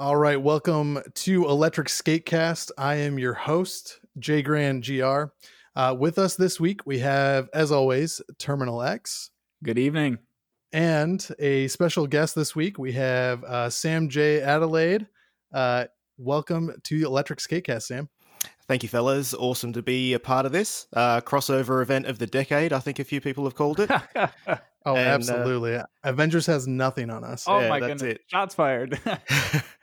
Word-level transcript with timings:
All 0.00 0.14
right, 0.14 0.40
welcome 0.40 1.00
to 1.12 1.48
Electric 1.48 1.88
Skatecast. 1.88 2.70
I 2.78 2.94
am 2.94 3.18
your 3.18 3.34
host, 3.34 3.98
Jay 4.16 4.42
Grand 4.42 4.86
GR. 4.86 5.24
Uh, 5.74 5.96
with 5.98 6.20
us 6.20 6.36
this 6.36 6.60
week, 6.60 6.86
we 6.86 7.00
have, 7.00 7.48
as 7.52 7.72
always, 7.72 8.22
Terminal 8.38 8.80
X. 8.80 9.30
Good 9.64 9.76
evening. 9.76 10.18
And 10.72 11.26
a 11.40 11.66
special 11.66 12.06
guest 12.06 12.36
this 12.36 12.54
week, 12.54 12.78
we 12.78 12.92
have 12.92 13.42
uh, 13.42 13.70
Sam 13.70 14.08
J. 14.08 14.40
Adelaide. 14.40 15.08
Uh, 15.52 15.86
welcome 16.16 16.80
to 16.84 17.04
Electric 17.04 17.40
Skatecast, 17.40 17.82
Sam. 17.82 18.08
Thank 18.68 18.84
you, 18.84 18.88
fellas. 18.88 19.34
Awesome 19.34 19.72
to 19.72 19.82
be 19.82 20.12
a 20.12 20.20
part 20.20 20.46
of 20.46 20.52
this 20.52 20.86
uh, 20.92 21.22
crossover 21.22 21.82
event 21.82 22.06
of 22.06 22.20
the 22.20 22.26
decade. 22.28 22.72
I 22.72 22.78
think 22.78 23.00
a 23.00 23.04
few 23.04 23.20
people 23.20 23.42
have 23.44 23.56
called 23.56 23.80
it. 23.80 23.90
oh, 24.14 24.94
and, 24.94 25.08
absolutely. 25.08 25.74
Uh, 25.74 25.86
Avengers 26.04 26.46
has 26.46 26.68
nothing 26.68 27.10
on 27.10 27.24
us. 27.24 27.46
Oh 27.48 27.58
yeah, 27.58 27.68
my 27.68 27.80
goodness! 27.80 28.02
It. 28.02 28.20
Shots 28.28 28.54
fired. 28.54 29.00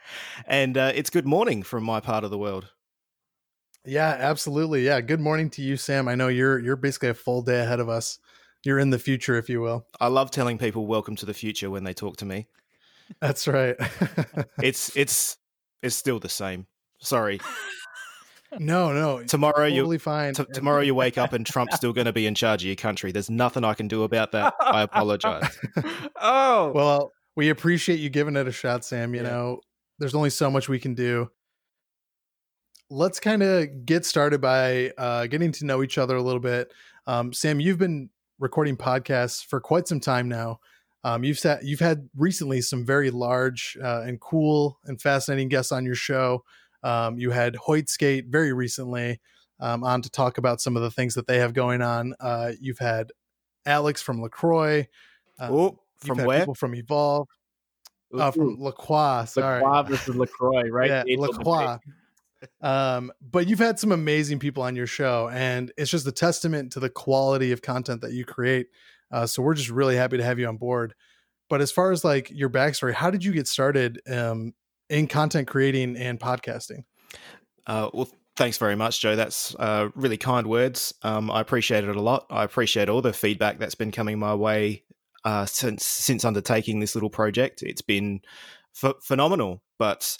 and 0.45 0.77
uh, 0.77 0.91
it's 0.95 1.09
good 1.09 1.25
morning 1.25 1.63
from 1.63 1.84
my 1.84 1.99
part 1.99 2.23
of 2.23 2.31
the 2.31 2.38
world. 2.38 2.71
Yeah, 3.85 4.16
absolutely. 4.20 4.85
Yeah, 4.85 5.02
good 5.02 5.20
morning 5.20 5.49
to 5.52 5.61
you, 5.61 5.77
Sam. 5.77 6.07
I 6.07 6.16
know 6.16 6.27
you're 6.27 6.59
you're 6.59 6.75
basically 6.75 7.09
a 7.09 7.13
full 7.13 7.41
day 7.41 7.59
ahead 7.59 7.80
of 7.80 7.89
us. 7.89 8.20
You're 8.63 8.80
in 8.80 8.89
the 8.89 8.97
future, 8.97 9.38
if 9.38 9.47
you 9.47 9.61
will. 9.61 9.85
I 9.99 10.07
love 10.07 10.31
telling 10.31 10.57
people 10.57 10.88
"Welcome 10.88 11.16
to 11.17 11.25
the 11.25 11.33
future" 11.33 11.70
when 11.70 11.83
they 11.83 11.94
talk 11.94 12.17
to 12.17 12.25
me. 12.25 12.47
That's 13.21 13.47
right. 13.47 13.75
it's 14.61 14.91
it's 14.95 15.38
it's 15.83 15.95
still 15.95 16.19
the 16.19 16.30
same. 16.30 16.66
Sorry. 16.99 17.39
No, 18.59 18.94
no. 18.94 19.23
Tomorrow 19.23 19.66
you're 19.66 19.83
totally 19.83 19.97
fine. 19.97 20.33
T- 20.33 20.45
tomorrow 20.53 20.81
you 20.81 20.95
wake 20.95 21.17
up 21.17 21.33
and 21.33 21.45
Trump's 21.45 21.75
still 21.75 21.94
going 21.94 22.05
to 22.05 22.13
be 22.13 22.25
in 22.25 22.35
charge 22.35 22.63
of 22.63 22.67
your 22.67 22.75
country. 22.75 23.11
There's 23.11 23.30
nothing 23.30 23.63
I 23.63 23.73
can 23.73 23.88
do 23.88 24.03
about 24.03 24.31
that. 24.31 24.53
I 24.59 24.81
apologize. 24.81 25.58
oh 26.22 26.72
well, 26.73 27.11
we 27.35 27.49
appreciate 27.49 27.99
you 27.99 28.09
giving 28.09 28.35
it 28.35 28.47
a 28.47 28.52
shot, 28.52 28.85
Sam. 28.85 29.13
You 29.13 29.22
yeah. 29.22 29.30
know, 29.30 29.61
there's 29.99 30.16
only 30.16 30.30
so 30.30 30.49
much 30.49 30.70
we 30.70 30.80
can 30.80 30.94
do. 30.94 31.30
Let's 32.89 33.19
kind 33.19 33.42
of 33.42 33.86
get 33.86 34.06
started 34.06 34.42
by 34.42 34.92
uh, 34.97 35.28
getting 35.28 35.52
to 35.53 35.66
know 35.66 35.81
each 35.81 35.97
other 35.97 36.16
a 36.16 36.22
little 36.22 36.39
bit. 36.39 36.72
Um, 37.08 37.33
Sam, 37.33 37.59
you've 37.59 37.80
been 37.80 38.09
recording 38.39 38.78
podcasts 38.78 39.44
for 39.44 39.59
quite 39.59 39.88
some 39.88 40.00
time 40.00 40.30
now. 40.30 40.59
Um, 41.03 41.23
you've 41.23 41.39
sat, 41.39 41.64
you've 41.64 41.80
had 41.80 42.09
recently 42.16 42.61
some 42.61 42.86
very 42.86 43.11
large 43.11 43.78
uh, 43.81 44.02
and 44.02 44.19
cool 44.19 44.80
and 44.86 45.00
fascinating 45.00 45.50
guests 45.50 45.72
on 45.72 45.86
your 45.86 45.95
show. 45.95 46.44
Um, 46.84 47.17
you 47.17 47.31
had 47.31 47.56
Hoyt 47.56 47.89
Skate 47.89 48.25
very 48.28 48.53
recently 48.53 49.19
um, 49.59 49.84
on 49.84 50.02
to 50.02 50.09
talk 50.09 50.38
about 50.38 50.62
some 50.62 50.75
of 50.75 50.84
the 50.84 50.91
things 50.91 51.16
that 51.16 51.28
they 51.28 51.38
have 51.39 51.53
going 51.53 51.81
on. 51.81 52.14
Uh, 52.19 52.52
you've 52.59 52.80
had 52.80 53.12
Alex 53.66 54.02
from 54.02 54.22
Lacroix. 54.22 54.88
Uh, 55.39 55.50
oh, 55.52 55.80
from 55.97 56.23
where? 56.23 56.39
People 56.39 56.56
from 56.56 56.75
Evolve. 56.75 57.28
Uh, 58.14 58.31
from 58.31 58.61
Lacroix. 58.61 59.25
Sorry, 59.25 59.61
Lacroix 59.61 59.81
versus 59.89 60.16
Lacroix, 60.16 60.70
right? 60.70 61.06
yeah, 61.08 61.17
Lacroix. 61.17 61.78
um, 62.62 63.12
but 63.22 63.47
you've 63.47 63.59
had 63.59 63.80
some 63.80 63.92
amazing 63.92 64.39
people 64.39 64.64
on 64.64 64.75
your 64.75 64.88
show, 64.88 65.30
and 65.30 65.72
it's 65.78 65.92
just 65.92 66.08
a 66.08 66.12
testament 66.12 66.72
to 66.73 66.80
the 66.80 66.89
quality 66.89 67.52
of 67.52 67.62
content 67.62 68.02
that 68.02 68.14
you 68.14 68.23
create. 68.25 68.67
Uh, 69.12 69.25
so 69.25 69.42
we're 69.42 69.53
just 69.53 69.70
really 69.70 69.95
happy 69.95 70.17
to 70.17 70.23
have 70.23 70.39
you 70.39 70.47
on 70.47 70.58
board. 70.58 70.94
But 71.50 71.62
as 71.62 71.72
far 71.72 71.92
as 71.92 72.03
like 72.03 72.30
your 72.31 72.50
backstory, 72.50 72.94
how 72.94 73.12
did 73.12 73.23
you 73.23 73.31
get 73.31 73.47
started 73.47 74.02
um, 74.09 74.53
in 74.90 75.08
content 75.08 75.47
creating 75.47 75.95
and 75.95 76.19
podcasting? 76.19 76.86
Uh, 77.67 77.90
well, 77.94 78.09
thanks 78.36 78.58
very 78.58 78.75
much, 78.75 79.02
Joe. 79.02 79.16
That's 79.16 79.56
uh, 79.56 79.90
really 79.95 80.17
kind 80.17 80.47
words. 80.47 80.94
Um, 81.03 81.30
I 81.30 81.42
appreciate 81.42 81.84
it 81.84 81.95
a 81.95 82.02
lot. 82.02 82.25
I 82.30 82.44
appreciate 82.44 82.90
all 82.90 83.02
the 83.02 83.14
feedback 83.14 83.59
that's 83.59 83.75
been 83.75 83.92
coming 83.92 84.19
my 84.19 84.36
way 84.36 84.84
uh, 85.26 85.45
since 85.45 85.86
since 85.86 86.23
undertaking 86.23 86.80
this 86.80 86.95
little 86.95 87.09
project. 87.09 87.64
It's 87.64 87.81
been 87.81 88.22
ph- 88.80 88.95
phenomenal, 89.02 89.62
but 89.78 90.18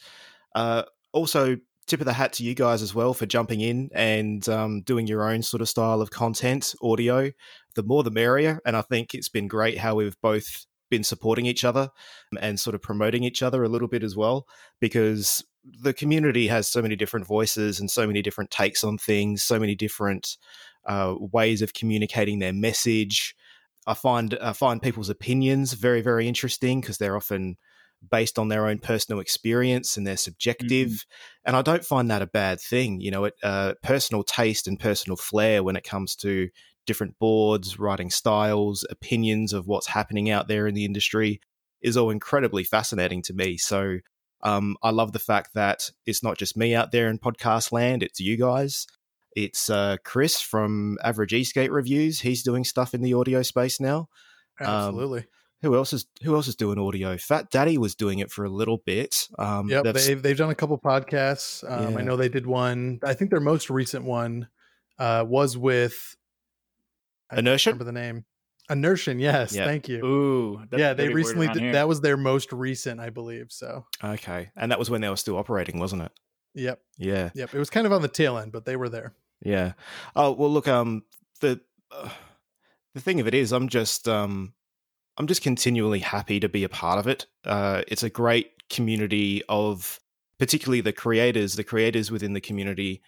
uh, 0.56 0.84
also 1.14 1.58
tip 1.88 2.00
of 2.00 2.06
the 2.06 2.14
hat 2.14 2.34
to 2.34 2.44
you 2.44 2.56
guys 2.56 2.82
as 2.82 2.96
well 2.96 3.14
for 3.14 3.28
jumping 3.28 3.62
in 3.62 3.92
and 3.94 4.50
um, 4.50 4.82
doing 4.82 5.06
your 5.06 5.30
own 5.30 5.44
sort 5.44 5.62
of 5.62 5.70
style 5.70 6.02
of 6.02 6.10
content, 6.10 6.74
audio. 6.82 7.32
The 7.76 7.84
more 7.84 8.04
the 8.04 8.12
merrier, 8.12 8.60
and 8.66 8.76
I 8.76 8.82
think 8.82 9.14
it's 9.14 9.30
been 9.30 9.48
great 9.48 9.78
how 9.78 9.96
we've 9.96 10.20
both 10.22 10.66
been 10.90 11.04
supporting 11.04 11.46
each 11.46 11.64
other 11.64 11.90
and 12.40 12.60
sort 12.60 12.76
of 12.76 12.82
promoting 12.82 13.24
each 13.24 13.44
other 13.44 13.64
a 13.64 13.70
little 13.70 13.88
bit 13.88 14.04
as 14.04 14.16
well 14.16 14.48
because 14.80 15.44
the 15.64 15.94
community 15.94 16.48
has 16.48 16.68
so 16.68 16.82
many 16.82 16.96
different 16.96 17.26
voices 17.26 17.80
and 17.80 17.90
so 17.90 18.06
many 18.06 18.22
different 18.22 18.52
takes 18.52 18.84
on 18.84 18.98
things 18.98 19.42
so 19.42 19.58
many 19.60 19.74
different 19.74 20.38
uh, 20.86 21.16
ways 21.18 21.64
of 21.64 21.74
communicating 21.74 22.38
their 22.38 22.54
message 22.54 23.36
i 23.88 23.94
find 23.94 24.38
i 24.42 24.54
find 24.54 24.82
people's 24.82 25.10
opinions 25.10 25.74
very 25.74 26.02
very 26.02 26.28
interesting 26.28 26.82
because 26.82 26.98
they're 26.98 27.18
often 27.18 27.58
based 28.12 28.38
on 28.38 28.50
their 28.50 28.68
own 28.68 28.78
personal 28.78 29.20
experience 29.20 29.98
and 29.98 30.06
they're 30.06 30.18
subjective 30.18 30.90
mm-hmm. 30.90 31.46
and 31.46 31.56
i 31.56 31.62
don't 31.62 31.86
find 31.86 32.12
that 32.12 32.22
a 32.22 32.28
bad 32.28 32.60
thing 32.60 33.00
you 33.00 33.10
know 33.10 33.26
it, 33.26 33.34
uh, 33.44 33.74
personal 33.82 34.24
taste 34.24 34.68
and 34.68 34.80
personal 34.80 35.16
flair 35.16 35.64
when 35.64 35.76
it 35.76 35.84
comes 35.84 36.16
to 36.16 36.50
different 36.86 37.18
boards, 37.20 37.80
writing 37.80 38.10
styles, 38.10 38.86
opinions 38.90 39.54
of 39.54 39.68
what's 39.68 39.88
happening 39.88 40.30
out 40.30 40.48
there 40.48 40.68
in 40.68 40.76
the 40.76 40.86
industry 40.86 41.42
is 41.82 41.98
all 41.98 42.10
incredibly 42.10 42.64
fascinating 42.64 43.22
to 43.24 43.34
me. 43.34 43.58
So 43.58 44.00
um, 44.42 44.78
I 44.84 44.92
love 44.92 45.12
the 45.12 45.20
fact 45.20 45.54
that 45.54 45.92
it's 46.06 46.24
not 46.24 46.38
just 46.38 46.58
me 46.58 46.76
out 46.76 46.92
there 46.92 47.10
in 47.10 47.20
podcast 47.20 47.72
land, 47.72 48.04
it's 48.04 48.20
you 48.20 48.38
guys. 48.38 48.88
It's 49.36 49.70
uh, 49.70 49.98
Chris 50.04 50.40
from 50.42 50.98
Average 51.04 51.34
Eskate 51.34 51.70
Reviews. 51.70 52.22
He's 52.22 52.42
doing 52.42 52.64
stuff 52.64 52.94
in 52.94 53.02
the 53.02 53.14
audio 53.14 53.42
space 53.42 53.80
now. 53.80 54.08
Um, 54.62 54.68
Absolutely. 54.68 55.20
Um, 55.20 55.26
who 55.62 55.76
else 55.76 55.94
is 55.94 56.06
who 56.24 56.36
else 56.36 56.48
is 56.48 56.56
doing 56.56 56.78
audio? 56.78 57.18
Fat 57.18 57.50
Daddy 57.50 57.78
was 57.78 57.96
doing 57.96 58.20
it 58.20 58.32
for 58.32 58.46
a 58.46 58.50
little 58.50 58.78
bit. 58.86 59.28
Um, 59.40 59.68
yep, 59.70 59.84
they've 59.84 60.22
they've 60.22 60.38
done 60.38 60.52
a 60.52 60.56
couple 60.56 60.78
podcasts. 60.78 61.70
Um, 61.70 61.94
yeah. 61.94 62.00
I 62.00 62.02
know 62.04 62.16
they 62.16 62.30
did 62.30 62.46
one. 62.46 63.00
I 63.04 63.14
think 63.14 63.32
their 63.32 63.40
most 63.40 63.70
recent 63.70 64.06
one 64.06 64.48
uh, 65.00 65.26
was 65.28 65.58
with 65.58 66.16
Inertia. 67.36 67.72
Remember 67.72 67.86
the 67.86 67.92
name? 67.92 68.26
Inertian, 68.70 69.20
yes. 69.20 69.54
Yep. 69.56 69.66
Thank 69.66 69.90
you. 69.90 70.06
Ooh, 70.06 70.64
yeah. 70.76 70.94
They 70.94 71.10
recently 71.10 71.48
did, 71.48 71.76
that 71.76 71.88
was 71.88 72.02
their 72.02 72.18
most 72.18 72.52
recent, 72.52 73.00
I 73.00 73.10
believe. 73.10 73.48
So 73.50 73.86
okay, 74.04 74.50
and 74.56 74.72
that 74.72 74.80
was 74.80 74.90
when 74.90 75.02
they 75.02 75.10
were 75.10 75.18
still 75.18 75.38
operating, 75.38 75.80
wasn't 75.80 76.04
it? 76.04 76.12
Yep. 76.56 76.80
Yeah. 76.98 77.30
Yep. 77.34 77.54
It 77.54 77.60
was 77.60 77.70
kind 77.70 77.86
of 77.86 77.94
on 77.94 78.02
the 78.02 78.08
tail 78.08 78.38
end, 78.38 78.52
but 78.52 78.66
they 78.66 78.76
were 78.76 78.90
there. 78.90 79.14
Yeah. 79.46 79.74
Oh 80.16 80.32
well, 80.32 80.52
look. 80.52 80.68
Um, 80.68 81.04
the 81.40 81.62
uh, 81.92 82.10
the 82.94 83.02
thing 83.02 83.20
of 83.20 83.28
it 83.28 83.34
is, 83.34 83.54
I'm 83.54 83.70
just 83.70 84.08
um, 84.10 84.54
I'm 85.18 85.28
just 85.28 85.42
continually 85.42 86.00
happy 86.00 86.40
to 86.40 86.50
be 86.50 86.64
a 86.64 86.70
part 86.70 87.00
of 87.00 87.08
it. 87.08 87.28
Uh, 87.46 87.84
it's 87.88 88.04
a 88.04 88.10
great 88.10 88.68
community 88.70 89.44
of, 89.48 90.00
particularly 90.40 90.82
the 90.82 90.92
creators, 90.92 91.56
the 91.56 91.64
creators 91.64 92.12
within 92.12 92.34
the 92.34 92.42
community. 92.42 93.02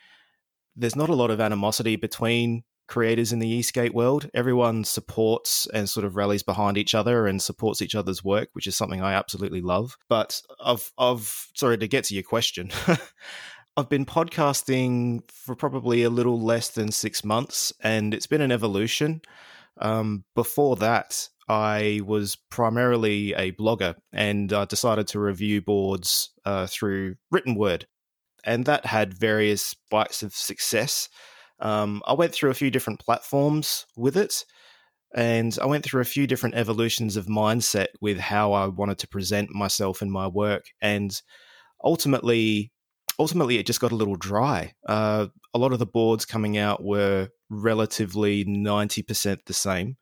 There's 0.76 0.96
not 0.96 1.10
a 1.10 1.16
lot 1.16 1.32
of 1.32 1.42
animosity 1.42 1.96
between 1.96 2.64
creators 2.88 3.34
in 3.34 3.40
the 3.40 3.50
e-skate 3.50 3.94
world. 3.94 4.30
Everyone 4.34 4.84
supports 4.86 5.68
and 5.74 5.90
sort 5.90 6.06
of 6.06 6.16
rallies 6.16 6.44
behind 6.44 6.78
each 6.78 6.96
other 6.96 7.28
and 7.28 7.42
supports 7.42 7.82
each 7.82 7.96
other's 7.96 8.24
work, 8.24 8.50
which 8.54 8.68
is 8.68 8.78
something 8.78 9.02
I 9.02 9.14
absolutely 9.14 9.62
love. 9.62 9.98
But 10.08 10.42
I've, 10.64 10.92
I've 10.98 11.48
sorry 11.56 11.78
to 11.80 11.88
get 11.88 12.06
to 12.06 12.14
your 12.14 12.24
question. 12.24 12.72
I've 13.78 13.90
been 13.90 14.08
podcasting 14.08 15.22
for 15.30 15.56
probably 15.56 16.02
a 16.02 16.10
little 16.10 16.42
less 16.42 16.70
than 16.70 16.92
six 16.92 17.24
months, 17.24 17.72
and 17.84 18.12
it's 18.12 18.26
been 18.26 18.42
an 18.42 18.52
evolution. 18.52 19.22
Um, 19.80 20.24
before 20.34 20.78
that, 20.78 21.30
I 21.48 22.02
was 22.04 22.38
primarily 22.50 23.36
a 23.36 23.52
blogger, 23.52 23.94
and 24.12 24.52
I 24.52 24.66
decided 24.66 25.06
to 25.10 25.20
review 25.20 25.62
boards 25.62 26.32
uh, 26.44 26.66
through 26.66 27.18
written 27.30 27.54
word, 27.54 27.86
and 28.44 28.66
that 28.66 28.88
had 28.88 29.14
various 29.14 29.76
bites 29.92 30.24
of 30.24 30.34
success. 30.34 31.08
Um, 31.60 32.02
I 32.08 32.14
went 32.14 32.34
through 32.34 32.50
a 32.50 32.56
few 32.56 32.72
different 32.72 33.00
platforms 33.00 33.86
with 33.96 34.18
it, 34.18 34.44
and 35.14 35.56
I 35.62 35.68
went 35.68 35.86
through 35.86 36.02
a 36.02 36.06
few 36.06 36.26
different 36.26 36.56
evolutions 36.56 37.16
of 37.16 37.28
mindset 37.28 37.90
with 38.02 38.18
how 38.18 38.54
I 38.54 38.66
wanted 38.66 38.98
to 39.00 39.08
present 39.08 39.52
myself 39.52 40.02
and 40.02 40.12
my 40.12 40.26
work, 40.26 40.66
and 40.82 41.12
ultimately, 41.84 42.72
ultimately, 43.20 43.58
it 43.58 43.66
just 43.66 43.82
got 43.82 43.92
a 43.92 43.96
little 43.96 44.16
dry. 44.16 44.74
Uh, 44.88 45.28
a 45.54 45.60
lot 45.60 45.74
of 45.74 45.80
the 45.80 45.86
boards 45.86 46.26
coming 46.26 46.58
out 46.58 46.84
were 46.84 47.30
relatively 47.50 48.44
ninety 48.46 49.02
percent 49.02 49.42
the 49.46 49.54
same 49.54 49.98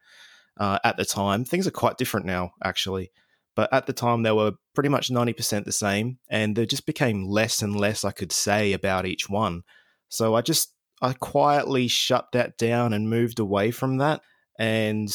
uh, 0.58 0.80
at 0.84 0.98
the 0.98 1.06
time. 1.06 1.46
Things 1.46 1.68
are 1.68 1.72
quite 1.72 1.98
different 1.98 2.26
now, 2.26 2.52
actually. 2.64 3.12
But 3.56 3.72
at 3.74 3.86
the 3.86 3.94
time, 3.94 4.24
they 4.24 4.32
were 4.32 4.54
pretty 4.74 4.90
much 4.90 5.10
90% 5.10 5.64
the 5.64 5.72
same, 5.72 6.18
and 6.30 6.56
there 6.56 6.66
just 6.66 6.86
became 6.86 7.26
less 7.26 7.62
and 7.62 7.76
less 7.76 8.04
I 8.04 8.12
could 8.12 8.34
say 8.34 8.74
about 8.74 9.06
each 9.06 9.30
one. 9.30 9.64
So 10.10 10.36
I 10.36 10.42
just 10.42 10.74
I 11.02 11.14
quietly 11.14 11.88
shut 11.88 12.32
that 12.34 12.58
down 12.58 12.94
and 12.94 13.10
moved 13.10 13.40
away 13.40 13.72
from 13.72 13.98
that. 13.98 14.22
And 14.60 15.10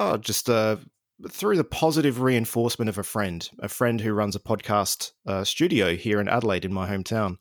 oh, 0.00 0.16
just 0.16 0.48
uh, 0.48 0.76
through 1.30 1.56
the 1.56 1.64
positive 1.64 2.20
reinforcement 2.20 2.88
of 2.88 2.98
a 2.98 3.02
friend, 3.02 3.48
a 3.60 3.68
friend 3.68 4.00
who 4.00 4.12
runs 4.12 4.36
a 4.36 4.40
podcast 4.40 5.12
uh, 5.26 5.44
studio 5.44 5.96
here 5.96 6.20
in 6.20 6.28
Adelaide, 6.28 6.64
in 6.64 6.72
my 6.72 6.88
hometown. 6.88 7.36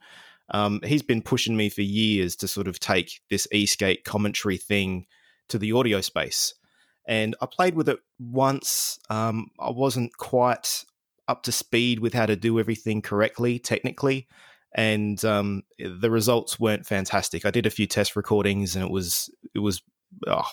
Um, 0.53 0.81
he's 0.83 1.01
been 1.01 1.21
pushing 1.21 1.55
me 1.55 1.69
for 1.69 1.81
years 1.81 2.35
to 2.37 2.47
sort 2.47 2.67
of 2.67 2.79
take 2.79 3.21
this 3.29 3.47
e-skate 3.51 4.03
commentary 4.03 4.57
thing 4.57 5.05
to 5.49 5.57
the 5.57 5.71
audio 5.71 6.01
space. 6.01 6.53
And 7.07 7.35
I 7.41 7.45
played 7.45 7.75
with 7.75 7.89
it 7.89 7.99
once. 8.19 8.99
Um, 9.09 9.47
I 9.59 9.71
wasn't 9.71 10.15
quite 10.17 10.83
up 11.27 11.43
to 11.43 11.51
speed 11.51 11.99
with 11.99 12.13
how 12.13 12.25
to 12.25 12.35
do 12.35 12.59
everything 12.59 13.01
correctly 13.01 13.57
technically 13.57 14.27
and 14.73 15.23
um, 15.25 15.63
the 15.79 16.09
results 16.09 16.59
weren't 16.59 16.85
fantastic. 16.85 17.45
I 17.45 17.51
did 17.51 17.65
a 17.65 17.71
few 17.71 17.87
test 17.87 18.15
recordings, 18.15 18.75
and 18.75 18.85
it 18.85 18.91
was 18.91 19.29
it 19.53 19.59
was 19.59 19.81
oh, 20.27 20.49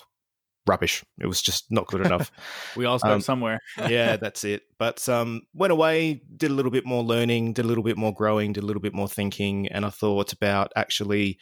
rubbish. 0.67 1.03
It 1.19 1.27
was 1.27 1.41
just 1.41 1.65
not 1.71 1.87
good 1.87 2.05
enough. 2.05 2.31
we 2.75 2.85
all 2.85 2.99
start 2.99 3.15
Um, 3.15 3.21
somewhere. 3.21 3.59
yeah, 3.89 4.17
that's 4.17 4.43
it. 4.43 4.63
But 4.77 5.07
um, 5.09 5.41
went 5.53 5.71
away, 5.71 6.21
did 6.37 6.51
a 6.51 6.53
little 6.53 6.71
bit 6.71 6.85
more 6.85 7.03
learning, 7.03 7.53
did 7.53 7.65
a 7.65 7.67
little 7.67 7.83
bit 7.83 7.97
more 7.97 8.13
growing, 8.13 8.53
did 8.53 8.63
a 8.63 8.65
little 8.65 8.81
bit 8.81 8.93
more 8.93 9.07
thinking, 9.07 9.67
and 9.67 9.85
I 9.85 9.89
thought 9.89 10.31
about 10.33 10.71
actually, 10.75 11.39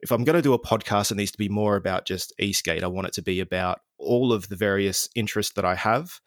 if 0.00 0.10
I'm 0.10 0.24
going 0.24 0.36
to 0.36 0.42
do 0.42 0.52
a 0.54 0.58
podcast, 0.58 1.10
it 1.10 1.16
needs 1.16 1.32
to 1.32 1.38
be 1.38 1.48
more 1.48 1.76
about 1.76 2.06
just 2.06 2.32
eSkate. 2.40 2.82
I 2.82 2.88
want 2.88 3.06
it 3.06 3.14
to 3.14 3.22
be 3.22 3.40
about 3.40 3.80
all 3.98 4.32
of 4.32 4.48
the 4.48 4.56
various 4.56 5.08
interests 5.14 5.54
that 5.54 5.64
I 5.64 5.76
have, 5.76 6.20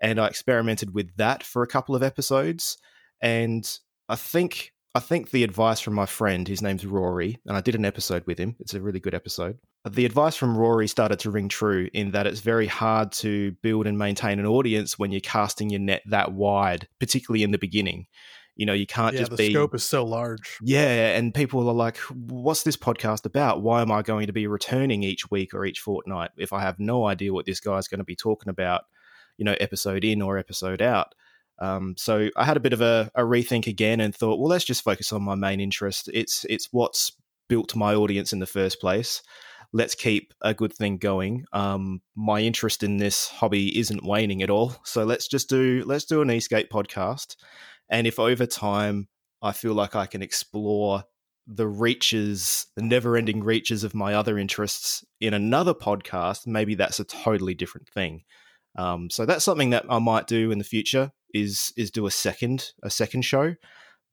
and 0.00 0.20
I 0.20 0.28
experimented 0.28 0.94
with 0.94 1.14
that 1.16 1.42
for 1.42 1.62
a 1.62 1.68
couple 1.68 1.94
of 1.96 2.02
episodes, 2.02 2.78
and 3.20 3.68
I 4.08 4.16
think. 4.16 4.72
I 4.94 5.00
think 5.00 5.30
the 5.30 5.44
advice 5.44 5.80
from 5.80 5.94
my 5.94 6.06
friend, 6.06 6.48
his 6.48 6.62
name's 6.62 6.84
Rory, 6.84 7.38
and 7.46 7.56
I 7.56 7.60
did 7.60 7.74
an 7.74 7.84
episode 7.84 8.24
with 8.26 8.38
him. 8.38 8.56
It's 8.58 8.72
a 8.72 8.80
really 8.80 8.98
good 8.98 9.14
episode 9.14 9.58
the 9.88 10.04
advice 10.04 10.36
from 10.36 10.56
Rory 10.56 10.88
started 10.88 11.20
to 11.20 11.30
ring 11.30 11.48
true 11.48 11.88
in 11.92 12.10
that 12.10 12.26
it's 12.26 12.40
very 12.40 12.66
hard 12.66 13.12
to 13.12 13.52
build 13.62 13.86
and 13.86 13.98
maintain 13.98 14.38
an 14.38 14.46
audience 14.46 14.98
when 14.98 15.12
you're 15.12 15.20
casting 15.20 15.70
your 15.70 15.80
net 15.80 16.02
that 16.06 16.32
wide, 16.32 16.88
particularly 16.98 17.42
in 17.42 17.52
the 17.52 17.58
beginning. 17.58 18.06
You 18.56 18.66
know, 18.66 18.72
you 18.72 18.86
can't 18.86 19.14
yeah, 19.14 19.20
just 19.20 19.30
the 19.30 19.36
be 19.36 19.50
scope 19.52 19.74
is 19.74 19.84
so 19.84 20.04
large. 20.04 20.58
yeah, 20.62 21.16
and 21.16 21.32
people 21.32 21.68
are 21.68 21.74
like, 21.74 21.96
"What's 21.98 22.64
this 22.64 22.76
podcast 22.76 23.24
about? 23.24 23.62
Why 23.62 23.82
am 23.82 23.92
I 23.92 24.02
going 24.02 24.26
to 24.26 24.32
be 24.32 24.48
returning 24.48 25.04
each 25.04 25.30
week 25.30 25.54
or 25.54 25.64
each 25.64 25.78
fortnight 25.78 26.32
if 26.36 26.52
I 26.52 26.60
have 26.60 26.80
no 26.80 27.06
idea 27.06 27.32
what 27.32 27.46
this 27.46 27.60
guy's 27.60 27.86
going 27.86 27.98
to 27.98 28.04
be 28.04 28.16
talking 28.16 28.50
about?" 28.50 28.82
You 29.36 29.44
know, 29.44 29.54
episode 29.60 30.02
in 30.02 30.20
or 30.20 30.38
episode 30.38 30.82
out. 30.82 31.14
Um, 31.60 31.94
so 31.96 32.30
I 32.36 32.44
had 32.44 32.56
a 32.56 32.60
bit 32.60 32.72
of 32.72 32.80
a, 32.80 33.10
a 33.14 33.22
rethink 33.22 33.68
again 33.68 34.00
and 34.00 34.14
thought, 34.14 34.38
well, 34.38 34.48
let's 34.48 34.64
just 34.64 34.82
focus 34.82 35.12
on 35.12 35.22
my 35.22 35.36
main 35.36 35.60
interest. 35.60 36.10
It's 36.12 36.44
it's 36.48 36.68
what's 36.72 37.12
built 37.48 37.76
my 37.76 37.94
audience 37.94 38.32
in 38.32 38.40
the 38.40 38.46
first 38.46 38.80
place 38.80 39.22
let's 39.72 39.94
keep 39.94 40.32
a 40.40 40.54
good 40.54 40.72
thing 40.72 40.98
going. 40.98 41.44
Um, 41.52 42.00
my 42.16 42.40
interest 42.40 42.82
in 42.82 42.96
this 42.96 43.28
hobby 43.28 43.78
isn't 43.78 44.04
waning 44.04 44.42
at 44.42 44.50
all, 44.50 44.76
so 44.84 45.04
let's 45.04 45.28
just 45.28 45.48
do 45.48 45.82
let's 45.86 46.04
do 46.04 46.22
an 46.22 46.28
eSkate 46.28 46.68
podcast. 46.68 47.36
And 47.90 48.06
if 48.06 48.18
over 48.18 48.46
time 48.46 49.08
I 49.42 49.52
feel 49.52 49.74
like 49.74 49.94
I 49.94 50.06
can 50.06 50.22
explore 50.22 51.04
the 51.46 51.66
reaches, 51.66 52.66
the 52.76 52.82
never-ending 52.82 53.42
reaches 53.42 53.82
of 53.82 53.94
my 53.94 54.14
other 54.14 54.38
interests 54.38 55.02
in 55.20 55.32
another 55.32 55.72
podcast, 55.72 56.46
maybe 56.46 56.74
that's 56.74 57.00
a 57.00 57.04
totally 57.04 57.54
different 57.54 57.88
thing. 57.88 58.22
Um, 58.76 59.08
so 59.08 59.24
that's 59.24 59.44
something 59.44 59.70
that 59.70 59.86
I 59.88 59.98
might 59.98 60.26
do 60.26 60.50
in 60.50 60.58
the 60.58 60.64
future 60.64 61.10
is 61.34 61.72
is 61.76 61.90
do 61.90 62.06
a 62.06 62.10
second 62.10 62.72
a 62.82 62.90
second 62.90 63.22
show. 63.22 63.54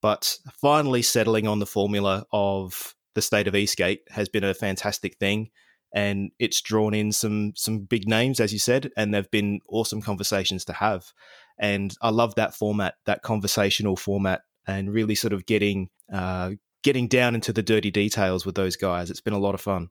But 0.01 0.37
finally 0.61 1.01
settling 1.01 1.47
on 1.47 1.59
the 1.59 1.65
formula 1.65 2.25
of 2.31 2.93
the 3.15 3.21
state 3.21 3.47
of 3.47 3.55
e-skate 3.55 4.01
has 4.09 4.29
been 4.29 4.43
a 4.43 4.53
fantastic 4.53 5.17
thing, 5.17 5.49
and 5.93 6.31
it's 6.37 6.61
drawn 6.61 6.93
in 6.93 7.11
some 7.11 7.53
some 7.55 7.79
big 7.79 8.07
names, 8.07 8.39
as 8.39 8.53
you 8.53 8.59
said, 8.59 8.91
and 8.95 9.13
they've 9.13 9.31
been 9.31 9.61
awesome 9.69 10.01
conversations 10.01 10.65
to 10.65 10.73
have. 10.73 11.11
And 11.57 11.95
I 12.01 12.09
love 12.09 12.35
that 12.35 12.53
format, 12.53 12.95
that 13.05 13.23
conversational 13.23 13.95
format, 13.95 14.41
and 14.67 14.93
really 14.93 15.15
sort 15.15 15.33
of 15.33 15.45
getting 15.45 15.89
uh, 16.13 16.51
getting 16.83 17.07
down 17.07 17.33
into 17.33 17.51
the 17.51 17.63
dirty 17.63 17.89
details 17.89 18.45
with 18.45 18.55
those 18.55 18.75
guys. 18.75 19.09
It's 19.09 19.21
been 19.21 19.33
a 19.33 19.39
lot 19.39 19.55
of 19.55 19.61
fun. 19.61 19.89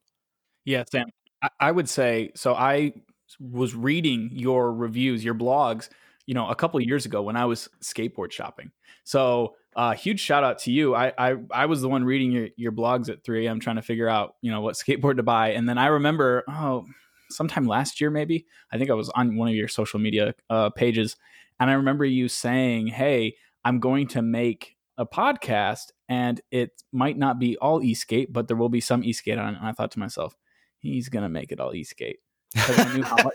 Yeah, 0.65 0.85
Sam. 0.91 1.06
I, 1.43 1.49
I 1.59 1.71
would 1.73 1.88
say 1.88 2.31
so. 2.37 2.55
I 2.55 2.93
was 3.41 3.75
reading 3.75 4.31
your 4.32 4.73
reviews, 4.73 5.25
your 5.25 5.35
blogs, 5.35 5.88
you 6.26 6.35
know, 6.35 6.49
a 6.49 6.55
couple 6.55 6.81
years 6.81 7.06
ago 7.06 7.23
when 7.23 7.37
I 7.37 7.44
was 7.44 7.69
skateboard 7.82 8.32
shopping. 8.32 8.71
So, 9.05 9.55
uh, 9.76 9.93
huge 9.93 10.21
shout 10.21 10.44
out 10.44 10.59
to 10.61 10.73
you. 10.73 10.94
I, 10.94 11.12
I 11.19 11.35
I 11.50 11.67
was 11.67 11.82
the 11.82 11.88
one 11.88 12.05
reading 12.05 12.32
your 12.32 12.49
your 12.56 12.73
blogs 12.73 13.09
at 13.09 13.25
3 13.25 13.47
a.m. 13.47 13.61
trying 13.61 13.76
to 13.76 13.82
figure 13.82 14.09
out 14.09 14.37
you 14.41 14.50
know 14.50 14.61
what 14.61 14.75
skateboard 14.76 15.17
to 15.17 15.23
buy, 15.23 15.50
and 15.50 15.69
then 15.69 15.79
I 15.79 15.87
remember 15.87 16.44
oh 16.49 16.85
sometime 17.31 17.67
last 17.67 18.00
year 18.00 18.11
maybe 18.11 18.47
I 18.71 18.79
think 18.79 18.91
I 18.91 18.94
was 18.94 19.09
on 19.11 19.37
one 19.37 19.49
of 19.49 19.55
your 19.55 19.69
social 19.69 19.99
media 19.99 20.35
uh, 20.49 20.71
pages, 20.71 21.17
and 21.59 21.71
I 21.71 21.75
remember 21.75 22.05
you 22.05 22.29
saying, 22.29 22.88
"Hey, 22.88 23.37
I'm 23.65 23.81
going 23.81 24.09
to 24.09 24.23
make 24.23 24.76
a 24.97 25.05
podcast, 25.05 25.91
and 26.09 26.41
it 26.50 26.82
might 26.93 27.19
not 27.19 27.41
be 27.41 27.56
all 27.59 27.82
e-skate, 27.82 28.32
but 28.32 28.47
there 28.47 28.56
will 28.56 28.69
be 28.69 28.81
some 28.81 29.03
e-skate 29.03 29.38
on 29.38 29.55
it." 29.55 29.59
And 29.59 29.67
I 29.67 29.73
thought 29.73 29.91
to 29.93 29.99
myself, 29.99 30.37
he's 30.79 31.09
gonna 31.09 31.29
make 31.29 31.50
it 31.50 31.61
all 31.61 31.75
e-skate. 31.75 32.21
'Cause 32.55 32.79
I 32.79 32.95
knew 32.97 33.03
how 33.03 33.17
much, 33.17 33.35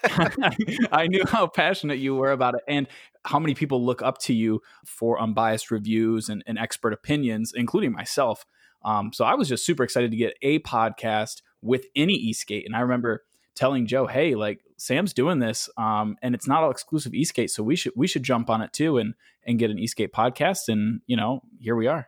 I 0.92 1.08
knew 1.08 1.24
how 1.26 1.48
passionate 1.48 2.00
you 2.00 2.16
were 2.16 2.32
about 2.32 2.56
it, 2.56 2.62
and 2.68 2.88
how 3.26 3.40
many 3.40 3.54
people 3.54 3.86
look 3.86 4.02
up 4.02 4.18
to 4.20 4.34
you 4.34 4.62
for 4.86 5.20
unbiased 5.22 5.72
reviews 5.72 6.30
and, 6.30 6.44
and 6.48 6.58
expert 6.58 6.94
opinions, 6.94 7.52
including 7.56 7.92
myself. 7.92 8.46
Um, 8.84 9.12
so 9.12 9.26
I 9.26 9.36
was 9.36 9.50
just 9.50 9.66
super 9.66 9.84
excited 9.84 10.12
to 10.12 10.18
get 10.18 10.36
a 10.42 10.60
podcast 10.60 11.42
with 11.62 11.86
any 11.96 12.14
e-skate, 12.14 12.66
and 12.66 12.76
I 12.76 12.80
remember 12.80 13.24
telling 13.56 13.88
Joe, 13.88 14.08
"Hey, 14.08 14.36
like 14.36 14.62
Sam's 14.78 15.14
doing 15.14 15.40
this, 15.40 15.70
um, 15.78 16.16
and 16.22 16.34
it's 16.34 16.48
not 16.48 16.64
all 16.64 16.72
exclusive 16.72 17.14
e-skate, 17.14 17.52
so 17.52 17.62
we 17.62 17.76
should 17.76 17.92
we 17.98 18.08
should 18.08 18.24
jump 18.24 18.50
on 18.50 18.62
it 18.62 18.72
too 18.72 18.98
and 18.98 19.16
and 19.44 19.60
get 19.60 19.70
an 19.70 19.78
e-skate 19.80 20.14
podcast." 20.14 20.70
And 20.70 21.02
you 21.08 21.18
know, 21.18 21.42
here 21.60 21.76
we 21.76 21.88
are. 21.88 22.08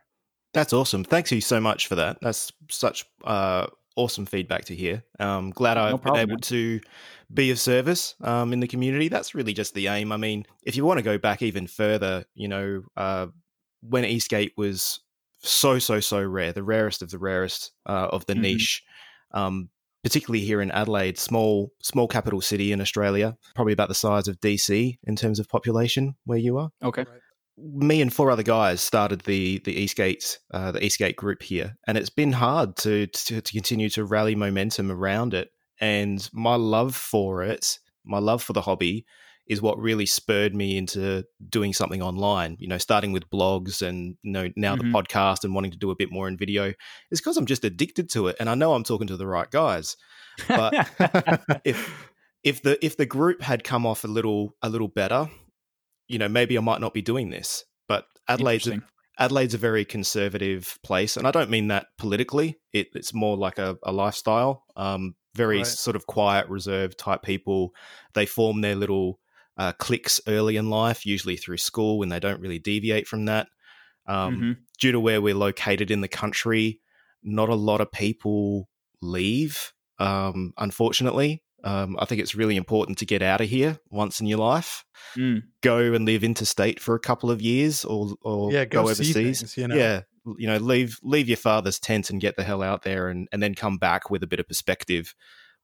That's 0.54 0.72
awesome. 0.72 1.04
Thanks 1.04 1.30
you 1.32 1.40
so 1.42 1.60
much 1.60 1.86
for 1.86 1.94
that. 1.96 2.18
That's 2.22 2.52
such 2.70 3.04
uh, 3.24 3.66
awesome 3.96 4.26
feedback 4.26 4.64
to 4.66 4.74
hear. 4.76 5.04
Um, 5.20 5.50
glad 5.50 5.76
No 5.84 5.96
I've 5.96 5.98
problem, 5.98 6.12
been 6.12 6.16
able 6.20 6.38
man. 6.38 6.42
to 6.42 6.80
be 7.32 7.50
of 7.50 7.58
service 7.58 8.14
um, 8.22 8.52
in 8.52 8.60
the 8.60 8.68
community. 8.68 9.08
That's 9.08 9.34
really 9.34 9.52
just 9.52 9.74
the 9.74 9.88
aim. 9.88 10.12
I 10.12 10.16
mean, 10.16 10.44
if 10.64 10.76
you 10.76 10.84
want 10.84 10.98
to 10.98 11.02
go 11.02 11.18
back 11.18 11.42
even 11.42 11.66
further, 11.66 12.24
you 12.34 12.48
know, 12.48 12.82
uh, 12.96 13.28
when 13.82 14.04
e-skate 14.04 14.52
was 14.56 15.00
so 15.42 15.78
so 15.78 16.00
so 16.00 16.22
rare, 16.24 16.52
the 16.52 16.62
rarest 16.62 17.02
of 17.02 17.10
the 17.10 17.18
rarest 17.18 17.72
uh, 17.86 18.08
of 18.12 18.26
the 18.26 18.34
Mhm. 18.34 18.40
niche. 18.40 18.82
Um, 19.32 19.70
particularly 20.02 20.44
here 20.44 20.60
in 20.60 20.70
Adelaide, 20.72 21.16
small 21.18 21.70
small 21.82 22.08
capital 22.08 22.40
city 22.40 22.72
in 22.72 22.80
Australia, 22.80 23.36
probably 23.54 23.72
about 23.72 23.88
the 23.88 23.94
size 23.94 24.26
of 24.28 24.40
DC 24.40 24.98
in 25.04 25.16
terms 25.16 25.38
of 25.38 25.48
population 25.48 26.16
where 26.24 26.38
you 26.38 26.58
are 26.58 26.70
Okay. 26.82 27.06
Me 27.58 28.00
and 28.00 28.12
four 28.12 28.30
other 28.30 28.42
guys 28.42 28.80
started 28.80 29.20
the 29.22 29.58
the 29.58 29.78
e-skate 29.78 30.38
uh, 30.54 30.72
the 30.72 30.84
e-skate 30.84 31.16
group 31.16 31.42
here, 31.42 31.76
and 31.86 31.98
it's 31.98 32.10
been 32.10 32.32
hard 32.32 32.76
to, 32.78 33.06
to 33.08 33.40
to 33.40 33.52
continue 33.52 33.88
to 33.90 34.04
rally 34.04 34.34
momentum 34.34 34.90
around 34.90 35.34
it. 35.34 35.50
And 35.80 36.28
my 36.32 36.54
love 36.54 36.94
for 36.94 37.42
it, 37.42 37.78
my 38.04 38.18
love 38.18 38.42
for 38.42 38.52
the 38.54 38.62
hobby, 38.62 39.04
is 39.46 39.60
what 39.60 39.78
really 39.78 40.06
spurred 40.06 40.54
me 40.54 40.78
into 40.78 41.24
doing 41.50 41.74
something 41.74 42.00
online. 42.00 42.56
You 42.58 42.68
know, 42.68 42.78
starting 42.78 43.12
with 43.12 43.28
blogs 43.28 43.86
and 43.86 44.16
you 44.22 44.32
know 44.32 44.48
now 44.56 44.74
Mhm. 44.74 44.78
the 44.78 44.84
podcast 44.86 45.44
and 45.44 45.54
wanting 45.54 45.72
to 45.72 45.78
do 45.78 45.90
a 45.90 45.96
bit 45.96 46.10
more 46.10 46.28
in 46.28 46.38
video. 46.38 46.72
It's 47.10 47.20
because 47.20 47.36
I'm 47.36 47.46
just 47.46 47.64
addicted 47.64 48.08
to 48.12 48.28
it, 48.28 48.36
and 48.40 48.48
I 48.48 48.54
know 48.54 48.72
I'm 48.72 48.84
talking 48.84 49.08
to 49.08 49.16
the 49.18 49.26
right 49.26 49.50
guys. 49.50 49.96
But 50.48 50.72
if 51.64 52.08
if 52.42 52.62
the 52.62 52.82
if 52.84 52.96
the 52.96 53.06
group 53.06 53.42
had 53.42 53.62
come 53.62 53.84
off 53.84 54.04
a 54.04 54.08
little 54.08 54.56
a 54.62 54.70
little 54.70 54.88
better, 54.88 55.28
you 56.08 56.18
know, 56.18 56.28
maybe 56.28 56.56
I 56.56 56.60
might 56.60 56.80
not 56.80 56.94
be 56.94 57.02
doing 57.02 57.30
this. 57.30 57.64
But 57.88 58.06
Adelaide's 58.28 58.66
a, 58.66 59.22
Adelaide's 59.22 59.54
a 59.54 59.58
very 59.58 59.84
conservative 59.84 60.78
place, 60.82 61.16
and 61.16 61.26
I 61.26 61.30
don't 61.30 61.50
mean 61.50 61.68
that 61.68 61.86
politically. 61.98 62.58
It, 62.72 62.88
it's 62.94 63.12
more 63.14 63.36
like 63.36 63.58
a, 63.58 63.76
a 63.82 63.92
lifestyle. 63.92 64.64
Um, 64.76 65.14
very 65.34 65.58
Right. 65.58 65.66
sort 65.66 65.96
of 65.96 66.06
quiet, 66.06 66.48
reserved 66.48 66.98
type 66.98 67.22
people. 67.22 67.74
They 68.14 68.26
form 68.26 68.60
their 68.60 68.74
little 68.74 69.18
uh, 69.56 69.72
cliques 69.72 70.20
early 70.26 70.56
in 70.56 70.70
life, 70.70 71.04
usually 71.06 71.36
through 71.36 71.58
school, 71.58 72.02
and 72.02 72.10
they 72.10 72.20
don't 72.20 72.40
really 72.40 72.58
deviate 72.58 73.06
from 73.06 73.26
that. 73.26 73.48
Um, 74.06 74.36
Mhm. 74.36 74.56
Due 74.78 74.92
to 74.92 75.00
where 75.00 75.20
we're 75.22 75.34
located 75.34 75.90
in 75.90 76.00
the 76.00 76.08
country, 76.08 76.80
not 77.22 77.48
a 77.48 77.54
lot 77.54 77.80
of 77.80 77.92
people 77.92 78.68
leave. 79.00 79.72
Um, 79.98 80.52
unfortunately, 80.58 81.41
um, 81.64 81.96
I 81.98 82.04
think 82.04 82.20
it's 82.20 82.34
really 82.34 82.56
important 82.56 82.98
to 82.98 83.06
get 83.06 83.22
out 83.22 83.40
of 83.40 83.48
here 83.48 83.78
once 83.90 84.20
in 84.20 84.26
your 84.26 84.38
life. 84.38 84.84
Mm. 85.16 85.42
Go 85.62 85.78
and 85.78 86.04
live 86.04 86.24
interstate 86.24 86.80
for 86.80 86.94
a 86.94 87.00
couple 87.00 87.30
of 87.30 87.40
years, 87.40 87.84
or 87.84 88.14
or 88.22 88.52
yeah, 88.52 88.64
go, 88.64 88.82
go 88.82 88.90
overseas. 88.90 89.14
things, 89.14 89.56
you 89.56 89.68
know. 89.68 89.76
Yeah, 89.76 90.02
you 90.38 90.46
know, 90.46 90.56
leave 90.56 90.98
leave 91.02 91.28
your 91.28 91.36
father's 91.36 91.78
tent 91.78 92.10
and 92.10 92.20
get 92.20 92.36
the 92.36 92.44
hell 92.44 92.62
out 92.62 92.82
there, 92.82 93.08
and 93.08 93.28
and 93.32 93.42
then 93.42 93.54
come 93.54 93.78
back 93.78 94.10
with 94.10 94.22
a 94.22 94.26
bit 94.26 94.40
of 94.40 94.48
perspective, 94.48 95.14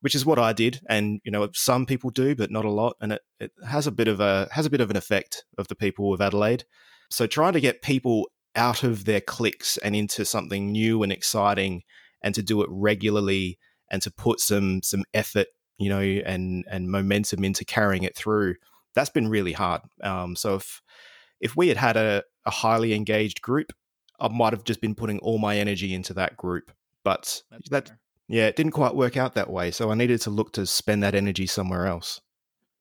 which 0.00 0.14
is 0.14 0.24
what 0.24 0.38
I 0.38 0.52
did. 0.52 0.80
And 0.88 1.20
you 1.24 1.32
know, 1.32 1.48
some 1.52 1.86
people 1.86 2.10
do, 2.10 2.34
but 2.34 2.50
not 2.50 2.64
a 2.64 2.70
lot, 2.70 2.96
and 3.00 3.12
it, 3.12 3.22
it 3.40 3.50
has 3.66 3.86
a 3.86 3.92
bit 3.92 4.08
of 4.08 4.20
a 4.20 4.48
has 4.52 4.66
a 4.66 4.70
bit 4.70 4.80
of 4.80 4.90
an 4.90 4.96
effect 4.96 5.44
of 5.56 5.68
the 5.68 5.76
people 5.76 6.14
of 6.14 6.20
Adelaide. 6.20 6.64
So 7.10 7.26
trying 7.26 7.54
to 7.54 7.60
get 7.60 7.82
people 7.82 8.28
out 8.54 8.82
of 8.82 9.04
their 9.04 9.20
cliques 9.20 9.76
and 9.78 9.96
into 9.96 10.24
something 10.24 10.70
new 10.70 11.02
and 11.02 11.10
exciting, 11.12 11.82
and 12.22 12.34
to 12.34 12.42
do 12.42 12.62
it 12.62 12.68
regularly, 12.70 13.58
and 13.90 14.00
to 14.02 14.10
put 14.10 14.40
some 14.40 14.82
some 14.82 15.04
effort, 15.12 15.48
you 15.78 15.88
know, 15.88 16.00
and 16.00 16.64
and 16.68 16.90
momentum 16.90 17.44
into 17.44 17.64
carrying 17.64 18.02
it 18.02 18.16
through. 18.16 18.56
That's 18.94 19.10
been 19.10 19.28
really 19.28 19.52
hard. 19.52 19.82
Um, 20.02 20.36
so 20.36 20.56
if 20.56 20.82
if 21.40 21.56
we 21.56 21.68
had 21.68 21.76
had 21.76 21.96
a, 21.96 22.24
a 22.44 22.50
highly 22.50 22.94
engaged 22.94 23.40
group, 23.42 23.72
I 24.20 24.28
might 24.28 24.52
have 24.52 24.64
just 24.64 24.80
been 24.80 24.94
putting 24.94 25.18
all 25.20 25.38
my 25.38 25.56
energy 25.56 25.94
into 25.94 26.14
that 26.14 26.36
group. 26.36 26.72
But 27.04 27.42
That's 27.50 27.68
that 27.70 27.88
fair. 27.88 27.98
yeah, 28.28 28.46
it 28.46 28.56
didn't 28.56 28.72
quite 28.72 28.94
work 28.94 29.16
out 29.16 29.34
that 29.34 29.50
way. 29.50 29.70
So 29.70 29.90
I 29.90 29.94
needed 29.94 30.20
to 30.22 30.30
look 30.30 30.52
to 30.54 30.66
spend 30.66 31.02
that 31.02 31.14
energy 31.14 31.46
somewhere 31.46 31.86
else. 31.86 32.20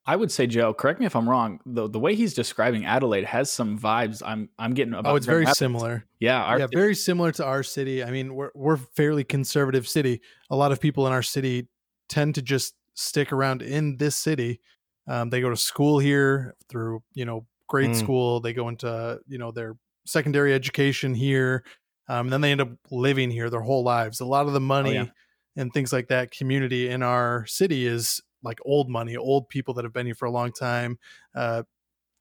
I 0.04 0.16
would 0.16 0.32
say, 0.32 0.46
Joe, 0.46 0.72
correct 0.72 1.00
me 1.00 1.06
if 1.06 1.14
I'm 1.14 1.28
wrong. 1.28 1.60
The 1.66 1.86
the 1.86 2.00
way 2.00 2.14
he's 2.14 2.32
describing 2.32 2.86
Adelaide 2.86 3.26
has 3.26 3.52
some 3.52 3.78
vibes. 3.78 4.22
I'm 4.24 4.48
I'm 4.58 4.72
getting 4.72 4.94
about. 4.94 5.12
Oh, 5.12 5.16
it's 5.16 5.26
very 5.26 5.44
similar. 5.46 6.06
Yeah, 6.18 6.42
our, 6.42 6.60
yeah, 6.60 6.66
very 6.72 6.94
similar 6.94 7.30
to 7.32 7.44
our 7.44 7.62
city. 7.62 8.02
I 8.02 8.10
mean, 8.10 8.34
we're 8.34 8.50
we're 8.54 8.78
fairly 8.78 9.22
conservative 9.22 9.86
city. 9.86 10.22
A 10.50 10.56
lot 10.56 10.72
of 10.72 10.80
people 10.80 11.06
in 11.06 11.12
our 11.12 11.22
city 11.22 11.68
tend 12.08 12.36
to 12.36 12.42
just 12.42 12.74
stick 12.98 13.32
around 13.32 13.62
in 13.62 13.96
this 13.96 14.16
city. 14.16 14.60
Um, 15.06 15.30
they 15.30 15.40
go 15.40 15.50
to 15.50 15.56
school 15.56 15.98
here 15.98 16.54
through 16.68 17.02
you 17.14 17.24
know 17.24 17.46
grade 17.66 17.90
mm. 17.90 17.96
school. 17.96 18.40
They 18.40 18.52
go 18.52 18.68
into 18.68 19.20
you 19.26 19.38
know 19.38 19.52
their 19.52 19.76
secondary 20.04 20.52
education 20.52 21.14
here, 21.14 21.64
um, 22.08 22.26
and 22.26 22.32
then 22.32 22.40
they 22.40 22.52
end 22.52 22.60
up 22.60 22.70
living 22.90 23.30
here 23.30 23.48
their 23.48 23.60
whole 23.60 23.84
lives. 23.84 24.20
A 24.20 24.26
lot 24.26 24.46
of 24.46 24.52
the 24.52 24.60
money. 24.60 24.98
Oh, 24.98 25.02
yeah. 25.02 25.10
And 25.56 25.72
things 25.72 25.92
like 25.92 26.06
that, 26.08 26.30
community 26.30 26.88
in 26.88 27.02
our 27.02 27.44
city 27.46 27.84
is 27.84 28.20
like 28.44 28.60
old 28.64 28.88
money, 28.88 29.16
old 29.16 29.48
people 29.48 29.74
that 29.74 29.84
have 29.84 29.92
been 29.92 30.06
here 30.06 30.14
for 30.14 30.26
a 30.26 30.30
long 30.30 30.52
time, 30.52 31.00
uh, 31.34 31.64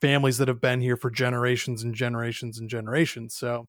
families 0.01 0.39
that 0.39 0.47
have 0.47 0.59
been 0.59 0.81
here 0.81 0.97
for 0.97 1.11
generations 1.11 1.83
and 1.83 1.93
generations 1.93 2.57
and 2.57 2.67
generations. 2.67 3.35
So 3.35 3.67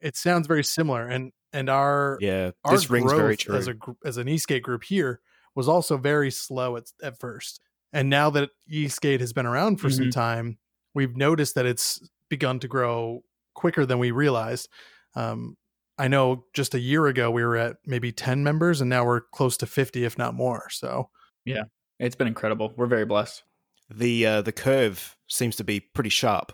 it 0.00 0.16
sounds 0.16 0.46
very 0.46 0.64
similar. 0.64 1.06
And 1.06 1.32
and 1.52 1.68
our 1.68 2.16
yeah, 2.22 2.52
our 2.64 2.72
this 2.72 2.88
rings 2.88 3.12
very 3.12 3.36
true 3.36 3.56
as 3.56 3.68
a 3.68 3.74
as 4.02 4.16
an 4.16 4.28
e-skate 4.28 4.62
group 4.62 4.84
here 4.84 5.20
was 5.56 5.68
also 5.68 5.96
very 5.96 6.30
slow 6.30 6.76
at 6.76 6.84
at 7.02 7.18
first. 7.18 7.60
And 7.92 8.10
now 8.10 8.30
that 8.30 8.50
e-skate 8.68 9.20
has 9.20 9.32
been 9.32 9.46
around 9.46 9.76
for 9.80 9.88
mm-hmm. 9.88 9.96
some 9.96 10.10
time, 10.10 10.58
we've 10.94 11.16
noticed 11.16 11.54
that 11.54 11.66
it's 11.66 12.00
begun 12.28 12.60
to 12.60 12.68
grow 12.68 13.22
quicker 13.54 13.86
than 13.86 13.98
we 13.98 14.10
realized. 14.10 14.68
Um, 15.14 15.56
I 15.98 16.08
know 16.08 16.44
just 16.52 16.74
a 16.74 16.78
year 16.78 17.06
ago 17.06 17.30
we 17.30 17.42
were 17.42 17.56
at 17.56 17.76
maybe 17.86 18.12
10 18.12 18.44
members 18.44 18.80
and 18.80 18.90
now 18.90 19.04
we're 19.04 19.22
close 19.22 19.56
to 19.58 19.66
50 19.66 20.04
if 20.04 20.18
not 20.18 20.34
more. 20.34 20.68
So 20.70 21.08
yeah, 21.44 21.64
it's 21.98 22.16
been 22.16 22.26
incredible. 22.26 22.72
We're 22.76 22.86
very 22.86 23.06
blessed. 23.06 23.42
The 23.88 24.26
uh, 24.26 24.42
the 24.42 24.52
curve 24.52 25.16
seems 25.28 25.56
to 25.56 25.64
be 25.64 25.80
pretty 25.80 26.10
sharp. 26.10 26.52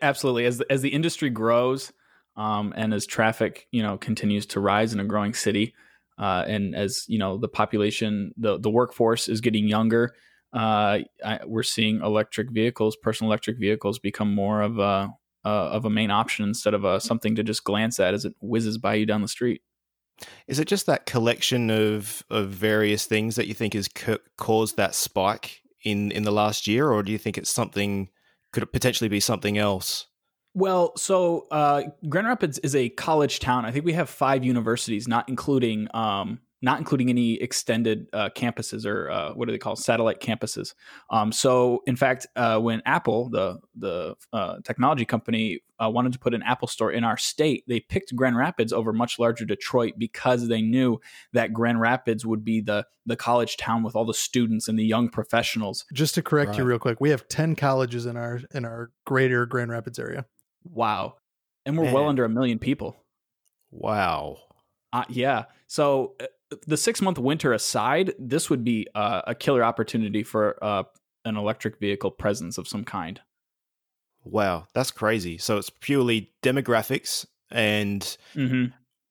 Absolutely, 0.00 0.46
as 0.46 0.58
the, 0.58 0.72
as 0.72 0.80
the 0.80 0.88
industry 0.88 1.28
grows, 1.28 1.92
um, 2.36 2.72
and 2.76 2.94
as 2.94 3.06
traffic 3.06 3.66
you 3.70 3.82
know 3.82 3.98
continues 3.98 4.46
to 4.46 4.60
rise 4.60 4.94
in 4.94 5.00
a 5.00 5.04
growing 5.04 5.34
city, 5.34 5.74
uh, 6.18 6.44
and 6.46 6.74
as 6.74 7.04
you 7.08 7.18
know 7.18 7.38
the 7.38 7.48
population, 7.48 8.32
the 8.36 8.58
the 8.58 8.70
workforce 8.70 9.28
is 9.28 9.40
getting 9.40 9.66
younger. 9.66 10.14
Uh, 10.52 11.00
I, 11.24 11.40
we're 11.46 11.62
seeing 11.62 12.02
electric 12.02 12.50
vehicles, 12.50 12.96
personal 12.96 13.30
electric 13.30 13.58
vehicles, 13.58 13.98
become 13.98 14.34
more 14.34 14.60
of 14.60 14.78
a 14.78 15.10
uh, 15.44 15.48
of 15.48 15.84
a 15.84 15.90
main 15.90 16.10
option 16.10 16.46
instead 16.46 16.74
of 16.74 16.84
a, 16.84 17.00
something 17.00 17.34
to 17.36 17.42
just 17.42 17.64
glance 17.64 17.98
at 17.98 18.14
as 18.14 18.24
it 18.24 18.34
whizzes 18.40 18.78
by 18.78 18.94
you 18.94 19.06
down 19.06 19.22
the 19.22 19.28
street. 19.28 19.62
Is 20.46 20.60
it 20.60 20.68
just 20.68 20.86
that 20.86 21.06
collection 21.06 21.70
of 21.70 22.22
of 22.30 22.50
various 22.50 23.06
things 23.06 23.36
that 23.36 23.48
you 23.48 23.54
think 23.54 23.74
has 23.74 23.88
caused 24.36 24.76
that 24.76 24.94
spike 24.94 25.62
in 25.84 26.12
in 26.12 26.22
the 26.22 26.30
last 26.30 26.66
year, 26.66 26.90
or 26.90 27.02
do 27.02 27.12
you 27.12 27.18
think 27.18 27.38
it's 27.38 27.50
something? 27.50 28.08
Could 28.52 28.62
it 28.62 28.72
potentially 28.72 29.08
be 29.08 29.20
something 29.20 29.56
else? 29.56 30.06
Well, 30.54 30.92
so 30.96 31.46
uh, 31.50 31.84
Grand 32.08 32.26
Rapids 32.26 32.58
is 32.58 32.76
a 32.76 32.90
college 32.90 33.40
town. 33.40 33.64
I 33.64 33.70
think 33.70 33.84
we 33.84 33.94
have 33.94 34.10
five 34.10 34.44
universities, 34.44 35.08
not 35.08 35.28
including 35.28 35.88
um, 35.94 36.40
not 36.64 36.78
including 36.78 37.10
any 37.10 37.34
extended 37.34 38.06
uh, 38.12 38.30
campuses 38.36 38.86
or 38.86 39.10
uh, 39.10 39.32
what 39.34 39.46
do 39.46 39.52
they 39.52 39.58
call 39.58 39.74
satellite 39.74 40.20
campuses. 40.20 40.74
Um, 41.10 41.32
so, 41.32 41.82
in 41.86 41.96
fact, 41.96 42.26
uh, 42.36 42.58
when 42.60 42.80
Apple, 42.86 43.28
the 43.30 43.58
the 43.74 44.14
uh, 44.32 44.58
technology 44.62 45.04
company, 45.04 45.60
uh, 45.82 45.90
wanted 45.90 46.12
to 46.12 46.20
put 46.20 46.34
an 46.34 46.42
Apple 46.44 46.68
store 46.68 46.92
in 46.92 47.02
our 47.02 47.16
state, 47.16 47.64
they 47.66 47.80
picked 47.80 48.14
Grand 48.14 48.36
Rapids 48.36 48.72
over 48.72 48.92
much 48.92 49.18
larger 49.18 49.44
Detroit 49.44 49.94
because 49.98 50.46
they 50.46 50.62
knew 50.62 51.00
that 51.32 51.52
Grand 51.52 51.80
Rapids 51.80 52.24
would 52.24 52.44
be 52.44 52.60
the 52.60 52.86
the 53.04 53.16
college 53.16 53.56
town 53.56 53.82
with 53.82 53.96
all 53.96 54.04
the 54.04 54.14
students 54.14 54.68
and 54.68 54.78
the 54.78 54.84
young 54.84 55.08
professionals. 55.08 55.84
Just 55.92 56.14
to 56.14 56.22
correct 56.22 56.50
right. 56.50 56.58
you 56.58 56.64
real 56.64 56.78
quick, 56.78 57.00
we 57.00 57.10
have 57.10 57.26
ten 57.28 57.56
colleges 57.56 58.06
in 58.06 58.16
our 58.16 58.40
in 58.54 58.64
our 58.64 58.90
greater 59.04 59.46
Grand 59.46 59.70
Rapids 59.70 59.98
area. 59.98 60.26
Wow, 60.64 61.16
and 61.66 61.76
we're 61.76 61.84
Man. 61.84 61.94
well 61.94 62.08
under 62.08 62.24
a 62.24 62.28
million 62.28 62.58
people. 62.58 62.96
Wow. 63.70 64.38
Uh, 64.92 65.04
yeah. 65.08 65.44
So 65.66 66.14
the 66.66 66.76
six 66.76 67.00
month 67.00 67.18
winter 67.18 67.52
aside, 67.52 68.14
this 68.18 68.50
would 68.50 68.64
be 68.64 68.86
uh, 68.94 69.22
a 69.26 69.34
killer 69.34 69.64
opportunity 69.64 70.22
for 70.22 70.62
uh, 70.62 70.84
an 71.24 71.36
electric 71.36 71.78
vehicle 71.78 72.10
presence 72.10 72.58
of 72.58 72.68
some 72.68 72.84
kind. 72.84 73.20
Wow, 74.24 74.66
that's 74.74 74.90
crazy. 74.90 75.38
So 75.38 75.56
it's 75.56 75.70
purely 75.70 76.32
demographics 76.42 77.26
and 77.50 78.02
mm-hmm 78.34 78.66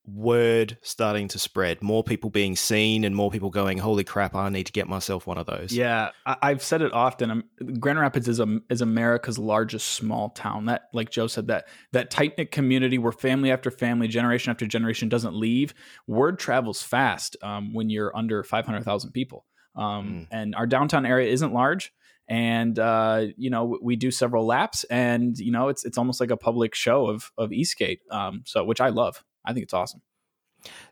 word 0.06 0.78
starting 0.82 1.28
to 1.28 1.38
spread, 1.38 1.82
more 1.82 2.02
people 2.02 2.30
being 2.30 2.56
seen, 2.56 3.04
and 3.04 3.14
more 3.14 3.30
people 3.30 3.50
going, 3.50 3.78
"Holy 3.78 4.04
crap! 4.04 4.34
I 4.34 4.48
need 4.48 4.66
to 4.66 4.72
get 4.72 4.88
myself 4.88 5.26
one 5.26 5.38
of 5.38 5.46
those." 5.46 5.72
Yeah, 5.72 6.10
I- 6.26 6.50
have 6.50 6.62
said 6.62 6.82
it 6.82 6.92
often. 6.92 7.30
I'm, 7.30 7.44
Grand 7.78 7.98
Rapids 7.98 8.28
is 8.28 8.40
a, 8.40 8.60
is 8.68 8.80
America's 8.80 9.38
largest 9.38 9.88
small 9.88 10.30
town. 10.30 10.66
That, 10.66 10.88
like 10.92 11.10
Joe 11.10 11.26
said, 11.26 11.46
that 11.48 11.68
that 11.92 12.10
tight 12.10 12.36
knit 12.36 12.50
community 12.50 12.98
where 12.98 13.12
family 13.12 13.50
after 13.50 13.70
family, 13.70 14.08
generation 14.08 14.50
after 14.50 14.66
generation 14.66 15.08
doesn't 15.08 15.34
leave. 15.34 15.74
Word 16.06 16.38
travels 16.38 16.82
fast 16.82 17.36
um, 17.42 17.72
when 17.72 17.90
you're 17.90 18.16
under 18.16 18.42
five 18.42 18.66
hundred 18.66 18.84
thousand 18.84 19.12
people, 19.12 19.46
um, 19.76 20.08
mm. 20.08 20.26
and 20.30 20.54
our 20.54 20.66
downtown 20.66 21.06
area 21.06 21.30
isn't 21.30 21.52
large 21.52 21.92
and 22.28 22.78
uh, 22.78 23.26
you 23.36 23.50
know 23.50 23.78
we 23.82 23.96
do 23.96 24.10
several 24.10 24.46
laps 24.46 24.84
and 24.84 25.36
you 25.38 25.50
know 25.50 25.68
it's 25.68 25.84
it's 25.84 25.98
almost 25.98 26.20
like 26.20 26.30
a 26.30 26.36
public 26.36 26.74
show 26.74 27.06
of 27.06 27.32
of 27.36 27.52
e-skate 27.52 28.00
um, 28.10 28.42
so 28.46 28.64
which 28.64 28.80
I 28.80 28.88
love 28.88 29.24
I 29.44 29.52
think 29.52 29.64
it's 29.64 29.74
awesome. 29.74 30.02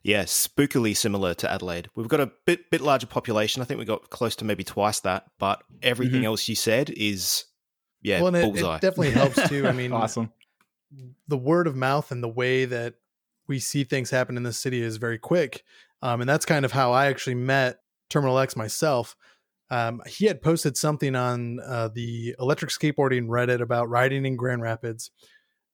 Yeah, 0.03 0.25
spookily 0.25 0.97
similar 0.97 1.35
to 1.35 1.51
Adelaide. 1.51 1.89
We've 1.95 2.09
got 2.09 2.21
a 2.21 2.33
bit 2.47 2.71
bit 2.71 2.81
larger 2.81 3.07
population. 3.07 3.63
I 3.63 3.65
think 3.65 3.79
we 3.79 3.85
got 3.85 4.11
close 4.11 4.37
to 4.37 4.45
maybe 4.45 4.65
twice 4.65 5.01
that, 5.01 5.27
but 5.39 5.63
everything 5.83 6.21
mm-hmm. 6.21 6.27
else 6.27 6.49
you 6.49 6.55
said 6.55 6.91
is 6.91 7.45
yeah, 8.03 8.23
well, 8.23 8.35
it, 8.35 8.57
it, 8.57 8.81
definitely 8.81 9.11
helps 9.11 9.37
too. 9.49 9.67
I 9.67 9.73
mean, 9.73 9.93
awesome. 9.93 10.33
The 11.29 11.37
word 11.37 11.67
of 11.67 11.77
mouth 11.77 12.11
and 12.11 12.23
the 12.23 12.29
way 12.29 12.65
that 12.65 12.95
we 13.47 13.59
see 13.59 13.85
things 13.85 14.11
happen 14.11 14.37
in 14.37 14.43
the 14.43 14.53
city 14.53 14.83
is 14.83 14.97
very 14.97 15.19
quick, 15.19 15.63
um, 16.03 16.21
and 16.21 16.29
that's 16.29 16.47
kind 16.47 16.65
of 16.65 16.73
how 16.73 16.93
I 16.93 17.07
actually 17.07 17.37
met 17.37 17.79
Terminal 18.09 18.39
X 18.39 18.57
myself. 18.57 19.17
Um, 19.71 20.03
he 20.07 20.27
had 20.27 20.43
posted 20.43 20.77
something 20.77 21.15
on 21.15 21.61
uh, 21.61 21.89
the 21.95 22.35
electric 22.41 22.73
skateboarding 22.73 23.29
Reddit 23.29 23.61
about 23.61 23.89
riding 23.89 24.27
in 24.27 24.35
Grand 24.35 24.63
Rapids, 24.63 25.11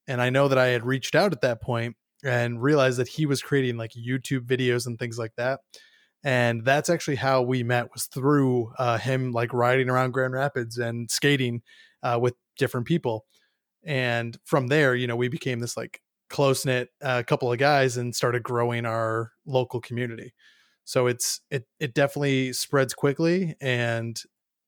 and 0.07 0.21
I 0.21 0.29
know 0.29 0.49
that 0.49 0.59
I 0.59 0.67
had 0.67 0.85
reached 0.85 1.15
out 1.15 1.33
at 1.33 1.41
that 1.41 1.63
point 1.63 1.97
and 2.27 2.63
realized 2.63 2.99
that 2.99 3.09
he 3.09 3.27
was 3.27 3.43
creating 3.43 3.77
like 3.77 3.93
YouTube 3.93 4.47
videos 4.47 4.87
and 4.87 4.99
things 4.99 5.19
like 5.19 5.33
that. 5.37 5.61
And 6.25 6.65
that's 6.65 6.91
actually 6.91 7.17
how 7.17 7.43
we 7.43 7.63
met 7.63 7.93
was 7.93 8.07
through 8.07 8.73
uh, 8.79 8.99
him 8.99 9.33
like 9.33 9.53
riding 9.53 9.89
around 9.89 10.13
Grand 10.13 10.33
Rapids 10.33 10.77
and 10.77 11.11
skating 11.11 11.63
uh, 12.03 12.19
with 12.21 12.35
different 12.59 12.87
people. 12.87 13.25
And 13.85 14.37
from 14.45 14.67
there, 14.67 14.95
you 14.95 15.07
know, 15.07 15.17
we 15.17 15.29
became 15.29 15.61
this 15.61 15.77
like 15.77 16.01
close 16.29 16.65
knit 16.65 16.89
uh, 17.03 17.23
couple 17.25 17.53
of 17.53 17.59
guys 17.59 17.97
and 17.97 18.15
started 18.15 18.43
growing 18.43 18.85
our 18.85 19.33
local 19.47 19.81
community. 19.81 20.35
So 20.85 21.07
it's 21.07 21.41
it 21.51 21.67
it 21.81 21.95
definitely 21.95 22.53
spreads 22.53 22.95
quickly, 22.95 23.57
and 23.61 24.21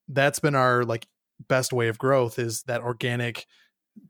that's 0.09 0.41
been 0.41 0.55
our 0.55 0.85
like 0.85 1.07
best 1.49 1.73
way 1.73 1.89
of 1.89 1.99
growth 1.99 2.39
is 2.39 2.63
that 2.65 2.81
organic 2.81 3.47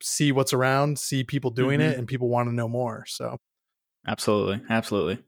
see 0.03 0.33
what's 0.33 0.53
around, 0.53 0.99
see 0.99 1.25
people 1.25 1.51
doing 1.51 1.81
mm-hmm. 1.81 1.91
it, 1.91 1.99
and 1.99 2.07
people 2.07 2.29
want 2.29 2.49
to 2.49 2.55
know 2.55 2.69
more. 2.69 3.05
So, 3.07 3.39
absolutely, 4.07 4.63
absolutely. 4.71 5.23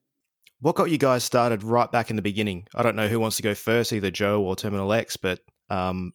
What 0.60 0.76
got 0.76 0.90
you 0.90 0.98
guys 0.98 1.24
started 1.24 1.62
right 1.62 1.90
back 1.90 2.10
in 2.10 2.16
the 2.16 2.22
beginning? 2.22 2.66
I 2.74 2.82
don't 2.82 2.96
know 2.96 3.08
who 3.08 3.18
wants 3.18 3.36
to 3.36 3.42
go 3.42 3.54
first, 3.54 3.92
either 3.92 4.10
Joe 4.10 4.42
or 4.42 4.56
Terminal 4.56 4.92
X, 4.92 5.16
but 5.16 5.40
um, 5.70 6.12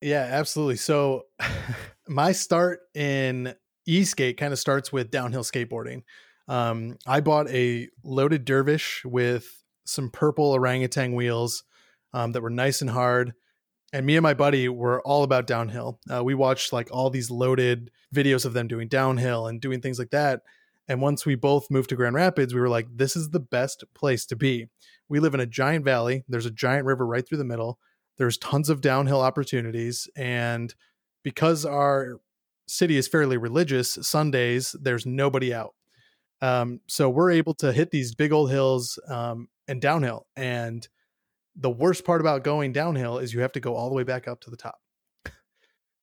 yeah, 0.00 0.28
absolutely. 0.30 0.76
So, 0.76 1.24
my 2.08 2.32
start 2.32 2.80
in 2.94 3.54
e-skate 3.86 4.36
kind 4.36 4.52
of 4.52 4.58
starts 4.58 4.92
with 4.92 5.10
downhill 5.10 5.42
skateboarding. 5.42 6.02
Um, 6.46 6.96
I 7.06 7.20
bought 7.20 7.50
a 7.50 7.88
loaded 8.04 8.44
dervish 8.44 9.02
with 9.04 9.62
some 9.84 10.10
purple 10.10 10.54
Orangatang 10.54 11.14
wheels 11.14 11.64
um, 12.12 12.32
that 12.32 12.42
were 12.42 12.50
nice 12.50 12.80
and 12.80 12.90
hard 12.90 13.32
and 13.92 14.04
me 14.04 14.16
and 14.16 14.22
my 14.22 14.34
buddy 14.34 14.68
were 14.68 15.00
all 15.02 15.22
about 15.22 15.46
downhill. 15.46 15.98
Uh, 16.10 16.22
we 16.22 16.34
watched 16.34 16.72
like 16.72 16.88
all 16.90 17.10
these 17.10 17.30
loaded 17.30 17.90
videos 18.14 18.44
of 18.44 18.52
them 18.52 18.68
doing 18.68 18.88
downhill 18.88 19.46
and 19.46 19.60
doing 19.60 19.80
things 19.80 19.98
like 19.98 20.10
that. 20.10 20.42
And 20.88 21.02
once 21.02 21.26
we 21.26 21.34
both 21.34 21.70
moved 21.70 21.90
to 21.90 21.96
Grand 21.96 22.14
Rapids, 22.14 22.54
we 22.54 22.60
were 22.60 22.68
like, 22.68 22.86
this 22.94 23.14
is 23.14 23.30
the 23.30 23.40
best 23.40 23.84
place 23.94 24.24
to 24.26 24.36
be. 24.36 24.66
We 25.08 25.20
live 25.20 25.34
in 25.34 25.40
a 25.40 25.46
giant 25.46 25.84
valley. 25.84 26.24
There's 26.28 26.46
a 26.46 26.50
giant 26.50 26.86
river 26.86 27.06
right 27.06 27.26
through 27.26 27.38
the 27.38 27.44
middle. 27.44 27.78
There's 28.16 28.38
tons 28.38 28.68
of 28.68 28.80
downhill 28.80 29.20
opportunities. 29.20 30.08
And 30.16 30.74
because 31.22 31.64
our 31.64 32.20
city 32.66 32.96
is 32.96 33.08
fairly 33.08 33.36
religious, 33.36 33.98
Sundays, 34.02 34.74
there's 34.80 35.06
nobody 35.06 35.52
out. 35.52 35.74
Um, 36.40 36.80
so 36.86 37.10
we're 37.10 37.32
able 37.32 37.54
to 37.54 37.72
hit 37.72 37.90
these 37.90 38.14
big 38.14 38.32
old 38.32 38.50
hills 38.50 38.98
um, 39.08 39.48
and 39.66 39.80
downhill. 39.80 40.26
And 40.36 40.86
the 41.58 41.70
worst 41.70 42.04
part 42.04 42.20
about 42.20 42.44
going 42.44 42.72
downhill 42.72 43.18
is 43.18 43.34
you 43.34 43.40
have 43.40 43.52
to 43.52 43.60
go 43.60 43.74
all 43.74 43.88
the 43.88 43.94
way 43.94 44.04
back 44.04 44.28
up 44.28 44.40
to 44.42 44.50
the 44.50 44.56
top. 44.56 44.80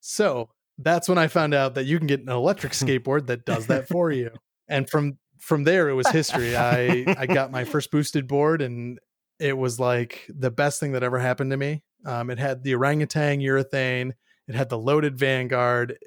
so 0.01 0.49
that's 0.77 1.07
when 1.07 1.17
I 1.17 1.27
found 1.27 1.53
out 1.53 1.75
that 1.75 1.85
you 1.85 1.97
can 1.97 2.07
get 2.07 2.19
an 2.19 2.29
electric 2.29 2.73
skateboard 2.73 3.27
that 3.27 3.45
does 3.45 3.67
that 3.67 3.87
for 3.87 4.11
you. 4.11 4.31
And 4.67 4.89
from 4.89 5.17
from 5.39 5.63
there 5.63 5.89
it 5.89 5.93
was 5.93 6.07
history. 6.09 6.55
I 6.55 7.05
I 7.17 7.25
got 7.25 7.51
my 7.51 7.63
first 7.63 7.91
boosted 7.91 8.27
board 8.27 8.61
and 8.61 8.99
it 9.39 9.57
was 9.57 9.79
like 9.79 10.25
the 10.29 10.51
best 10.51 10.79
thing 10.79 10.93
that 10.93 11.03
ever 11.03 11.19
happened 11.19 11.51
to 11.51 11.57
me. 11.57 11.83
Um, 12.05 12.29
it 12.29 12.39
had 12.39 12.63
the 12.63 12.73
Orangatang 12.73 13.41
urethane. 13.41 14.11
It 14.47 14.55
had 14.55 14.69
the 14.69 14.77
loaded 14.77 15.17
Vanguard. 15.17 15.97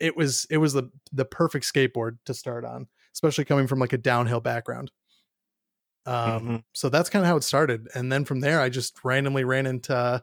It 0.00 0.16
was 0.16 0.46
it 0.50 0.58
was 0.58 0.72
the 0.72 0.90
the 1.12 1.24
perfect 1.24 1.64
skateboard 1.64 2.18
to 2.26 2.34
start 2.34 2.64
on, 2.64 2.88
especially 3.14 3.44
coming 3.44 3.66
from 3.66 3.78
like 3.78 3.92
a 3.92 3.98
downhill 3.98 4.40
background. 4.40 4.90
Um, 6.06 6.14
Mm-hmm. 6.16 6.56
so 6.72 6.88
that's 6.88 7.08
kind 7.10 7.24
of 7.24 7.28
how 7.28 7.36
it 7.36 7.44
started, 7.44 7.88
and 7.94 8.10
then 8.10 8.24
from 8.24 8.40
there, 8.40 8.60
I 8.60 8.68
just 8.68 8.98
randomly 9.04 9.44
ran 9.44 9.66
into 9.66 10.22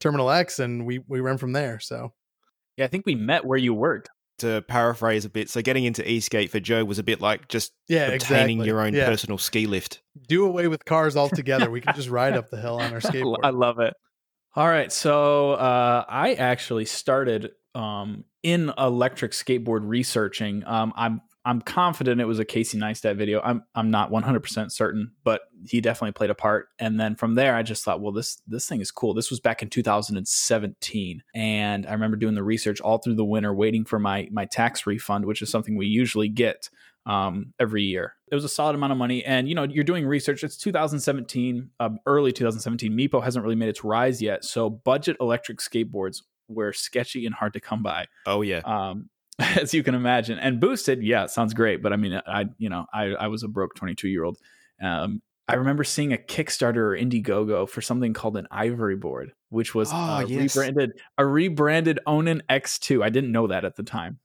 Terminal 0.00 0.30
X, 0.30 0.58
and 0.58 0.86
we 0.86 1.00
we 1.06 1.20
ran 1.20 1.38
from 1.38 1.52
there. 1.52 1.78
So 1.80 2.12
Yeah, 2.76 2.86
I 2.86 2.88
think 2.88 3.04
we 3.06 3.14
met 3.14 3.44
where 3.44 3.58
you 3.58 3.74
worked. 3.74 4.10
To 4.38 4.62
paraphrase 4.62 5.24
a 5.24 5.28
bit, 5.28 5.50
so 5.50 5.62
getting 5.62 5.84
into 5.84 6.10
e-skate 6.10 6.50
for 6.50 6.58
Joe 6.58 6.84
was 6.84 6.98
a 6.98 7.02
bit 7.04 7.20
like 7.20 7.46
just 7.48 7.72
yeah, 7.88 8.06
obtaining 8.08 8.56
exactly. 8.58 8.66
your 8.66 8.80
own 8.80 8.94
yeah. 8.94 9.06
personal 9.06 9.38
ski 9.38 9.66
lift. 9.66 10.02
Do 10.26 10.46
away 10.46 10.66
with 10.66 10.84
cars 10.84 11.16
altogether. 11.22 11.70
we 11.70 11.80
can 11.80 11.94
just 11.94 12.08
ride 12.08 12.32
up 12.34 12.48
the 12.50 12.60
hill 12.60 12.80
on 12.80 12.92
our 12.92 13.00
skateboard. 13.00 13.36
I 13.44 13.50
love 13.50 13.78
it. 13.78 13.94
All 14.56 14.66
right, 14.66 14.90
so 14.90 15.52
uh, 15.52 16.04
I 16.08 16.34
actually 16.34 16.86
started 16.86 17.50
um, 17.74 18.24
in 18.42 18.72
electric 18.76 19.32
skateboard 19.32 19.82
researching. 19.84 20.64
Um, 20.66 20.92
I'm 20.96 21.20
I'm 21.44 21.60
confident 21.60 22.20
it 22.20 22.26
was 22.26 22.38
a 22.38 22.44
Casey 22.44 22.78
Neistat 22.78 23.16
video. 23.16 23.40
I'm 23.42 23.64
I'm 23.74 23.90
not 23.90 24.10
100% 24.10 24.70
certain, 24.70 25.12
but 25.24 25.42
he 25.66 25.80
definitely 25.80 26.12
played 26.12 26.30
a 26.30 26.34
part. 26.34 26.68
And 26.78 27.00
then 27.00 27.16
from 27.16 27.34
there, 27.34 27.56
I 27.56 27.62
just 27.62 27.84
thought, 27.84 28.00
well, 28.00 28.12
this 28.12 28.40
this 28.46 28.68
thing 28.68 28.80
is 28.80 28.90
cool. 28.90 29.14
This 29.14 29.30
was 29.30 29.40
back 29.40 29.62
in 29.62 29.68
2017, 29.68 31.22
and 31.34 31.86
I 31.86 31.92
remember 31.92 32.16
doing 32.16 32.34
the 32.34 32.42
research 32.42 32.80
all 32.80 32.98
through 32.98 33.16
the 33.16 33.24
winter, 33.24 33.52
waiting 33.52 33.84
for 33.84 33.98
my 33.98 34.28
my 34.30 34.44
tax 34.44 34.86
refund, 34.86 35.24
which 35.24 35.42
is 35.42 35.50
something 35.50 35.76
we 35.76 35.86
usually 35.86 36.28
get 36.28 36.70
um, 37.06 37.52
every 37.58 37.82
year. 37.82 38.14
It 38.30 38.34
was 38.34 38.44
a 38.44 38.48
solid 38.48 38.74
amount 38.74 38.92
of 38.92 38.98
money, 38.98 39.24
and 39.24 39.48
you 39.48 39.54
know 39.54 39.64
you're 39.64 39.84
doing 39.84 40.06
research. 40.06 40.44
It's 40.44 40.56
2017, 40.56 41.70
uh, 41.80 41.90
early 42.06 42.32
2017. 42.32 42.92
Meepo 42.92 43.22
hasn't 43.22 43.42
really 43.42 43.56
made 43.56 43.68
its 43.68 43.84
rise 43.84 44.22
yet, 44.22 44.44
so 44.44 44.70
budget 44.70 45.16
electric 45.20 45.58
skateboards 45.58 46.22
were 46.48 46.72
sketchy 46.72 47.24
and 47.26 47.34
hard 47.34 47.52
to 47.54 47.60
come 47.60 47.82
by 47.82 48.06
Oh 48.26 48.42
yeah, 48.42 48.60
um, 48.64 49.08
as 49.60 49.74
you 49.74 49.82
can 49.82 49.94
imagine. 49.94 50.38
And 50.38 50.60
boosted, 50.60 51.02
yeah, 51.02 51.26
sounds 51.26 51.54
great, 51.54 51.82
but 51.82 51.92
I 51.92 51.96
mean, 51.96 52.20
I 52.26 52.46
you 52.58 52.68
know, 52.68 52.86
I 52.92 53.14
I 53.14 53.26
was 53.28 53.42
a 53.42 53.48
broke 53.48 53.74
22 53.74 54.08
year 54.08 54.24
old. 54.24 54.38
Um, 54.82 55.22
I 55.48 55.56
remember 55.56 55.84
seeing 55.84 56.12
a 56.12 56.16
Kickstarter 56.16 56.76
or 56.76 56.96
Indiegogo 56.96 57.68
for 57.68 57.80
something 57.80 58.12
called 58.12 58.36
an 58.36 58.46
Ivory 58.50 58.96
board, 58.96 59.32
which 59.48 59.74
was 59.74 59.90
Oh, 59.92 59.96
uh, 59.96 60.20
yes. 60.26 60.56
rebranded 60.56 60.92
a 61.18 61.26
rebranded 61.26 61.98
Onan 62.06 62.42
X2. 62.48 63.02
I 63.02 63.10
didn't 63.10 63.32
know 63.32 63.48
that 63.48 63.64
at 63.64 63.76
the 63.76 63.82
time. 63.82 64.18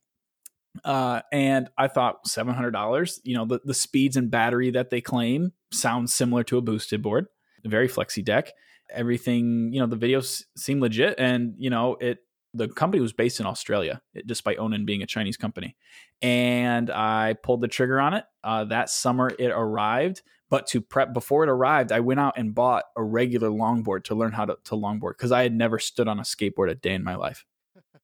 Uh, 0.85 1.21
and 1.31 1.69
I 1.77 1.87
thought 1.87 2.27
seven 2.27 2.53
hundred 2.53 2.71
dollars. 2.71 3.19
You 3.23 3.35
know, 3.35 3.45
the 3.45 3.59
the 3.65 3.73
speeds 3.73 4.15
and 4.15 4.29
battery 4.29 4.71
that 4.71 4.89
they 4.89 5.01
claim 5.01 5.53
sounds 5.73 6.13
similar 6.13 6.43
to 6.43 6.57
a 6.57 6.61
boosted 6.61 7.01
board. 7.01 7.25
Very 7.65 7.89
flexi 7.89 8.23
deck. 8.23 8.51
Everything, 8.93 9.73
you 9.73 9.81
know, 9.81 9.87
the 9.87 9.97
videos 9.97 10.43
seem 10.55 10.79
legit, 10.79 11.15
and 11.17 11.55
you 11.57 11.69
know, 11.69 11.97
it 11.99 12.19
the 12.53 12.67
company 12.67 13.01
was 13.01 13.13
based 13.13 13.39
in 13.39 13.45
Australia, 13.45 14.01
despite 14.25 14.59
Onan 14.59 14.85
being 14.85 15.01
a 15.01 15.07
Chinese 15.07 15.37
company. 15.37 15.75
And 16.21 16.89
I 16.89 17.35
pulled 17.43 17.61
the 17.61 17.67
trigger 17.67 17.99
on 17.99 18.13
it. 18.13 18.25
Uh, 18.43 18.65
that 18.65 18.89
summer, 18.89 19.31
it 19.37 19.51
arrived. 19.51 20.21
But 20.49 20.67
to 20.67 20.81
prep 20.81 21.13
before 21.13 21.43
it 21.43 21.49
arrived, 21.49 21.91
I 21.91 21.99
went 21.99 22.21
out 22.21 22.37
and 22.37 22.55
bought 22.55 22.85
a 22.95 23.03
regular 23.03 23.49
longboard 23.49 24.05
to 24.05 24.15
learn 24.15 24.31
how 24.31 24.45
to, 24.45 24.57
to 24.65 24.75
longboard 24.75 25.11
because 25.11 25.31
I 25.31 25.43
had 25.43 25.53
never 25.53 25.77
stood 25.77 26.07
on 26.07 26.19
a 26.19 26.23
skateboard 26.23 26.69
a 26.69 26.75
day 26.75 26.93
in 26.93 27.03
my 27.03 27.15
life. 27.15 27.45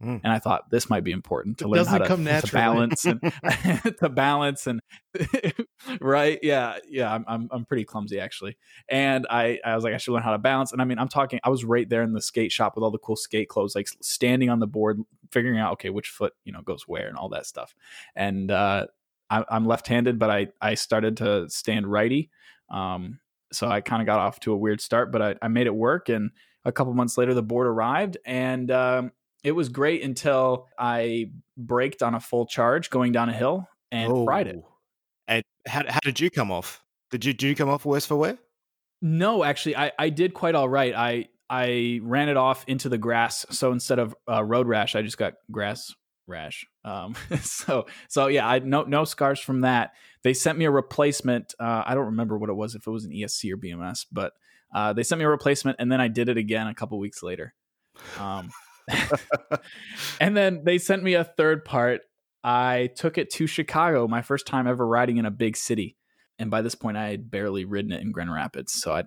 Mm. 0.04 0.22
And 0.24 0.34
I 0.34 0.40
thought 0.40 0.70
this 0.70 0.90
might 0.90 1.04
be 1.04 1.12
important 1.12 1.60
to 1.60 1.66
It 1.66 1.68
learn 1.70 1.86
how 1.86 1.98
to, 2.00 2.06
come 2.06 2.26
to 2.42 2.48
balance 2.52 3.06
and 3.06 3.22
to 4.00 4.10
balance 4.10 4.68
and 4.68 4.82
right, 6.02 6.40
yeah, 6.44 6.78
yeah. 6.90 7.14
I'm, 7.14 7.26
I'm 7.28 7.50
I'm 7.52 7.66
pretty 7.66 7.86
clumsy 7.86 8.20
actually, 8.20 8.58
and 8.90 9.26
I 9.30 9.60
I 9.64 9.76
was 9.76 9.84
like 9.84 9.94
I 9.94 9.98
should 9.98 10.14
learn 10.14 10.24
how 10.24 10.32
to 10.32 10.38
balance. 10.38 10.72
And 10.72 10.82
I 10.82 10.86
mean 10.86 11.00
I'm 11.00 11.08
talking 11.08 11.40
I 11.44 11.50
was 11.50 11.64
right 11.64 11.88
there 11.88 12.04
in 12.04 12.14
the 12.14 12.22
skate 12.22 12.52
shop 12.52 12.76
with 12.76 12.84
all 12.84 12.92
the 12.92 12.98
cool 12.98 13.16
skate 13.16 13.48
clothes, 13.50 13.76
like 13.76 13.88
standing 14.02 14.50
on 14.50 14.60
the 14.60 14.68
board, 14.68 15.00
figuring 15.32 15.60
out 15.60 15.74
okay 15.74 15.90
which 15.90 16.10
foot 16.10 16.34
you 16.44 16.52
know 16.52 16.62
goes 16.62 16.88
where 16.88 17.08
and 17.08 17.18
all 17.18 17.30
that 17.30 17.46
stuff. 17.46 17.74
And 18.16 18.52
uh, 18.52 18.88
I, 19.30 19.46
I'm 19.50 19.66
left-handed, 19.66 20.20
but 20.20 20.30
I 20.30 20.48
I 20.62 20.74
started 20.76 21.18
to 21.18 21.50
stand 21.50 21.88
righty. 21.88 22.30
Um, 22.70 23.20
so 23.52 23.68
I 23.68 23.82
kind 23.82 24.02
of 24.02 24.06
got 24.06 24.20
off 24.20 24.40
to 24.42 24.54
a 24.54 24.58
weird 24.58 24.82
start, 24.82 25.12
but 25.12 25.22
I, 25.22 25.36
I 25.42 25.48
made 25.48 25.68
it 25.68 25.76
work. 25.76 26.10
And 26.10 26.32
a 26.66 26.72
couple 26.72 26.94
months 26.94 27.18
later, 27.18 27.34
the 27.34 27.44
board 27.44 27.68
arrived, 27.68 28.18
and 28.26 28.72
um, 28.72 29.12
it 29.44 29.52
was 29.52 29.70
great 29.70 30.04
until 30.04 30.68
I 30.78 31.32
braked 31.58 32.02
on 32.02 32.16
a 32.16 32.20
full 32.20 32.46
charge 32.46 32.90
going 32.90 33.12
down 33.12 33.30
a 33.30 33.34
hill 33.34 33.68
and 33.92 34.26
fried 34.26 34.48
it. 34.48 34.56
Oh. 34.58 34.68
And 35.28 35.44
how 35.68 35.84
how 35.88 36.00
did 36.04 36.20
you 36.20 36.30
come 36.30 36.52
off? 36.52 36.84
Did 37.12 37.26
you 37.26 37.34
did 37.34 37.48
you 37.48 37.56
come 37.56 37.70
off 37.70 37.86
worse 37.86 38.06
for 38.06 38.16
wear? 38.16 38.38
No, 39.02 39.44
actually, 39.44 39.76
I, 39.76 39.92
I 40.00 40.10
did 40.10 40.34
quite 40.34 40.56
all 40.56 40.70
right. 40.70 40.94
I 40.96 41.28
I 41.50 42.00
ran 42.04 42.30
it 42.30 42.38
off 42.38 42.64
into 42.68 42.90
the 42.90 42.98
grass. 42.98 43.46
So 43.52 43.72
instead 43.72 44.00
of 44.00 44.16
uh, 44.30 44.44
road 44.44 44.68
rash, 44.68 44.96
I 44.96 45.02
just 45.02 45.18
got 45.18 45.34
grass 45.52 45.94
rash. 46.26 46.66
Um, 46.86 47.16
so 47.42 47.86
so 48.08 48.28
yeah, 48.28 48.48
I 48.48 48.60
no 48.60 48.84
no 48.84 49.06
scars 49.06 49.40
from 49.40 49.62
that. 49.62 49.94
They 50.24 50.34
sent 50.34 50.58
me 50.58 50.66
a 50.66 50.72
replacement. 50.72 51.54
Uh, 51.60 51.84
I 51.86 51.96
don't 51.96 52.06
remember 52.06 52.38
what 52.38 52.50
it 52.50 52.54
was, 52.54 52.76
if 52.76 52.88
it 52.88 52.92
was 52.92 53.06
an 53.06 53.12
ESC 53.12 53.52
or 53.52 53.58
BMS, 53.58 54.06
but 54.12 54.34
uh, 54.74 54.94
they 54.94 55.04
sent 55.04 55.20
me 55.20 55.26
a 55.26 55.30
replacement, 55.30 55.78
and 55.80 55.92
then 55.92 56.02
I 56.02 56.08
did 56.08 56.30
it 56.30 56.38
again 56.38 56.68
a 56.68 56.74
couple 56.74 56.98
weeks 56.98 57.22
later. 57.22 57.54
Um, 58.20 58.50
and 60.20 60.36
then 60.36 60.64
they 60.64 60.78
sent 60.78 61.04
me 61.04 61.14
a 61.14 61.24
third 61.24 61.66
part. 61.66 62.02
I 62.44 62.90
took 62.96 63.18
it 63.18 63.30
to 63.32 63.48
Chicago, 63.48 64.08
my 64.08 64.22
first 64.22 64.46
time 64.46 64.68
ever 64.68 64.86
riding 64.86 65.18
in 65.18 65.26
a 65.26 65.32
big 65.32 65.56
city. 65.56 65.96
And 66.40 66.52
by 66.52 66.62
this 66.62 66.76
point, 66.76 66.98
I 66.98 67.10
had 67.10 67.32
barely 67.32 67.64
ridden 67.64 67.92
it 67.92 68.02
in 68.02 68.12
Grand 68.12 68.34
Rapids, 68.34 68.74
so 68.74 68.92
I 68.94 69.04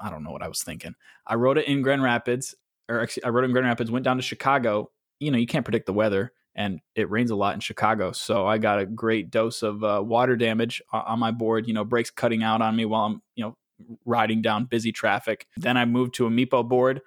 I 0.00 0.10
don't 0.10 0.24
know 0.24 0.32
what 0.32 0.42
I 0.42 0.48
was 0.48 0.62
thinking. 0.62 0.94
I 1.26 1.36
rode 1.36 1.56
it 1.56 1.66
in 1.66 1.82
Grand 1.82 2.02
Rapids, 2.02 2.54
or 2.88 3.00
actually, 3.00 3.24
I 3.24 3.28
rode 3.28 3.44
it 3.44 3.46
in 3.46 3.52
Grand 3.52 3.66
Rapids. 3.66 3.90
Went 3.90 4.04
down 4.04 4.16
to 4.16 4.22
Chicago. 4.22 4.90
You 5.20 5.30
know, 5.30 5.38
you 5.38 5.46
can't 5.46 5.64
predict 5.64 5.86
the 5.86 5.92
weather, 5.92 6.32
and 6.54 6.80
it 6.96 7.10
rains 7.10 7.30
a 7.30 7.36
lot 7.36 7.54
in 7.54 7.60
Chicago, 7.60 8.10
so 8.12 8.46
I 8.46 8.58
got 8.58 8.80
a 8.80 8.86
great 8.86 9.30
dose 9.30 9.62
of 9.62 9.84
uh, 9.84 10.02
water 10.04 10.36
damage 10.36 10.82
on 10.92 11.20
my 11.20 11.30
board. 11.30 11.68
You 11.68 11.74
know, 11.74 11.84
brakes 11.84 12.10
cutting 12.10 12.42
out 12.42 12.60
on 12.60 12.74
me 12.74 12.84
while 12.84 13.04
I'm 13.04 13.22
you 13.36 13.44
know 13.44 13.56
riding 14.04 14.42
down 14.42 14.64
busy 14.64 14.90
traffic. 14.92 15.46
Then 15.56 15.76
I 15.76 15.84
moved 15.84 16.14
to 16.14 16.26
a 16.26 16.30
Meepo 16.30 16.68
board 16.68 17.00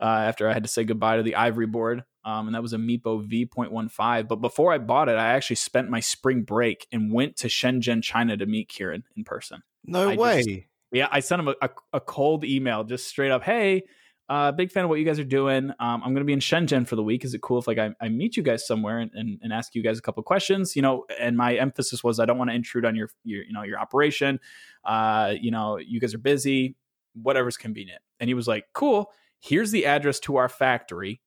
uh, 0.00 0.04
after 0.04 0.48
I 0.48 0.52
had 0.52 0.64
to 0.64 0.68
say 0.68 0.84
goodbye 0.84 1.16
to 1.16 1.22
the 1.22 1.36
Ivory 1.36 1.66
board. 1.66 2.04
Um, 2.24 2.46
and 2.48 2.54
that 2.54 2.62
was 2.62 2.72
a 2.72 2.78
Meepo 2.78 3.22
V.15. 3.22 4.28
But 4.28 4.36
before 4.36 4.72
I 4.72 4.78
bought 4.78 5.08
it, 5.08 5.16
I 5.16 5.34
actually 5.34 5.56
spent 5.56 5.90
my 5.90 6.00
spring 6.00 6.42
break 6.42 6.86
and 6.90 7.12
went 7.12 7.36
to 7.38 7.48
Shenzhen, 7.48 8.02
China 8.02 8.36
to 8.36 8.46
meet 8.46 8.68
Kieran 8.68 9.04
in 9.16 9.24
person. 9.24 9.62
No 9.84 10.08
I 10.08 10.16
way. 10.16 10.42
just- 10.42 10.66
Yeah, 10.90 11.08
I 11.10 11.20
sent 11.20 11.40
him 11.40 11.48
a, 11.48 11.54
a, 11.60 11.70
a 11.94 12.00
cold 12.00 12.44
email, 12.44 12.84
just 12.84 13.08
straight 13.08 13.30
up, 13.30 13.42
hey, 13.42 13.82
uh, 14.30 14.52
big 14.52 14.72
fan 14.72 14.84
of 14.84 14.88
what 14.88 14.98
you 14.98 15.04
guys 15.04 15.18
are 15.18 15.24
doing. 15.24 15.70
Um, 15.78 16.02
I'm 16.02 16.14
going 16.14 16.16
to 16.16 16.24
be 16.24 16.32
in 16.32 16.38
Shenzhen 16.38 16.88
for 16.88 16.96
the 16.96 17.02
week. 17.02 17.26
Is 17.26 17.34
it 17.34 17.42
cool 17.42 17.58
if 17.58 17.66
like 17.66 17.76
I, 17.76 17.90
I 18.00 18.08
meet 18.08 18.38
you 18.38 18.42
guys 18.42 18.66
somewhere 18.66 19.00
and, 19.00 19.10
and, 19.12 19.38
and 19.42 19.52
ask 19.52 19.74
you 19.74 19.82
guys 19.82 19.98
a 19.98 20.00
couple 20.02 20.22
of 20.22 20.24
questions? 20.24 20.74
You 20.74 20.80
know, 20.80 21.04
and 21.20 21.36
my 21.36 21.54
emphasis 21.56 22.02
was 22.02 22.18
I 22.18 22.24
don't 22.24 22.38
want 22.38 22.48
to 22.48 22.54
intrude 22.54 22.86
on 22.86 22.96
your, 22.96 23.10
your 23.24 23.42
you 23.44 23.52
know 23.52 23.64
your 23.64 23.78
operation. 23.78 24.40
Uh, 24.82 25.34
you 25.38 25.50
know, 25.50 25.76
you 25.76 26.00
guys 26.00 26.14
are 26.14 26.18
busy, 26.18 26.74
whatever's 27.12 27.58
convenient. 27.58 28.00
And 28.18 28.28
he 28.28 28.34
was 28.34 28.48
like, 28.48 28.64
cool. 28.72 29.10
Here's 29.44 29.70
the 29.70 29.84
address 29.84 30.20
to 30.20 30.36
our 30.36 30.48
factory. 30.48 31.20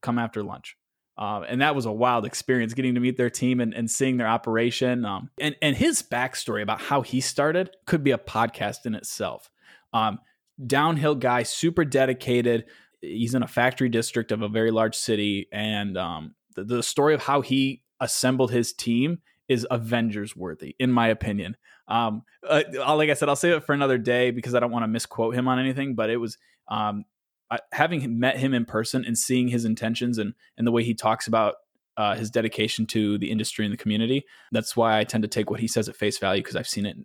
Come 0.00 0.18
after 0.18 0.42
lunch. 0.42 0.76
Um, 1.18 1.44
and 1.46 1.60
that 1.60 1.74
was 1.74 1.84
a 1.84 1.92
wild 1.92 2.24
experience 2.24 2.72
getting 2.72 2.94
to 2.94 3.00
meet 3.00 3.18
their 3.18 3.28
team 3.28 3.60
and, 3.60 3.74
and 3.74 3.90
seeing 3.90 4.16
their 4.16 4.26
operation. 4.26 5.04
Um, 5.04 5.28
and, 5.38 5.54
and 5.60 5.76
his 5.76 6.02
backstory 6.02 6.62
about 6.62 6.80
how 6.80 7.02
he 7.02 7.20
started 7.20 7.70
could 7.84 8.02
be 8.02 8.12
a 8.12 8.18
podcast 8.18 8.86
in 8.86 8.94
itself. 8.94 9.50
Um, 9.92 10.20
downhill 10.66 11.14
guy, 11.14 11.42
super 11.42 11.84
dedicated. 11.84 12.64
He's 13.02 13.34
in 13.34 13.42
a 13.42 13.48
factory 13.48 13.90
district 13.90 14.32
of 14.32 14.40
a 14.40 14.48
very 14.48 14.70
large 14.70 14.94
city. 14.94 15.46
And 15.52 15.98
um, 15.98 16.34
the, 16.56 16.64
the 16.64 16.82
story 16.82 17.12
of 17.12 17.20
how 17.20 17.42
he 17.42 17.82
assembled 18.00 18.52
his 18.52 18.72
team 18.72 19.18
is 19.48 19.66
Avengers 19.70 20.34
worthy, 20.34 20.76
in 20.78 20.90
my 20.90 21.08
opinion. 21.08 21.58
Um, 21.88 22.22
uh, 22.48 22.62
like 22.96 23.10
I 23.10 23.14
said, 23.14 23.28
I'll 23.28 23.36
save 23.36 23.56
it 23.56 23.64
for 23.64 23.74
another 23.74 23.98
day 23.98 24.30
because 24.30 24.54
I 24.54 24.60
don't 24.60 24.70
want 24.70 24.84
to 24.84 24.88
misquote 24.88 25.34
him 25.34 25.46
on 25.46 25.58
anything, 25.58 25.94
but 25.94 26.08
it 26.08 26.16
was 26.16 26.38
um, 26.68 27.04
I, 27.50 27.60
having 27.72 28.18
met 28.18 28.38
him 28.38 28.54
in 28.54 28.64
person 28.64 29.04
and 29.04 29.18
seeing 29.18 29.48
his 29.48 29.64
intentions 29.64 30.18
and 30.18 30.34
and 30.56 30.66
the 30.66 30.72
way 30.72 30.84
he 30.84 30.94
talks 30.94 31.26
about 31.26 31.56
uh, 31.96 32.14
his 32.14 32.30
dedication 32.30 32.86
to 32.86 33.18
the 33.18 33.30
industry 33.30 33.64
and 33.64 33.72
the 33.72 33.76
community. 33.76 34.24
That's 34.52 34.76
why 34.76 34.98
I 34.98 35.04
tend 35.04 35.22
to 35.22 35.28
take 35.28 35.50
what 35.50 35.60
he 35.60 35.68
says 35.68 35.88
at 35.88 35.96
face 35.96 36.18
value 36.18 36.42
because 36.42 36.56
I've 36.56 36.68
seen 36.68 36.86
it, 36.86 36.96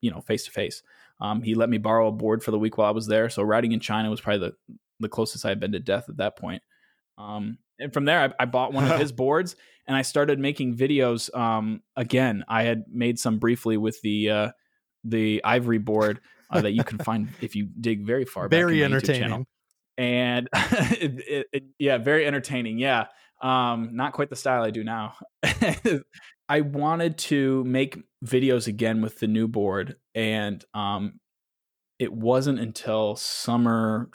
you 0.00 0.10
know, 0.10 0.20
face 0.20 0.44
to 0.44 0.50
face. 0.50 0.82
Um, 1.20 1.42
he 1.42 1.54
let 1.54 1.70
me 1.70 1.78
borrow 1.78 2.08
a 2.08 2.12
board 2.12 2.44
for 2.44 2.50
the 2.50 2.58
week 2.58 2.76
while 2.76 2.88
I 2.88 2.92
was 2.92 3.06
there, 3.06 3.30
so 3.30 3.42
riding 3.42 3.72
in 3.72 3.80
China 3.80 4.10
was 4.10 4.20
probably 4.20 4.48
the 4.48 4.74
the 5.00 5.08
closest 5.08 5.44
I 5.44 5.50
had 5.50 5.60
been 5.60 5.72
to 5.72 5.80
death 5.80 6.08
at 6.08 6.18
that 6.18 6.36
point. 6.36 6.62
Um, 7.18 7.58
and 7.78 7.92
from 7.92 8.04
there, 8.04 8.20
I, 8.20 8.42
I 8.42 8.46
bought 8.46 8.72
one 8.72 8.90
of 8.90 8.98
his 9.00 9.12
boards 9.12 9.56
and 9.86 9.96
I 9.96 10.02
started 10.02 10.38
making 10.38 10.76
videos. 10.76 11.34
Um, 11.36 11.82
again, 11.96 12.44
I 12.48 12.64
had 12.64 12.84
made 12.90 13.18
some 13.18 13.38
briefly 13.38 13.76
with 13.76 14.00
the 14.02 14.30
uh, 14.30 14.50
the 15.04 15.42
ivory 15.44 15.78
board 15.78 16.20
uh, 16.50 16.60
that 16.60 16.72
you 16.72 16.84
can 16.84 16.98
find 16.98 17.28
if 17.40 17.56
you 17.56 17.68
dig 17.80 18.04
very 18.04 18.24
far. 18.24 18.48
back 18.48 18.58
Very 18.58 18.82
in 18.82 18.90
my 18.90 18.98
YouTube 18.98 19.06
channel 19.06 19.24
entertaining. 19.24 19.46
And 19.98 20.48
it, 20.54 21.24
it, 21.28 21.46
it- 21.52 21.64
yeah 21.78 21.98
very 21.98 22.26
entertaining 22.26 22.78
yeah 22.78 23.06
um 23.42 23.90
not 23.92 24.12
quite 24.12 24.30
the 24.30 24.36
style 24.36 24.62
i 24.62 24.70
do 24.70 24.84
now 24.84 25.14
i 26.48 26.60
wanted 26.60 27.18
to 27.18 27.64
make 27.64 27.98
videos 28.24 28.66
again 28.66 29.02
with 29.02 29.18
the 29.18 29.26
new 29.26 29.48
board 29.48 29.96
and 30.14 30.64
um 30.74 31.18
it 31.98 32.12
wasn't 32.12 32.58
until 32.58 33.16
summer 33.16 34.08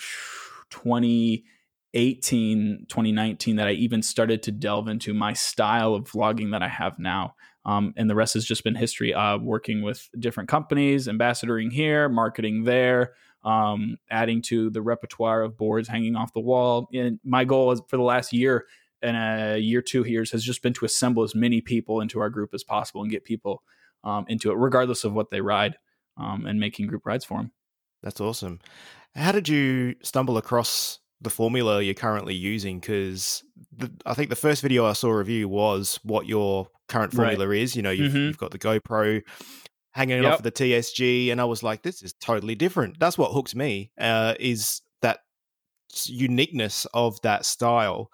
2018, 0.69 2.85
2019 2.87 3.55
that 3.57 3.67
I 3.67 3.71
even 3.71 4.01
started 4.01 4.43
to 4.43 4.51
delve 4.51 4.87
into 4.87 5.13
my 5.13 5.33
style 5.33 5.95
of 5.95 6.05
vlogging 6.05 6.51
that 6.51 6.63
I 6.63 6.67
have 6.67 6.99
now. 6.99 7.35
Um, 7.65 7.93
and 7.95 8.09
the 8.09 8.15
rest 8.15 8.33
has 8.33 8.45
just 8.45 8.63
been 8.63 8.75
history. 8.75 9.13
Uh, 9.13 9.37
working 9.37 9.81
with 9.81 10.09
different 10.17 10.49
companies, 10.49 11.07
ambassadoring 11.07 11.71
here, 11.71 12.09
marketing 12.09 12.63
there, 12.63 13.13
um, 13.43 13.97
adding 14.09 14.41
to 14.43 14.69
the 14.69 14.81
repertoire 14.81 15.41
of 15.41 15.57
boards 15.57 15.87
hanging 15.87 16.15
off 16.15 16.33
the 16.33 16.39
wall. 16.39 16.89
And 16.93 17.19
my 17.23 17.45
goal 17.45 17.71
is 17.71 17.81
for 17.87 17.97
the 17.97 18.03
last 18.03 18.33
year 18.33 18.65
and 19.01 19.17
a 19.17 19.59
year 19.59 19.81
two 19.81 20.03
years 20.03 20.31
has 20.31 20.43
just 20.43 20.61
been 20.61 20.73
to 20.73 20.85
assemble 20.85 21.23
as 21.23 21.33
many 21.35 21.61
people 21.61 22.01
into 22.01 22.19
our 22.19 22.29
group 22.29 22.53
as 22.53 22.63
possible 22.63 23.01
and 23.01 23.11
get 23.11 23.23
people 23.23 23.63
um, 24.03 24.25
into 24.27 24.51
it, 24.51 24.55
regardless 24.55 25.03
of 25.03 25.13
what 25.13 25.29
they 25.29 25.41
ride, 25.41 25.75
um, 26.17 26.45
and 26.45 26.59
making 26.59 26.87
group 26.87 27.05
rides 27.05 27.25
for 27.25 27.37
them. 27.37 27.51
That's 28.03 28.21
awesome. 28.21 28.59
How 29.15 29.31
did 29.31 29.49
you 29.49 29.95
stumble 30.01 30.37
across 30.37 30.99
the 31.21 31.29
formula 31.29 31.81
you're 31.81 31.93
currently 31.93 32.33
using? 32.33 32.79
Because 32.79 33.43
I 34.05 34.13
think 34.13 34.29
the 34.29 34.35
first 34.35 34.61
video 34.61 34.85
I 34.85 34.93
saw 34.93 35.11
review 35.11 35.47
was 35.47 35.99
what 36.03 36.27
your 36.27 36.67
current 36.87 37.13
formula 37.13 37.47
right. 37.47 37.59
is. 37.59 37.75
You 37.75 37.81
know, 37.81 37.91
you've, 37.91 38.11
mm-hmm. 38.11 38.27
you've, 38.27 38.37
got 38.37 38.51
the 38.51 38.59
GoPro 38.59 39.21
hanging 39.91 40.23
yep. 40.23 40.33
off 40.33 40.39
of 40.39 40.43
the 40.43 40.51
TSG, 40.51 41.31
and 41.31 41.41
I 41.41 41.45
was 41.45 41.63
like, 41.63 41.83
this 41.83 42.01
is 42.01 42.13
totally 42.13 42.55
different. 42.55 42.99
That's 42.99 43.17
what 43.17 43.31
hooks 43.31 43.55
me 43.55 43.91
uh, 43.99 44.35
is 44.39 44.81
that 45.01 45.19
uniqueness 46.05 46.85
of 46.93 47.21
that 47.21 47.45
style 47.45 48.09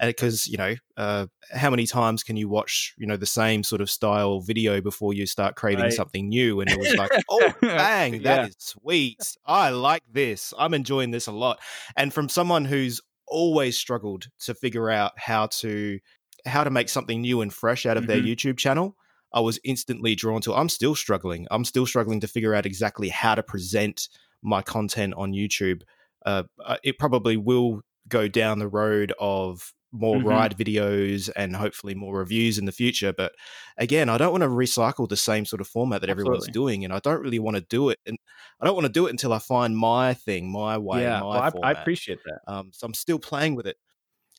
because 0.00 0.46
you 0.46 0.56
know 0.56 0.74
uh, 0.96 1.26
how 1.52 1.70
many 1.70 1.86
times 1.86 2.22
can 2.22 2.36
you 2.36 2.48
watch 2.48 2.94
you 2.98 3.06
know 3.06 3.16
the 3.16 3.26
same 3.26 3.62
sort 3.62 3.80
of 3.80 3.90
style 3.90 4.40
video 4.40 4.80
before 4.80 5.12
you 5.12 5.26
start 5.26 5.56
creating 5.56 5.84
right. 5.84 5.92
something 5.92 6.28
new 6.28 6.60
and 6.60 6.70
it 6.70 6.78
was 6.78 6.94
like 6.94 7.10
oh 7.28 7.52
bang 7.60 8.22
that 8.22 8.40
yeah. 8.40 8.46
is 8.46 8.56
sweet 8.58 9.20
i 9.46 9.70
like 9.70 10.02
this 10.10 10.54
i'm 10.58 10.74
enjoying 10.74 11.10
this 11.10 11.26
a 11.26 11.32
lot 11.32 11.60
and 11.96 12.14
from 12.14 12.28
someone 12.28 12.64
who's 12.64 13.00
always 13.26 13.76
struggled 13.76 14.26
to 14.38 14.54
figure 14.54 14.90
out 14.90 15.12
how 15.16 15.46
to 15.46 15.98
how 16.46 16.64
to 16.64 16.70
make 16.70 16.88
something 16.88 17.20
new 17.20 17.40
and 17.42 17.52
fresh 17.52 17.86
out 17.86 17.96
of 17.96 18.04
mm-hmm. 18.04 18.12
their 18.12 18.22
youtube 18.22 18.56
channel 18.56 18.96
i 19.34 19.40
was 19.40 19.60
instantly 19.64 20.14
drawn 20.14 20.40
to 20.40 20.54
i'm 20.54 20.68
still 20.68 20.94
struggling 20.94 21.46
i'm 21.50 21.64
still 21.64 21.86
struggling 21.86 22.20
to 22.20 22.26
figure 22.26 22.54
out 22.54 22.66
exactly 22.66 23.08
how 23.08 23.34
to 23.34 23.42
present 23.42 24.08
my 24.42 24.62
content 24.62 25.12
on 25.16 25.32
youtube 25.32 25.82
uh, 26.24 26.42
uh 26.64 26.76
it 26.82 26.98
probably 26.98 27.36
will 27.36 27.82
go 28.08 28.26
down 28.26 28.58
the 28.58 28.68
road 28.68 29.12
of 29.20 29.72
more 29.92 30.16
mm-hmm. 30.16 30.28
ride 30.28 30.56
videos 30.56 31.30
and 31.34 31.56
hopefully 31.56 31.94
more 31.94 32.18
reviews 32.18 32.58
in 32.58 32.64
the 32.64 32.72
future. 32.72 33.12
But 33.12 33.32
again, 33.76 34.08
I 34.08 34.18
don't 34.18 34.30
want 34.30 34.42
to 34.42 34.48
recycle 34.48 35.08
the 35.08 35.16
same 35.16 35.44
sort 35.44 35.60
of 35.60 35.68
format 35.68 36.00
that 36.00 36.10
Absolutely. 36.10 36.30
everyone's 36.30 36.48
doing, 36.48 36.84
and 36.84 36.92
I 36.92 37.00
don't 37.00 37.20
really 37.20 37.38
want 37.38 37.56
to 37.56 37.62
do 37.62 37.88
it. 37.88 37.98
And 38.06 38.16
I 38.60 38.66
don't 38.66 38.74
want 38.74 38.86
to 38.86 38.92
do 38.92 39.06
it 39.06 39.10
until 39.10 39.32
I 39.32 39.38
find 39.38 39.76
my 39.76 40.14
thing, 40.14 40.50
my 40.50 40.78
way, 40.78 41.02
yeah, 41.02 41.20
my 41.20 41.26
well, 41.26 41.60
I, 41.62 41.68
I, 41.68 41.72
appreciate 41.72 42.18
that. 42.24 42.40
Um, 42.52 42.70
so 42.72 42.86
I'm 42.86 42.94
still 42.94 43.18
playing 43.18 43.54
with 43.54 43.66
it. 43.66 43.76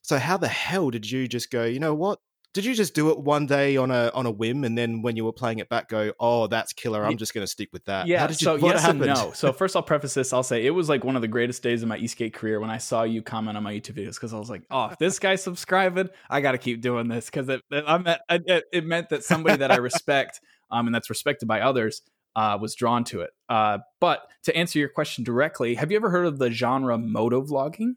So 0.01 0.17
how 0.17 0.37
the 0.37 0.47
hell 0.47 0.89
did 0.89 1.09
you 1.09 1.27
just 1.27 1.51
go? 1.51 1.63
You 1.63 1.79
know 1.79 1.93
what? 1.93 2.19
Did 2.53 2.65
you 2.65 2.75
just 2.75 2.93
do 2.93 3.11
it 3.11 3.19
one 3.19 3.45
day 3.45 3.77
on 3.77 3.91
a 3.91 4.11
on 4.13 4.25
a 4.25 4.31
whim, 4.31 4.65
and 4.65 4.77
then 4.77 5.01
when 5.01 5.15
you 5.15 5.23
were 5.23 5.31
playing 5.31 5.59
it 5.59 5.69
back, 5.69 5.87
go, 5.87 6.11
"Oh, 6.19 6.47
that's 6.47 6.73
killer! 6.73 7.05
I'm 7.05 7.17
just 7.17 7.33
going 7.33 7.43
to 7.43 7.51
stick 7.51 7.69
with 7.71 7.85
that." 7.85 8.07
Yeah. 8.07 8.27
You, 8.27 8.33
so 8.33 8.55
yes 8.55 8.81
happened? 8.81 9.03
and 9.03 9.15
no. 9.15 9.31
So 9.33 9.53
first, 9.53 9.75
I'll 9.75 9.83
preface 9.83 10.13
this. 10.13 10.33
I'll 10.33 10.43
say 10.43 10.65
it 10.65 10.71
was 10.71 10.89
like 10.89 11.05
one 11.05 11.15
of 11.15 11.21
the 11.21 11.29
greatest 11.29 11.63
days 11.63 11.81
of 11.81 11.87
my 11.87 11.97
e-skate 11.97 12.33
career 12.33 12.59
when 12.59 12.69
I 12.69 12.77
saw 12.77 13.03
you 13.03 13.21
comment 13.21 13.55
on 13.55 13.63
my 13.63 13.73
YouTube 13.73 13.95
videos 13.95 14.15
because 14.15 14.33
I 14.33 14.37
was 14.37 14.49
like, 14.49 14.63
"Oh, 14.69 14.87
if 14.87 14.97
this 14.97 15.17
guy's 15.17 15.41
subscribing, 15.41 16.09
I 16.29 16.41
got 16.41 16.51
to 16.51 16.57
keep 16.57 16.81
doing 16.81 17.07
this 17.07 17.27
because 17.27 17.47
it, 17.47 17.61
it, 17.71 18.21
it, 18.29 18.63
it 18.73 18.85
meant 18.85 19.09
that 19.09 19.23
somebody 19.23 19.57
that 19.57 19.71
I 19.71 19.77
respect, 19.77 20.41
um, 20.71 20.87
and 20.87 20.93
that's 20.93 21.09
respected 21.09 21.47
by 21.47 21.61
others, 21.61 22.01
uh, 22.35 22.57
was 22.59 22.75
drawn 22.75 23.03
to 23.05 23.21
it. 23.21 23.31
Uh, 23.49 23.79
but 23.99 24.27
to 24.43 24.55
answer 24.55 24.79
your 24.79 24.89
question 24.89 25.23
directly, 25.23 25.75
have 25.75 25.91
you 25.91 25.97
ever 25.97 26.09
heard 26.09 26.25
of 26.25 26.39
the 26.39 26.51
genre 26.51 26.97
moto 26.97 27.41
vlogging? 27.41 27.95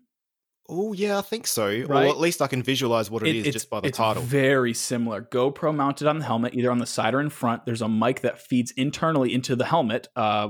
Oh 0.66 0.94
yeah, 0.94 1.18
I 1.18 1.20
think 1.20 1.46
so. 1.46 1.66
Right? 1.66 1.88
Or 1.88 2.09
at 2.09 2.18
least 2.18 2.40
I 2.40 2.46
can 2.46 2.62
visualize 2.62 3.11
what 3.11 3.22
it, 3.22 3.37
it 3.37 3.46
is 3.46 3.53
just 3.53 3.68
by 3.68 3.81
the 3.81 3.88
it's 3.88 3.98
title. 3.98 4.22
Very 4.22 4.72
similar. 4.72 5.20
GoPro 5.20 5.74
mounted 5.74 6.07
on 6.07 6.18
the 6.18 6.24
helmet, 6.24 6.55
either 6.55 6.70
on 6.70 6.79
the 6.79 6.87
side 6.87 7.12
or 7.12 7.20
in 7.20 7.29
front. 7.29 7.66
There's 7.66 7.83
a 7.83 7.88
mic 7.88 8.22
that 8.22 8.40
feeds 8.40 8.70
internally 8.70 9.35
into 9.35 9.57
the 9.57 9.66
helmet, 9.66 10.09
uh, 10.16 10.48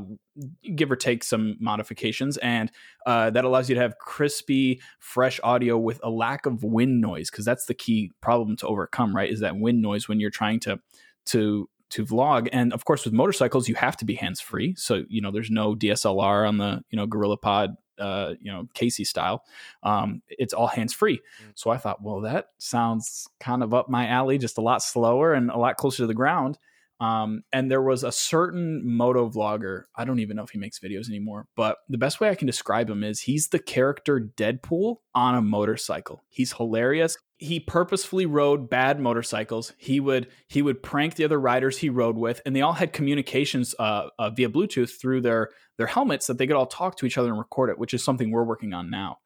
give 0.76 0.92
or 0.92 0.96
take 0.96 1.24
some 1.24 1.56
modifications, 1.58 2.36
and 2.36 2.70
uh, 3.06 3.30
that 3.30 3.44
allows 3.44 3.68
you 3.68 3.74
to 3.74 3.80
have 3.80 3.98
crispy, 3.98 4.80
fresh 5.00 5.40
audio 5.42 5.76
with 5.76 5.98
a 6.04 6.10
lack 6.10 6.46
of 6.46 6.62
wind 6.62 7.00
noise. 7.00 7.28
Because 7.28 7.44
that's 7.44 7.66
the 7.66 7.74
key 7.74 8.12
problem 8.20 8.56
to 8.58 8.68
overcome, 8.68 9.16
right? 9.16 9.30
Is 9.30 9.40
that 9.40 9.56
wind 9.56 9.82
noise 9.82 10.08
when 10.08 10.20
you're 10.20 10.30
trying 10.30 10.60
to 10.60 10.78
to 11.26 11.68
to 11.90 12.04
vlog 12.04 12.48
and 12.52 12.72
of 12.72 12.84
course 12.84 13.04
with 13.04 13.14
motorcycles 13.14 13.68
you 13.68 13.74
have 13.76 13.96
to 13.96 14.04
be 14.04 14.14
hands 14.14 14.40
free 14.40 14.74
so 14.76 15.04
you 15.08 15.20
know 15.20 15.30
there's 15.30 15.50
no 15.50 15.76
DSLR 15.76 16.48
on 16.48 16.58
the 16.58 16.82
you 16.90 16.96
know 16.96 17.06
Gorilla 17.06 17.36
Pod 17.36 17.76
uh, 17.98 18.34
you 18.40 18.52
know, 18.52 18.68
Casey 18.74 19.04
style. 19.04 19.44
Um, 19.82 20.22
it's 20.28 20.54
all 20.54 20.66
hands 20.66 20.92
free. 20.92 21.16
Mm. 21.16 21.52
So 21.54 21.70
I 21.70 21.76
thought, 21.76 22.02
well, 22.02 22.20
that 22.22 22.48
sounds 22.58 23.28
kind 23.40 23.62
of 23.62 23.74
up 23.74 23.88
my 23.88 24.08
alley, 24.08 24.38
just 24.38 24.58
a 24.58 24.62
lot 24.62 24.82
slower 24.82 25.34
and 25.34 25.50
a 25.50 25.58
lot 25.58 25.76
closer 25.76 26.02
to 26.02 26.06
the 26.06 26.14
ground. 26.14 26.58
Um, 27.00 27.42
and 27.52 27.70
there 27.70 27.82
was 27.82 28.04
a 28.04 28.12
certain 28.12 28.80
moto 28.84 29.28
vlogger. 29.28 29.84
I 29.96 30.04
don't 30.04 30.20
even 30.20 30.36
know 30.36 30.44
if 30.44 30.50
he 30.50 30.58
makes 30.58 30.78
videos 30.78 31.08
anymore, 31.08 31.46
but 31.56 31.78
the 31.88 31.98
best 31.98 32.20
way 32.20 32.28
I 32.28 32.34
can 32.34 32.46
describe 32.46 32.88
him 32.88 33.02
is 33.02 33.20
he's 33.20 33.48
the 33.48 33.58
character 33.58 34.20
Deadpool 34.20 34.96
on 35.14 35.34
a 35.34 35.42
motorcycle. 35.42 36.22
He's 36.28 36.52
hilarious. 36.52 37.18
He 37.36 37.58
purposefully 37.58 38.26
rode 38.26 38.70
bad 38.70 39.00
motorcycles. 39.00 39.72
He 39.76 39.98
would 39.98 40.28
he 40.46 40.62
would 40.62 40.82
prank 40.82 41.16
the 41.16 41.24
other 41.24 41.38
riders 41.38 41.78
he 41.78 41.90
rode 41.90 42.16
with, 42.16 42.40
and 42.46 42.54
they 42.54 42.62
all 42.62 42.72
had 42.72 42.92
communications 42.92 43.74
uh, 43.78 44.08
uh, 44.18 44.30
via 44.30 44.48
Bluetooth 44.48 44.98
through 44.98 45.20
their 45.20 45.50
their 45.76 45.86
helmets 45.86 46.26
that 46.26 46.38
they 46.38 46.46
could 46.46 46.56
all 46.56 46.66
talk 46.66 46.96
to 46.96 47.06
each 47.06 47.18
other 47.18 47.28
and 47.28 47.38
record 47.38 47.70
it, 47.70 47.78
which 47.78 47.94
is 47.94 48.04
something 48.04 48.30
we're 48.30 48.44
working 48.44 48.72
on 48.72 48.90
now. 48.90 49.18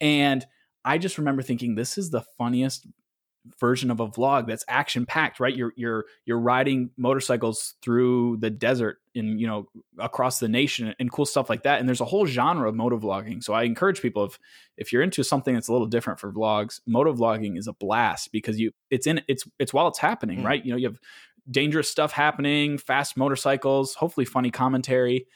And 0.00 0.44
I 0.84 0.98
just 0.98 1.18
remember 1.18 1.42
thinking, 1.42 1.74
this 1.74 1.96
is 1.96 2.10
the 2.10 2.22
funniest 2.36 2.86
version 3.60 3.90
of 3.90 4.00
a 4.00 4.08
vlog 4.08 4.46
that's 4.46 4.64
action 4.68 5.04
packed 5.04 5.38
right? 5.38 5.54
You're 5.54 5.72
you're 5.76 6.06
you're 6.24 6.38
riding 6.38 6.90
motorcycles 6.96 7.74
through 7.82 8.38
the 8.38 8.50
desert 8.50 8.98
in 9.14 9.38
you 9.38 9.46
know 9.46 9.68
across 9.98 10.38
the 10.38 10.48
nation 10.48 10.94
and 10.98 11.12
cool 11.12 11.26
stuff 11.26 11.50
like 11.50 11.64
that. 11.64 11.78
And 11.78 11.88
there's 11.88 12.00
a 12.00 12.06
whole 12.06 12.26
genre 12.26 12.68
of 12.68 12.74
moto 12.74 12.98
vlogging 12.98 13.42
so 13.42 13.52
i 13.52 13.64
encourage 13.64 14.00
people 14.00 14.24
if 14.24 14.38
if 14.76 14.92
you're 14.92 15.02
into 15.02 15.22
something 15.22 15.54
that's 15.54 15.68
a 15.68 15.72
little 15.72 15.86
different 15.86 16.18
for 16.18 16.32
vlogs 16.32 16.80
moto 16.86 17.12
vlogging 17.12 17.58
is 17.58 17.66
a 17.66 17.72
blast 17.72 18.32
because 18.32 18.58
you 18.58 18.72
it's 18.90 19.06
in 19.06 19.20
it's 19.28 19.44
it's 19.58 19.72
while 19.74 19.88
it's 19.88 19.98
happening 19.98 20.40
mm. 20.40 20.44
right? 20.44 20.64
You 20.64 20.72
know 20.72 20.78
you 20.78 20.86
have 20.86 21.00
dangerous 21.50 21.90
stuff 21.90 22.12
happening 22.12 22.78
fast 22.78 23.16
motorcycles 23.16 23.94
hopefully 23.94 24.24
funny 24.24 24.50
commentary 24.50 25.26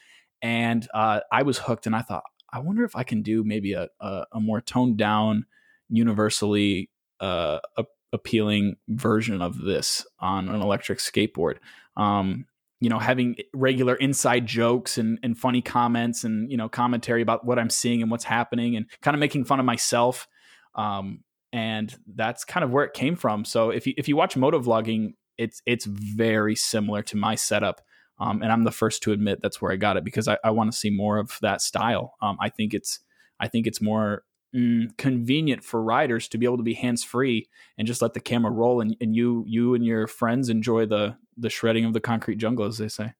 and 0.41 0.87
uh, 0.93 1.19
i 1.31 1.43
was 1.43 1.57
hooked 1.57 1.85
and 1.85 1.95
i 1.95 2.01
thought 2.01 2.23
i 2.51 2.59
wonder 2.59 2.83
if 2.83 2.95
i 2.95 3.03
can 3.03 3.21
do 3.21 3.43
maybe 3.43 3.73
a, 3.73 3.87
a, 3.99 4.25
a 4.33 4.39
more 4.39 4.61
toned 4.61 4.97
down 4.97 5.45
universally 5.89 6.89
uh, 7.19 7.59
a 7.77 7.83
appealing 8.13 8.75
version 8.87 9.41
of 9.41 9.59
this 9.59 10.05
on 10.19 10.49
an 10.49 10.61
electric 10.61 10.99
skateboard. 10.99 11.57
Um, 11.95 12.45
you 12.79 12.89
know, 12.89 12.99
having 12.99 13.35
regular 13.53 13.95
inside 13.95 14.45
jokes 14.45 14.97
and, 14.97 15.19
and 15.21 15.37
funny 15.37 15.61
comments 15.61 16.23
and, 16.23 16.49
you 16.49 16.55
know, 16.55 16.69
commentary 16.69 17.21
about 17.21 17.45
what 17.45 17.59
I'm 17.59 17.69
seeing 17.69 18.01
and 18.01 18.09
what's 18.09 18.23
happening 18.23 18.77
and 18.77 18.85
kind 19.01 19.15
of 19.15 19.19
making 19.19 19.45
fun 19.45 19.59
of 19.59 19.65
myself. 19.65 20.27
Um, 20.75 21.23
and 21.51 21.93
that's 22.15 22.45
kind 22.45 22.63
of 22.63 22.71
where 22.71 22.85
it 22.85 22.93
came 22.93 23.17
from. 23.17 23.43
So 23.43 23.69
if 23.69 23.85
you, 23.85 23.93
if 23.97 24.07
you 24.07 24.15
watch 24.15 24.37
moto 24.37 24.61
vlogging, 24.61 25.15
it's, 25.37 25.61
it's 25.65 25.85
very 25.85 26.55
similar 26.55 27.01
to 27.03 27.17
my 27.17 27.35
setup. 27.35 27.81
Um, 28.19 28.41
and 28.41 28.51
I'm 28.51 28.63
the 28.63 28.71
first 28.71 29.03
to 29.03 29.11
admit 29.11 29.41
that's 29.41 29.61
where 29.61 29.71
I 29.71 29.75
got 29.75 29.97
it 29.97 30.03
because 30.03 30.27
I, 30.27 30.37
I 30.43 30.51
want 30.51 30.71
to 30.71 30.77
see 30.77 30.89
more 30.89 31.17
of 31.17 31.37
that 31.41 31.61
style. 31.61 32.15
Um, 32.21 32.37
I 32.41 32.49
think 32.49 32.73
it's, 32.73 32.99
I 33.39 33.47
think 33.47 33.65
it's 33.65 33.81
more 33.81 34.23
mm, 34.55 34.95
convenient 34.97 35.63
for 35.63 35.81
riders 35.81 36.27
to 36.29 36.37
be 36.37 36.45
able 36.45 36.57
to 36.57 36.63
be 36.63 36.73
hands 36.73 37.03
free 37.03 37.47
and 37.77 37.87
just 37.87 38.01
let 38.01 38.13
the 38.13 38.19
camera 38.19 38.51
roll 38.51 38.81
and, 38.81 38.95
and 39.01 39.15
you 39.15 39.43
you 39.47 39.73
and 39.73 39.85
your 39.85 40.07
friends 40.07 40.49
enjoy 40.49 40.85
the 40.85 41.15
the 41.37 41.49
shredding 41.49 41.85
of 41.85 41.93
the 41.93 41.99
concrete 41.99 42.37
jungle 42.37 42.65
as 42.65 42.77
they 42.77 42.87
say 42.87 43.13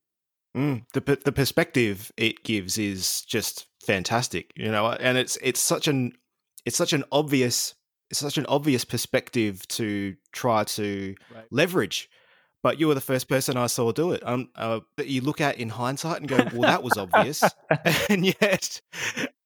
mm, 0.56 0.84
the 0.94 1.20
the 1.24 1.32
perspective 1.32 2.12
it 2.18 2.44
gives 2.44 2.78
is 2.78 3.22
just 3.22 3.68
fantastic 3.84 4.52
you 4.56 4.72
know 4.72 4.92
and 4.92 5.18
it's 5.18 5.38
it's 5.42 5.60
such 5.60 5.88
an 5.88 6.12
it's 6.66 6.78
such 6.78 6.94
an 6.94 7.04
obvious 7.12 7.76
it's 8.10 8.20
such 8.20 8.38
an 8.38 8.46
obvious 8.48 8.84
perspective 8.86 9.68
to 9.68 10.16
try 10.32 10.64
to 10.64 11.16
right. 11.34 11.46
leverage 11.52 12.10
but 12.62 12.80
you 12.80 12.88
were 12.88 12.94
the 12.94 13.02
first 13.02 13.28
person 13.30 13.58
I 13.58 13.68
saw 13.68 13.92
do 13.92 14.12
it. 14.12 14.22
Um, 14.26 14.50
uh, 14.56 14.82
that 14.98 15.08
you 15.08 15.22
look 15.22 15.42
at 15.42 15.58
in 15.58 15.70
hindsight 15.70 16.20
and 16.20 16.28
go, 16.28 16.38
"Well, 16.54 16.62
that 16.62 16.84
was 16.84 16.98
obvious," 16.98 17.44
and 18.10 18.26
yet, 18.26 18.82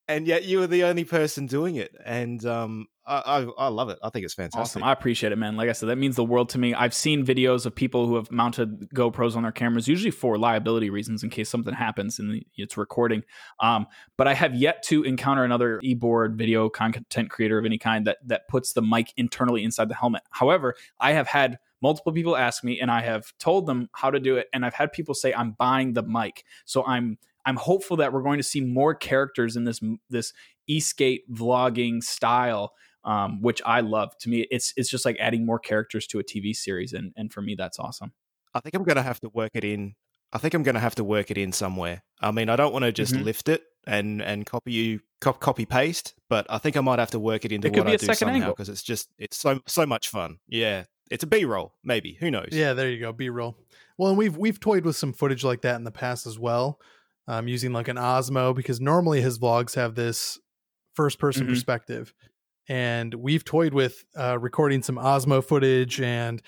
and 0.08 0.26
yet 0.26 0.44
you 0.44 0.58
were 0.58 0.66
the 0.66 0.84
only 0.84 1.04
person 1.04 1.46
doing 1.46 1.76
it 1.76 1.94
and 2.04 2.44
um, 2.44 2.86
I, 3.06 3.16
I, 3.16 3.46
I, 3.58 3.68
love 3.68 3.90
it. 3.90 3.98
I 4.02 4.08
think 4.08 4.24
it's 4.24 4.34
fantastic. 4.34 4.60
Awesome 4.60 4.82
i 4.82 4.92
appreciate 4.92 5.32
it 5.32 5.36
man. 5.36 5.56
Like 5.56 5.68
i 5.68 5.72
said 5.72 5.88
that 5.88 5.96
means 5.96 6.16
the 6.16 6.24
world 6.24 6.48
to 6.50 6.58
me. 6.58 6.74
I've 6.74 6.94
seen 6.94 7.24
videos 7.24 7.66
of 7.66 7.74
people 7.74 8.06
who 8.06 8.16
have 8.16 8.30
mounted 8.30 8.88
gopro's 8.94 9.36
on 9.36 9.42
their 9.42 9.52
cameras 9.52 9.88
usually 9.88 10.10
for 10.10 10.38
liability 10.38 10.90
reasons 10.90 11.22
in 11.22 11.30
case 11.30 11.48
something 11.48 11.74
happens 11.74 12.18
and 12.18 12.44
it's 12.56 12.76
recording 12.76 13.22
um, 13.60 13.86
but 14.16 14.26
i 14.26 14.34
have 14.34 14.54
yet 14.54 14.82
to 14.84 15.02
encounter 15.02 15.44
another 15.44 15.80
e-board 15.82 16.36
video 16.36 16.68
content 16.68 17.30
creator 17.30 17.58
of 17.58 17.64
any 17.64 17.78
kind 17.78 18.06
that 18.06 18.18
that 18.26 18.48
puts 18.48 18.72
the 18.72 18.82
mic 18.82 19.12
internally 19.16 19.64
inside 19.64 19.88
the 19.88 19.94
helmet. 19.94 20.22
However 20.30 20.74
i 21.00 21.12
have 21.12 21.26
had 21.26 21.58
multiple 21.86 22.12
people 22.18 22.36
ask 22.36 22.64
me 22.68 22.74
and 22.82 22.90
i 22.90 23.00
have 23.10 23.24
told 23.38 23.66
them 23.66 23.80
how 24.00 24.10
to 24.10 24.20
do 24.28 24.36
it 24.40 24.46
and 24.52 24.64
i've 24.66 24.74
had 24.82 24.92
people 24.98 25.14
say 25.22 25.32
i'm 25.40 25.52
buying 25.64 25.92
the 25.98 26.02
mic 26.18 26.44
so 26.64 26.84
i'm 26.94 27.06
I'm 27.46 27.56
hopeful 27.56 27.98
that 27.98 28.10
we're 28.14 28.22
going 28.22 28.38
to 28.38 28.42
see 28.52 28.62
more 28.62 28.94
characters 28.94 29.54
in 29.58 29.64
this 29.68 29.78
this 30.08 30.32
e-skate 30.66 31.22
vlogging 31.30 32.02
style 32.02 32.72
um, 33.04 33.40
which 33.42 33.60
I 33.66 33.80
love. 33.80 34.16
To 34.20 34.28
me, 34.30 34.46
it's 34.50 34.72
it's 34.76 34.88
just 34.88 35.04
like 35.04 35.16
adding 35.20 35.44
more 35.44 35.58
characters 35.58 36.06
to 36.08 36.18
a 36.18 36.24
TV 36.24 36.54
series, 36.54 36.92
and 36.92 37.12
and 37.16 37.32
for 37.32 37.42
me, 37.42 37.54
that's 37.54 37.78
awesome. 37.78 38.12
I 38.54 38.60
think 38.60 38.74
I'm 38.74 38.84
going 38.84 38.96
to 38.96 39.02
have 39.02 39.20
to 39.20 39.28
work 39.28 39.50
it 39.54 39.64
in. 39.64 39.94
I 40.32 40.38
think 40.38 40.54
I'm 40.54 40.62
going 40.62 40.74
to 40.74 40.80
have 40.80 40.94
to 40.96 41.04
work 41.04 41.30
it 41.30 41.38
in 41.38 41.52
somewhere. 41.52 42.02
I 42.20 42.30
mean, 42.30 42.48
I 42.48 42.56
don't 42.56 42.72
want 42.72 42.84
to 42.84 42.92
just 42.92 43.14
Mhm. 43.14 43.24
lift 43.24 43.48
it 43.48 43.62
and 43.86 44.22
and 44.22 44.46
copy 44.46 44.72
you 44.72 45.00
cop, 45.20 45.40
copy 45.40 45.66
paste, 45.66 46.14
but 46.28 46.46
I 46.48 46.58
think 46.58 46.76
I 46.76 46.80
might 46.80 46.98
have 46.98 47.10
to 47.10 47.20
work 47.20 47.44
it 47.44 47.52
into 47.52 47.68
It 47.68 47.76
what 47.76 47.86
I 47.86 47.96
do 47.96 48.14
somehow 48.14 48.50
because 48.50 48.68
it's 48.68 48.82
just 48.82 49.10
it's 49.18 49.36
so 49.36 49.60
so 49.66 49.84
much 49.86 50.08
fun. 50.08 50.38
Yeah, 50.48 50.84
it's 51.10 51.24
a 51.24 51.26
B 51.26 51.44
roll, 51.44 51.74
maybe. 51.84 52.14
Who 52.20 52.30
knows? 52.30 52.48
Yeah, 52.52 52.72
there 52.72 52.90
you 52.90 53.00
go. 53.00 53.12
B 53.12 53.28
roll. 53.28 53.56
Well, 53.98 54.08
and 54.10 54.18
we've 54.18 54.36
we've 54.36 54.58
toyed 54.60 54.84
with 54.84 54.96
some 54.96 55.12
footage 55.12 55.44
like 55.44 55.62
that 55.62 55.76
in 55.76 55.84
the 55.84 55.90
past 55.92 56.26
as 56.26 56.38
well, 56.38 56.80
um, 57.28 57.46
using 57.48 57.72
like 57.72 57.88
an 57.88 57.96
Osmo 57.96 58.54
because 58.54 58.80
normally 58.80 59.20
his 59.20 59.38
vlogs 59.38 59.74
have 59.74 59.94
this 59.94 60.38
first 60.94 61.18
person 61.18 61.46
Mhm. 61.46 61.50
perspective, 61.50 62.14
and 62.68 63.14
we've 63.14 63.44
toyed 63.44 63.74
with 63.74 64.04
uh, 64.16 64.38
recording 64.40 64.82
some 64.82 64.96
Osmo 64.96 65.44
footage 65.44 66.00
and 66.00 66.40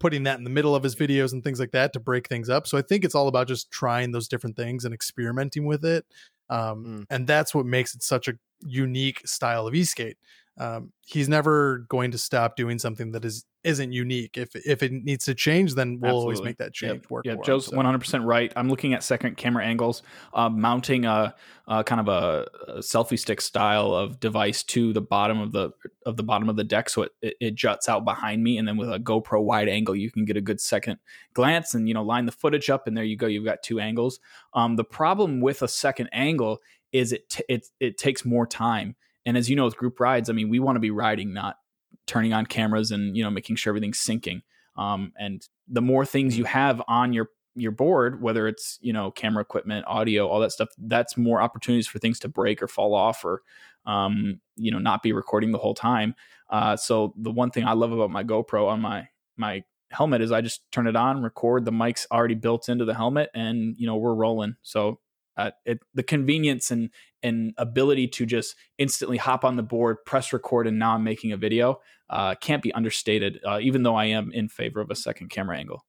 putting 0.00 0.24
that 0.24 0.36
in 0.38 0.44
the 0.44 0.50
middle 0.50 0.74
of 0.74 0.82
his 0.82 0.96
videos 0.96 1.32
and 1.32 1.44
things 1.44 1.60
like 1.60 1.70
that 1.70 1.92
to 1.92 2.00
break 2.00 2.28
things 2.28 2.50
up. 2.50 2.66
So 2.66 2.76
I 2.76 2.82
think 2.82 3.04
it's 3.04 3.14
all 3.14 3.28
about 3.28 3.46
just 3.46 3.70
trying 3.70 4.10
those 4.10 4.26
different 4.26 4.56
things 4.56 4.84
and 4.84 4.92
experimenting 4.92 5.64
with 5.64 5.84
it, 5.84 6.04
um, 6.50 6.84
Mm. 6.84 7.06
and 7.08 7.26
that's 7.28 7.54
what 7.54 7.66
makes 7.66 7.94
it 7.94 8.02
such 8.02 8.26
a 8.26 8.34
unique 8.66 9.22
style 9.26 9.66
of 9.68 9.74
e-skate. 9.74 10.16
Um, 10.58 10.92
he's 11.06 11.28
never 11.28 11.86
going 11.88 12.10
to 12.10 12.18
stop 12.18 12.56
doing 12.56 12.78
something 12.78 13.12
that 13.12 13.24
is 13.24 13.44
isn't 13.64 13.92
unique. 13.92 14.36
If 14.36 14.54
if 14.54 14.82
it 14.82 14.92
needs 14.92 15.24
to 15.24 15.34
change, 15.34 15.74
then 15.74 15.98
we'll 16.00 16.16
always 16.16 16.42
make 16.42 16.58
that 16.58 16.74
change 16.74 17.02
Yep. 17.02 17.10
work. 17.10 17.26
Yeah, 17.26 17.36
Joe's 17.44 17.70
one 17.70 17.86
hundred 17.86 18.00
percent 18.00 18.24
right. 18.24 18.52
I'm 18.54 18.68
looking 18.68 18.92
at 18.92 19.02
second 19.02 19.36
camera 19.36 19.64
angles, 19.64 20.02
uh, 20.34 20.50
mounting 20.50 21.06
a, 21.06 21.34
a 21.68 21.84
kind 21.84 22.00
of 22.00 22.08
a, 22.08 22.48
a 22.68 22.78
selfie 22.80 23.18
stick 23.18 23.40
style 23.40 23.94
of 23.94 24.20
device 24.20 24.62
to 24.64 24.92
the 24.92 25.00
bottom 25.00 25.40
of 25.40 25.52
the 25.52 25.70
of 26.04 26.16
the 26.16 26.22
bottom 26.22 26.48
of 26.48 26.56
the 26.56 26.64
deck, 26.64 26.90
so 26.90 27.02
it, 27.02 27.12
it, 27.22 27.34
it 27.40 27.54
juts 27.54 27.88
out 27.88 28.04
behind 28.04 28.42
me, 28.42 28.58
and 28.58 28.68
then 28.68 28.76
with 28.76 28.92
a 28.92 28.98
GoPro 28.98 29.42
wide 29.42 29.68
angle, 29.68 29.96
you 29.96 30.10
can 30.10 30.24
get 30.24 30.36
a 30.36 30.42
good 30.42 30.60
second 30.60 30.98
glance, 31.32 31.74
and 31.74 31.88
you 31.88 31.94
know 31.94 32.02
line 32.02 32.26
the 32.26 32.32
footage 32.32 32.68
up, 32.68 32.86
and 32.86 32.96
there 32.96 33.04
you 33.04 33.16
go. 33.16 33.26
You've 33.26 33.44
got 33.44 33.62
two 33.62 33.80
angles. 33.80 34.20
Um, 34.52 34.76
the 34.76 34.84
problem 34.84 35.40
with 35.40 35.62
a 35.62 35.68
second 35.68 36.10
angle 36.12 36.60
is 36.92 37.12
it 37.12 37.28
t- 37.30 37.44
it 37.48 37.68
it 37.80 37.96
takes 37.96 38.24
more 38.24 38.46
time, 38.46 38.96
and 39.24 39.36
as 39.36 39.48
you 39.48 39.56
know, 39.56 39.64
with 39.64 39.76
group 39.76 40.00
rides, 40.00 40.28
I 40.28 40.32
mean, 40.32 40.48
we 40.48 40.58
want 40.58 40.76
to 40.76 40.80
be 40.80 40.90
riding, 40.90 41.32
not 41.32 41.56
turning 42.06 42.32
on 42.32 42.46
cameras 42.46 42.90
and 42.90 43.16
you 43.16 43.22
know 43.22 43.30
making 43.30 43.56
sure 43.56 43.70
everything's 43.70 44.00
syncing. 44.00 44.42
Um, 44.76 45.12
and 45.18 45.46
the 45.68 45.82
more 45.82 46.04
things 46.04 46.36
you 46.36 46.44
have 46.44 46.82
on 46.88 47.12
your 47.12 47.28
your 47.54 47.70
board 47.70 48.22
whether 48.22 48.48
it's 48.48 48.78
you 48.80 48.94
know 48.94 49.10
camera 49.10 49.42
equipment 49.42 49.84
audio 49.86 50.26
all 50.26 50.40
that 50.40 50.50
stuff 50.50 50.70
that's 50.78 51.18
more 51.18 51.42
opportunities 51.42 51.86
for 51.86 51.98
things 51.98 52.18
to 52.18 52.26
break 52.26 52.62
or 52.62 52.66
fall 52.66 52.94
off 52.94 53.26
or 53.26 53.42
um, 53.84 54.40
you 54.56 54.70
know 54.70 54.78
not 54.78 55.02
be 55.02 55.12
recording 55.12 55.52
the 55.52 55.58
whole 55.58 55.74
time. 55.74 56.14
Uh, 56.48 56.76
so 56.76 57.14
the 57.16 57.30
one 57.30 57.50
thing 57.50 57.64
i 57.64 57.72
love 57.72 57.92
about 57.92 58.10
my 58.10 58.24
gopro 58.24 58.68
on 58.68 58.80
my 58.80 59.06
my 59.36 59.62
helmet 59.90 60.22
is 60.22 60.32
i 60.32 60.40
just 60.40 60.70
turn 60.72 60.86
it 60.86 60.96
on 60.96 61.22
record 61.22 61.66
the 61.66 61.72
mic's 61.72 62.06
already 62.10 62.34
built 62.34 62.68
into 62.68 62.84
the 62.84 62.94
helmet 62.94 63.28
and 63.34 63.74
you 63.78 63.86
know 63.86 63.96
we're 63.96 64.14
rolling. 64.14 64.56
So 64.62 64.98
uh, 65.36 65.50
it, 65.64 65.78
the 65.94 66.02
convenience 66.02 66.70
and 66.70 66.90
and 67.22 67.54
ability 67.56 68.08
to 68.08 68.26
just 68.26 68.54
instantly 68.78 69.16
hop 69.16 69.44
on 69.44 69.56
the 69.56 69.62
board 69.62 69.96
press 70.06 70.32
record 70.32 70.66
and 70.66 70.78
now 70.78 70.94
i'm 70.94 71.04
making 71.04 71.32
a 71.32 71.36
video 71.36 71.80
uh, 72.10 72.34
can't 72.40 72.62
be 72.62 72.72
understated 72.74 73.38
uh, 73.46 73.58
even 73.60 73.82
though 73.82 73.94
i 73.96 74.04
am 74.06 74.30
in 74.32 74.48
favor 74.48 74.80
of 74.80 74.90
a 74.90 74.94
second 74.96 75.28
camera 75.30 75.56
angle 75.58 75.84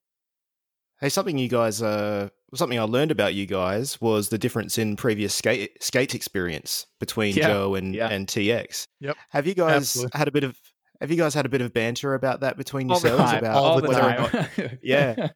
Hey, 1.00 1.08
something 1.08 1.36
you 1.36 1.48
guys, 1.48 1.82
uh, 1.82 2.28
something 2.54 2.78
I 2.78 2.84
learned 2.84 3.10
about 3.10 3.34
you 3.34 3.46
guys 3.46 4.00
was 4.00 4.28
the 4.28 4.38
difference 4.38 4.78
in 4.78 4.94
previous 4.96 5.34
skate 5.34 5.82
skate 5.82 6.14
experience 6.14 6.86
between 7.00 7.34
Yeah, 7.34 7.48
Joe 7.48 7.74
and 7.74 7.94
yeah. 7.94 8.08
and 8.08 8.28
TX. 8.28 8.86
Yep, 9.00 9.16
Have 9.30 9.46
you 9.46 9.54
guys 9.54 9.74
absolutely. 9.74 10.18
had 10.18 10.28
a 10.28 10.30
bit 10.30 10.44
of 10.44 10.56
Have 11.00 11.10
you 11.10 11.16
guys 11.16 11.34
had 11.34 11.46
a 11.46 11.48
bit 11.48 11.60
of 11.62 11.74
banter 11.74 12.14
about 12.14 12.40
that 12.40 12.56
between 12.56 12.90
all 12.90 13.00
the 13.00 13.08
yourselves 13.08 13.32
time 13.32 13.38
about 13.40 13.56
all 13.56 13.64
all 13.64 13.76
the 13.76 13.82
the 13.82 13.88
whether 13.88 14.00
or 14.00 14.28
time 14.28 14.48
not- 14.56 14.70
Yeah. 14.82 15.28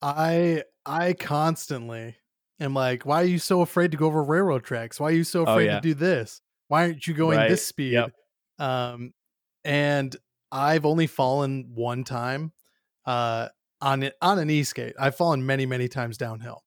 I 0.00 0.62
I 0.86 1.12
constantly 1.14 2.16
am 2.60 2.74
like, 2.74 3.04
why 3.06 3.22
are 3.22 3.26
you 3.26 3.38
so 3.38 3.60
afraid 3.62 3.90
to 3.92 3.96
go 3.96 4.06
over 4.06 4.22
railroad 4.22 4.64
tracks? 4.64 5.00
Why 5.00 5.08
are 5.08 5.14
you 5.14 5.24
so 5.24 5.40
Oh, 5.46 5.52
afraid 5.52 5.66
yeah. 5.66 5.74
to 5.76 5.80
do 5.80 5.94
this? 5.94 6.40
Why 6.68 6.82
aren't 6.84 7.06
you 7.06 7.14
going 7.14 7.38
Right, 7.38 7.48
this 7.48 7.66
speed? 7.66 7.92
yep. 7.94 8.12
Um, 8.58 9.12
and 9.64 10.14
I've 10.52 10.84
only 10.86 11.06
fallen 11.06 11.70
one 11.74 12.04
time, 12.04 12.52
uh, 13.06 13.48
on 13.80 14.02
it 14.02 14.14
on 14.20 14.38
an 14.38 14.50
e 14.50 14.62
skate. 14.62 14.94
I've 14.98 15.16
fallen 15.16 15.44
many 15.46 15.64
many 15.64 15.88
times 15.88 16.18
downhill, 16.18 16.62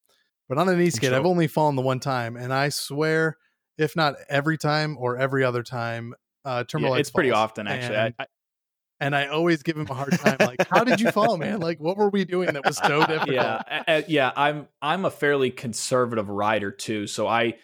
but 0.48 0.58
on 0.58 0.68
an 0.68 0.80
e 0.80 0.90
skate, 0.90 1.12
I've 1.12 1.26
only 1.26 1.46
fallen 1.46 1.76
the 1.76 1.82
one 1.82 2.00
time, 2.00 2.36
and 2.36 2.52
I 2.52 2.70
swear, 2.70 3.36
if 3.78 3.94
not 3.94 4.16
every 4.28 4.58
time 4.58 4.96
or 4.98 5.16
every 5.16 5.44
other 5.44 5.62
time, 5.62 6.14
uh, 6.44 6.64
Yeah, 6.72 6.80
Timberlight 6.80 7.00
it's 7.00 7.10
pretty 7.10 7.30
often 7.30 7.66
actually 7.68 7.96
I, 7.96 8.06
And- 8.06 8.14
I, 8.18 8.26
and 9.00 9.14
I 9.14 9.26
always 9.26 9.62
give 9.62 9.76
him 9.76 9.86
a 9.90 9.94
hard 9.94 10.12
time. 10.18 10.36
Like, 10.40 10.66
how 10.68 10.84
did 10.84 11.00
you 11.00 11.10
fall, 11.10 11.36
man? 11.36 11.60
Like, 11.64 11.80
what 11.80 11.96
were 11.96 12.10
we 12.10 12.24
doing 12.24 12.52
that 12.54 12.64
was 12.64 12.76
so 12.76 13.04
difficult? 13.06 13.28
yeah 13.34 13.82
a- 13.88 14.04
yeah 14.08 14.32
i'm 14.36 14.68
i'm 14.82 15.04
a 15.04 15.10
fairly 15.10 15.50
conservative 15.50 16.28
rider 16.28 16.70
too 16.70 17.06
so 17.06 17.26
i 17.26 17.54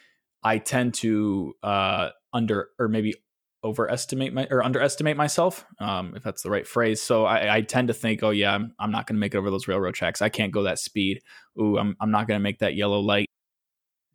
i 0.43 0.59
tend 0.59 0.95
to 0.95 1.55
uh 1.63 2.09
under 2.33 2.69
or 2.79 2.89
maybe 2.89 3.15
overestimate 3.63 4.33
my 4.33 4.47
or 4.51 4.63
underestimate 4.65 5.17
myself 5.19 5.67
um 5.81 6.15
if 6.17 6.23
that's 6.23 6.43
the 6.43 6.49
right 6.51 6.67
phrase 6.67 7.03
so 7.03 7.27
i, 7.27 7.57
I 7.57 7.61
tend 7.61 7.89
to 7.89 7.95
think 7.95 8.23
oh 8.23 8.31
yeah 8.31 8.55
i'm, 8.55 8.73
I'm 8.79 8.91
not 8.91 9.07
going 9.07 9.17
to 9.17 9.21
make 9.21 9.35
it 9.35 9.39
over 9.39 9.51
those 9.51 9.69
railroad 9.69 9.95
tracks 9.95 10.23
i 10.23 10.31
can't 10.31 10.51
go 10.53 10.63
that 10.63 10.79
speed 10.79 11.21
ooh 11.61 11.77
i'm, 11.79 11.95
I'm 12.01 12.11
not 12.11 12.27
going 12.27 12.39
to 12.39 12.43
make 12.43 12.61
that 12.61 12.75
yellow 12.75 13.01
light 13.01 13.29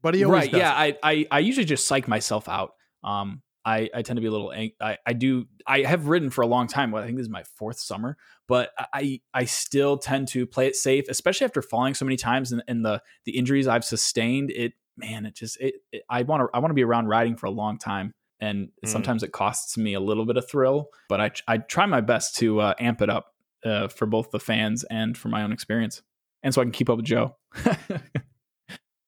But 0.01 0.15
he 0.15 0.23
always 0.25 0.43
right 0.43 0.51
does. 0.51 0.60
yeah 0.60 0.71
I, 0.73 0.97
I 1.04 1.28
i 1.30 1.39
usually 1.39 1.65
just 1.65 1.86
psych 1.86 2.08
myself 2.08 2.49
out 2.49 2.71
um 3.04 3.41
i 3.65 3.89
i 3.93 4.01
tend 4.01 4.17
to 4.17 4.21
be 4.21 4.28
a 4.28 4.32
little 4.32 4.51
ang- 4.54 4.71
i 4.80 4.97
i 5.06 5.13
do 5.13 5.45
i 5.67 5.82
have 5.82 6.08
ridden 6.08 6.30
for 6.30 6.41
a 6.41 6.47
long 6.47 6.67
time 6.67 6.91
well, 6.91 7.01
i 7.04 7.06
think 7.06 7.17
this 7.17 7.25
is 7.25 7.30
my 7.30 7.43
fourth 7.58 7.80
summer 7.80 8.17
but 8.47 8.71
i 8.93 9.19
i 9.34 9.43
still 9.45 9.97
tend 9.97 10.28
to 10.28 10.45
play 10.45 10.67
it 10.67 10.75
safe 10.75 11.06
especially 11.10 11.45
after 11.45 11.62
falling 11.62 11.93
so 11.93 12.06
many 12.06 12.15
times 12.17 12.51
and, 12.51 12.63
and 12.67 12.86
the 12.86 13.01
the 13.25 13.38
injuries 13.38 13.67
i've 13.67 13.84
sustained 13.86 14.51
it 14.51 14.73
man 14.97 15.25
it 15.25 15.36
just 15.36 15.60
it, 15.60 15.75
it 15.91 16.04
i 16.10 16.21
want 16.21 16.41
to 16.41 16.47
i 16.54 16.60
want 16.60 16.69
to 16.69 16.75
be 16.75 16.84
around 16.84 17.08
riding 17.08 17.36
for 17.36 17.47
a 17.47 17.51
long 17.51 17.78
time 17.78 18.13
and 18.39 18.67
Mm. 18.84 18.89
sometimes 18.89 19.23
it 19.23 19.32
costs 19.32 19.78
me 19.78 19.93
a 19.93 19.99
little 19.99 20.25
bit 20.25 20.38
of 20.38 20.47
thrill 20.49 20.89
but 21.10 21.19
i 21.21 21.32
i 21.47 21.58
try 21.58 21.86
my 21.86 22.01
best 22.01 22.36
to 22.38 22.60
uh, 22.60 22.73
amp 22.80 23.01
it 23.01 23.10
up 23.10 23.34
uh, 23.65 23.88
for 23.88 24.06
both 24.06 24.30
the 24.32 24.39
fans 24.39 24.84
and 24.91 25.17
for 25.17 25.30
my 25.30 25.41
own 25.41 25.51
experience 25.51 26.01
and 26.43 26.54
so 26.54 26.62
i 26.62 26.65
can 26.65 26.71
keep 26.71 26.89
up 26.89 26.97
with 26.97 27.06
joe 27.06 27.36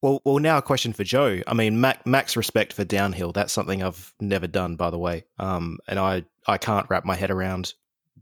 Well, 0.02 0.22
well, 0.24 0.38
now 0.38 0.58
a 0.58 0.62
question 0.62 0.94
for 0.94 1.04
Joe. 1.04 1.42
I 1.48 1.54
mean, 1.54 1.82
max, 1.82 2.06
max 2.06 2.38
respect 2.38 2.72
for 2.72 2.84
downhill. 2.84 3.32
That's 3.32 3.52
something 3.52 3.82
I've 3.82 4.14
never 4.20 4.46
done, 4.46 4.76
by 4.76 4.92
the 4.92 5.00
way. 5.00 5.26
Um, 5.40 5.80
and 5.88 5.98
I, 5.98 6.24
I 6.46 6.58
can't 6.58 6.88
wrap 6.90 7.04
my 7.04 7.16
head 7.16 7.32
around 7.32 7.74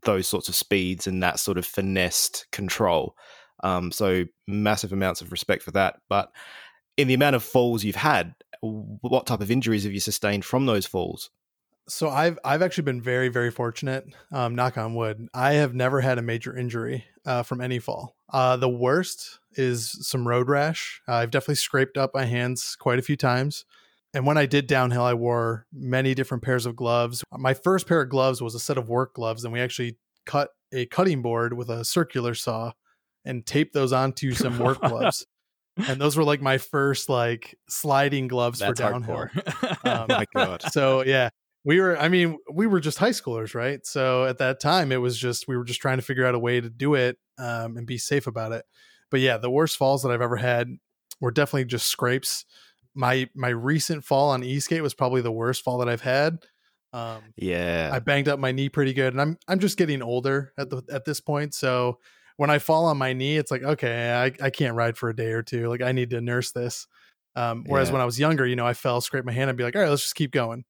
those 0.03 0.27
sorts 0.27 0.47
of 0.47 0.55
speeds 0.55 1.05
and 1.05 1.21
that 1.21 1.39
sort 1.39 1.57
of 1.57 1.65
finessed 1.65 2.45
control. 2.51 3.17
Um, 3.61 3.91
so 3.91 4.25
massive 4.47 4.93
amounts 4.93 5.21
of 5.21 5.31
respect 5.31 5.63
for 5.63 5.71
that. 5.71 5.99
But 6.07 6.31
in 6.95 7.07
the 7.09 7.13
amount 7.13 7.35
of 7.35 7.43
falls 7.43 7.83
you've 7.83 7.95
had, 7.95 8.35
what 8.61 9.25
type 9.25 9.41
of 9.41 9.51
injuries 9.51 9.83
have 9.83 9.93
you 9.93 9.99
sustained 9.99 10.45
from 10.45 10.65
those 10.65 10.85
falls? 10.85 11.29
So 11.87 12.09
I've 12.09 12.39
I've 12.43 12.61
actually 12.61 12.83
been 12.85 13.01
very 13.01 13.29
very 13.29 13.51
fortunate. 13.51 14.05
Um, 14.31 14.55
knock 14.55 14.77
on 14.77 14.95
wood. 14.95 15.27
I 15.33 15.53
have 15.53 15.73
never 15.73 16.01
had 16.01 16.17
a 16.17 16.21
major 16.21 16.55
injury 16.55 17.05
uh, 17.25 17.43
from 17.43 17.61
any 17.61 17.79
fall. 17.79 18.15
Uh, 18.31 18.57
the 18.57 18.69
worst 18.69 19.39
is 19.53 20.07
some 20.07 20.27
road 20.27 20.49
rash. 20.49 21.01
Uh, 21.07 21.15
I've 21.15 21.31
definitely 21.31 21.55
scraped 21.55 21.97
up 21.97 22.11
my 22.13 22.25
hands 22.25 22.75
quite 22.79 22.99
a 22.99 23.03
few 23.03 23.15
times. 23.15 23.65
And 24.13 24.25
when 24.25 24.37
I 24.37 24.45
did 24.45 24.67
downhill, 24.67 25.03
I 25.03 25.13
wore 25.13 25.67
many 25.73 26.15
different 26.15 26.43
pairs 26.43 26.65
of 26.65 26.75
gloves. 26.75 27.23
My 27.31 27.53
first 27.53 27.85
pair 27.85 28.01
of 28.01 28.09
gloves 28.09 28.41
was 28.41 28.55
a 28.55 28.59
set 28.59 28.77
of 28.77 28.87
work 28.87 29.13
gloves, 29.13 29.43
and 29.43 29.53
we 29.53 29.59
actually 29.59 29.97
cut 30.25 30.49
a 30.73 30.85
cutting 30.85 31.21
board 31.21 31.53
with 31.53 31.69
a 31.69 31.83
circular 31.85 32.33
saw 32.33 32.71
and 33.25 33.45
taped 33.45 33.73
those 33.73 33.91
onto 33.93 34.31
some 34.33 34.57
work 34.57 34.79
gloves. 34.81 35.25
And 35.77 35.99
those 35.99 36.15
were 36.15 36.23
like 36.23 36.41
my 36.41 36.57
first 36.57 37.09
like 37.09 37.55
sliding 37.67 38.27
gloves 38.27 38.59
that's 38.59 38.79
for 38.79 38.89
downhill. 38.89 39.27
hardcore 39.35 39.85
Um, 39.85 40.07
My 40.07 40.25
God. 40.33 40.61
so 40.71 41.03
yeah 41.03 41.29
we 41.65 41.81
were 41.81 41.97
i 41.97 42.09
mean 42.09 42.37
we 42.53 42.67
were 42.67 42.79
just 42.79 42.99
high 42.99 43.11
schoolers 43.11 43.55
right 43.55 43.85
so 43.85 44.25
at 44.25 44.37
that 44.39 44.59
time 44.61 44.91
it 44.91 44.97
was 45.01 45.17
just 45.17 45.47
we 45.47 45.57
were 45.57 45.65
just 45.65 45.81
trying 45.81 45.97
to 45.97 46.03
figure 46.03 46.25
out 46.25 46.35
a 46.35 46.39
way 46.39 46.61
to 46.61 46.69
do 46.69 46.95
it 46.95 47.17
um, 47.39 47.77
and 47.77 47.87
be 47.87 47.97
safe 47.97 48.27
about 48.27 48.53
it 48.53 48.65
but 49.11 49.19
yeah 49.19 49.37
the 49.37 49.51
worst 49.51 49.77
falls 49.77 50.03
that 50.03 50.11
i've 50.11 50.21
ever 50.21 50.37
had 50.37 50.69
were 51.21 51.31
definitely 51.31 51.65
just 51.65 51.87
scrapes 51.87 52.45
my 52.93 53.29
my 53.35 53.49
recent 53.49 54.05
fall 54.05 54.29
on 54.31 54.43
e-skate 54.43 54.83
was 54.83 54.93
probably 54.93 55.21
the 55.21 55.31
worst 55.31 55.63
fall 55.63 55.77
that 55.79 55.89
i've 55.89 56.01
had 56.01 56.39
um, 56.93 57.33
Yeah. 57.35 57.95
I 57.95 57.99
banged 57.99 58.27
up 58.27 58.39
my 58.39 58.51
knee 58.51 58.69
pretty 58.69 58.93
good, 58.93 59.13
and 59.13 59.21
I'm 59.21 59.37
I'm 59.47 59.59
just 59.59 59.77
getting 59.77 60.01
older 60.01 60.53
at 60.57 60.69
the 60.69 60.81
at 60.91 61.05
this 61.05 61.19
point. 61.21 61.53
So 61.53 61.99
when 62.37 62.49
I 62.49 62.59
fall 62.59 62.85
on 62.85 62.97
my 62.97 63.13
knee, 63.13 63.37
it's 63.37 63.51
like 63.51 63.63
okay, 63.63 64.11
I, 64.13 64.45
I 64.45 64.49
can't 64.49 64.75
ride 64.75 64.97
for 64.97 65.09
a 65.09 65.15
day 65.15 65.31
or 65.31 65.43
two. 65.43 65.67
Like 65.69 65.81
I 65.81 65.91
need 65.91 66.09
to 66.11 66.21
nurse 66.21 66.51
this. 66.51 66.87
Um, 67.35 67.65
whereas 67.67 67.91
Yeah. 67.91 67.93
when 67.93 68.01
I 68.01 68.05
was 68.05 68.19
younger, 68.19 68.45
you 68.45 68.55
know, 68.55 68.65
I 68.65 68.73
fell, 68.73 69.01
scraped 69.01 69.25
my 69.25 69.33
hand, 69.33 69.49
and 69.49 69.57
be 69.57 69.63
like, 69.63 69.75
all 69.75 69.81
right, 69.81 69.89
let's 69.89 70.03
just 70.03 70.15
keep 70.15 70.31
going. 70.31 70.63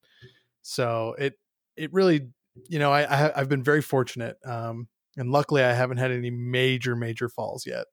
So 0.65 1.15
it 1.19 1.35
it 1.77 1.93
really, 1.93 2.29
you 2.67 2.79
know, 2.79 2.91
i, 2.91 3.03
I 3.03 3.39
i've 3.39 3.49
been 3.49 3.63
very 3.63 3.83
fortunate, 3.83 4.37
um, 4.43 4.87
and 5.15 5.31
luckily 5.31 5.63
I 5.63 5.73
haven't 5.73 5.97
had 5.97 6.11
any 6.11 6.31
major 6.31 6.95
major 6.95 7.29
falls 7.29 7.67
yet. 7.67 7.85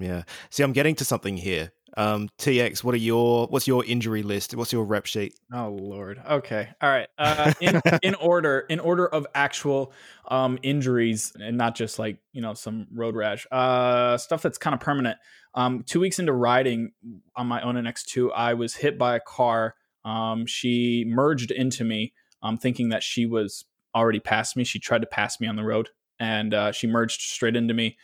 Yeah. 0.00 0.22
See, 0.50 0.64
I'm 0.64 0.72
getting 0.72 0.96
to 0.96 1.04
something 1.04 1.36
here. 1.36 1.70
Um, 1.96 2.28
TX, 2.38 2.82
what 2.82 2.94
are 2.94 2.98
your 2.98 3.46
what's 3.46 3.68
your 3.68 3.84
injury 3.84 4.24
list? 4.24 4.56
What's 4.56 4.72
your 4.72 4.84
rep 4.84 5.06
sheet? 5.06 5.34
Oh 5.52 5.70
lord. 5.80 6.20
Okay. 6.28 6.68
All 6.82 6.90
right. 6.90 7.08
Uh, 7.16 7.52
in 7.60 7.80
in 8.02 8.14
order 8.16 8.66
in 8.68 8.80
order 8.80 9.06
of 9.06 9.26
actual 9.34 9.92
um, 10.28 10.58
injuries 10.62 11.32
and 11.40 11.56
not 11.56 11.76
just 11.76 11.98
like 11.98 12.18
you 12.32 12.42
know 12.42 12.54
some 12.54 12.88
road 12.92 13.14
rash 13.14 13.46
uh, 13.52 14.16
stuff 14.18 14.42
that's 14.42 14.58
kind 14.58 14.74
of 14.74 14.80
permanent. 14.80 15.16
Um, 15.54 15.84
two 15.84 16.00
weeks 16.00 16.18
into 16.18 16.32
riding 16.32 16.90
on 17.36 17.46
my 17.46 17.62
own 17.62 17.76
NX2, 17.76 18.30
I 18.34 18.54
was 18.54 18.74
hit 18.74 18.98
by 18.98 19.14
a 19.14 19.20
car. 19.20 19.76
Um, 20.04 20.46
she 20.46 21.04
merged 21.06 21.50
into 21.50 21.84
me, 21.84 22.12
um, 22.42 22.58
thinking 22.58 22.90
that 22.90 23.02
she 23.02 23.26
was 23.26 23.64
already 23.94 24.20
past 24.20 24.56
me. 24.56 24.64
She 24.64 24.78
tried 24.78 25.02
to 25.02 25.06
pass 25.06 25.40
me 25.40 25.46
on 25.46 25.56
the 25.56 25.64
road, 25.64 25.90
and 26.18 26.54
uh, 26.54 26.72
she 26.72 26.86
merged 26.86 27.20
straight 27.20 27.56
into 27.56 27.74
me. 27.74 27.96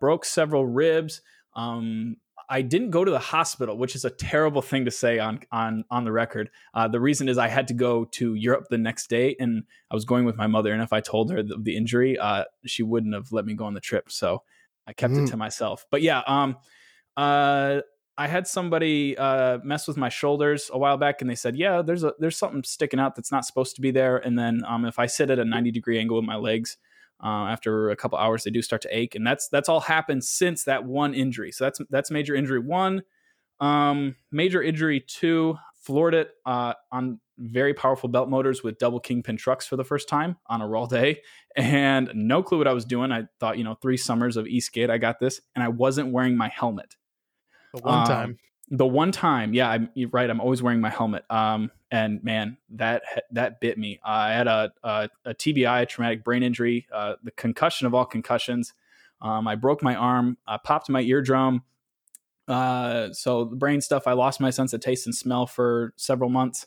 Broke 0.00 0.24
several 0.24 0.66
ribs. 0.66 1.20
Um, 1.54 2.16
I 2.48 2.62
didn't 2.62 2.90
go 2.90 3.04
to 3.04 3.10
the 3.10 3.18
hospital, 3.18 3.78
which 3.78 3.94
is 3.94 4.04
a 4.04 4.10
terrible 4.10 4.62
thing 4.62 4.84
to 4.84 4.90
say 4.90 5.18
on 5.18 5.40
on 5.50 5.84
on 5.90 6.04
the 6.04 6.12
record. 6.12 6.50
Uh, 6.74 6.88
the 6.88 7.00
reason 7.00 7.28
is 7.28 7.38
I 7.38 7.48
had 7.48 7.68
to 7.68 7.74
go 7.74 8.04
to 8.04 8.34
Europe 8.34 8.66
the 8.68 8.78
next 8.78 9.08
day, 9.08 9.36
and 9.38 9.64
I 9.90 9.94
was 9.94 10.04
going 10.04 10.24
with 10.24 10.36
my 10.36 10.46
mother. 10.46 10.72
And 10.72 10.82
if 10.82 10.92
I 10.92 11.00
told 11.00 11.30
her 11.30 11.42
the, 11.42 11.56
the 11.56 11.76
injury, 11.76 12.18
uh, 12.18 12.44
she 12.66 12.82
wouldn't 12.82 13.14
have 13.14 13.32
let 13.32 13.46
me 13.46 13.54
go 13.54 13.64
on 13.64 13.74
the 13.74 13.80
trip. 13.80 14.10
So 14.10 14.42
I 14.86 14.92
kept 14.92 15.14
mm. 15.14 15.24
it 15.24 15.30
to 15.30 15.36
myself. 15.36 15.86
But 15.90 16.02
yeah, 16.02 16.22
um, 16.26 16.56
uh, 17.16 17.80
I 18.18 18.28
had 18.28 18.46
somebody 18.46 19.16
uh, 19.16 19.58
mess 19.64 19.88
with 19.88 19.96
my 19.96 20.10
shoulders 20.10 20.70
a 20.72 20.78
while 20.78 20.98
back, 20.98 21.22
and 21.22 21.30
they 21.30 21.34
said, 21.34 21.56
"Yeah, 21.56 21.82
there's 21.82 22.04
a 22.04 22.12
there's 22.18 22.36
something 22.36 22.62
sticking 22.62 23.00
out 23.00 23.14
that's 23.16 23.32
not 23.32 23.44
supposed 23.44 23.74
to 23.76 23.80
be 23.80 23.90
there." 23.90 24.18
And 24.18 24.38
then 24.38 24.62
um, 24.66 24.84
if 24.84 24.98
I 24.98 25.06
sit 25.06 25.30
at 25.30 25.38
a 25.38 25.44
90 25.44 25.70
degree 25.70 25.98
angle 25.98 26.16
with 26.16 26.26
my 26.26 26.36
legs, 26.36 26.76
uh, 27.22 27.46
after 27.46 27.90
a 27.90 27.96
couple 27.96 28.18
hours, 28.18 28.44
they 28.44 28.50
do 28.50 28.62
start 28.62 28.82
to 28.82 28.96
ache, 28.96 29.14
and 29.14 29.26
that's 29.26 29.48
that's 29.48 29.68
all 29.68 29.80
happened 29.80 30.24
since 30.24 30.64
that 30.64 30.84
one 30.84 31.14
injury. 31.14 31.52
So 31.52 31.64
that's 31.64 31.80
that's 31.88 32.10
major 32.10 32.34
injury 32.34 32.58
one. 32.58 33.02
Um, 33.60 34.16
major 34.30 34.62
injury 34.62 35.00
two, 35.00 35.56
floored 35.82 36.14
it 36.14 36.30
uh, 36.44 36.74
on 36.90 37.20
very 37.38 37.74
powerful 37.74 38.08
belt 38.08 38.28
motors 38.28 38.62
with 38.62 38.78
double 38.78 39.00
kingpin 39.00 39.36
trucks 39.36 39.66
for 39.66 39.76
the 39.76 39.84
first 39.84 40.08
time 40.08 40.36
on 40.48 40.60
a 40.60 40.68
raw 40.68 40.86
day, 40.86 41.20
and 41.56 42.10
no 42.14 42.42
clue 42.42 42.58
what 42.58 42.68
I 42.68 42.72
was 42.72 42.84
doing. 42.84 43.12
I 43.12 43.24
thought, 43.40 43.56
you 43.56 43.64
know, 43.64 43.74
three 43.74 43.96
summers 43.96 44.36
of 44.36 44.46
e-skate, 44.46 44.90
I 44.90 44.98
got 44.98 45.18
this, 45.18 45.40
and 45.54 45.62
I 45.62 45.68
wasn't 45.68 46.12
wearing 46.12 46.36
my 46.36 46.48
helmet. 46.48 46.96
The 47.74 47.80
one 47.82 48.00
um, 48.00 48.06
time 48.06 48.38
the 48.72 48.86
one 48.86 49.12
time, 49.12 49.52
yeah, 49.52 49.68
I'm 49.68 49.90
you're 49.94 50.08
right. 50.08 50.28
I'm 50.28 50.40
always 50.40 50.62
wearing 50.62 50.80
my 50.80 50.88
helmet. 50.88 51.24
Um, 51.30 51.70
and 51.90 52.24
man, 52.24 52.56
that 52.70 53.02
that 53.32 53.60
bit 53.60 53.76
me. 53.76 54.00
Uh, 54.02 54.08
I 54.08 54.32
had 54.32 54.48
a, 54.48 54.72
a, 54.82 55.08
a 55.26 55.34
TBI, 55.34 55.82
a 55.82 55.86
traumatic 55.86 56.24
brain 56.24 56.42
injury, 56.42 56.86
uh, 56.92 57.14
the 57.22 57.32
concussion 57.32 57.86
of 57.86 57.94
all 57.94 58.06
concussions. 58.06 58.72
Um, 59.20 59.46
I 59.46 59.56
broke 59.56 59.82
my 59.82 59.94
arm, 59.94 60.38
I 60.48 60.56
popped 60.56 60.88
my 60.88 61.02
eardrum. 61.02 61.62
Uh, 62.48 63.12
so 63.12 63.44
the 63.44 63.56
brain 63.56 63.82
stuff, 63.82 64.06
I 64.06 64.14
lost 64.14 64.40
my 64.40 64.50
sense 64.50 64.72
of 64.72 64.80
taste 64.80 65.06
and 65.06 65.14
smell 65.14 65.46
for 65.46 65.92
several 65.96 66.30
months, 66.30 66.66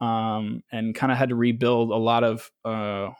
um, 0.00 0.62
and 0.72 0.94
kind 0.94 1.12
of 1.12 1.18
had 1.18 1.28
to 1.28 1.36
rebuild 1.36 1.90
a 1.90 1.96
lot 1.96 2.24
of 2.24 2.50
uh, 2.64 3.10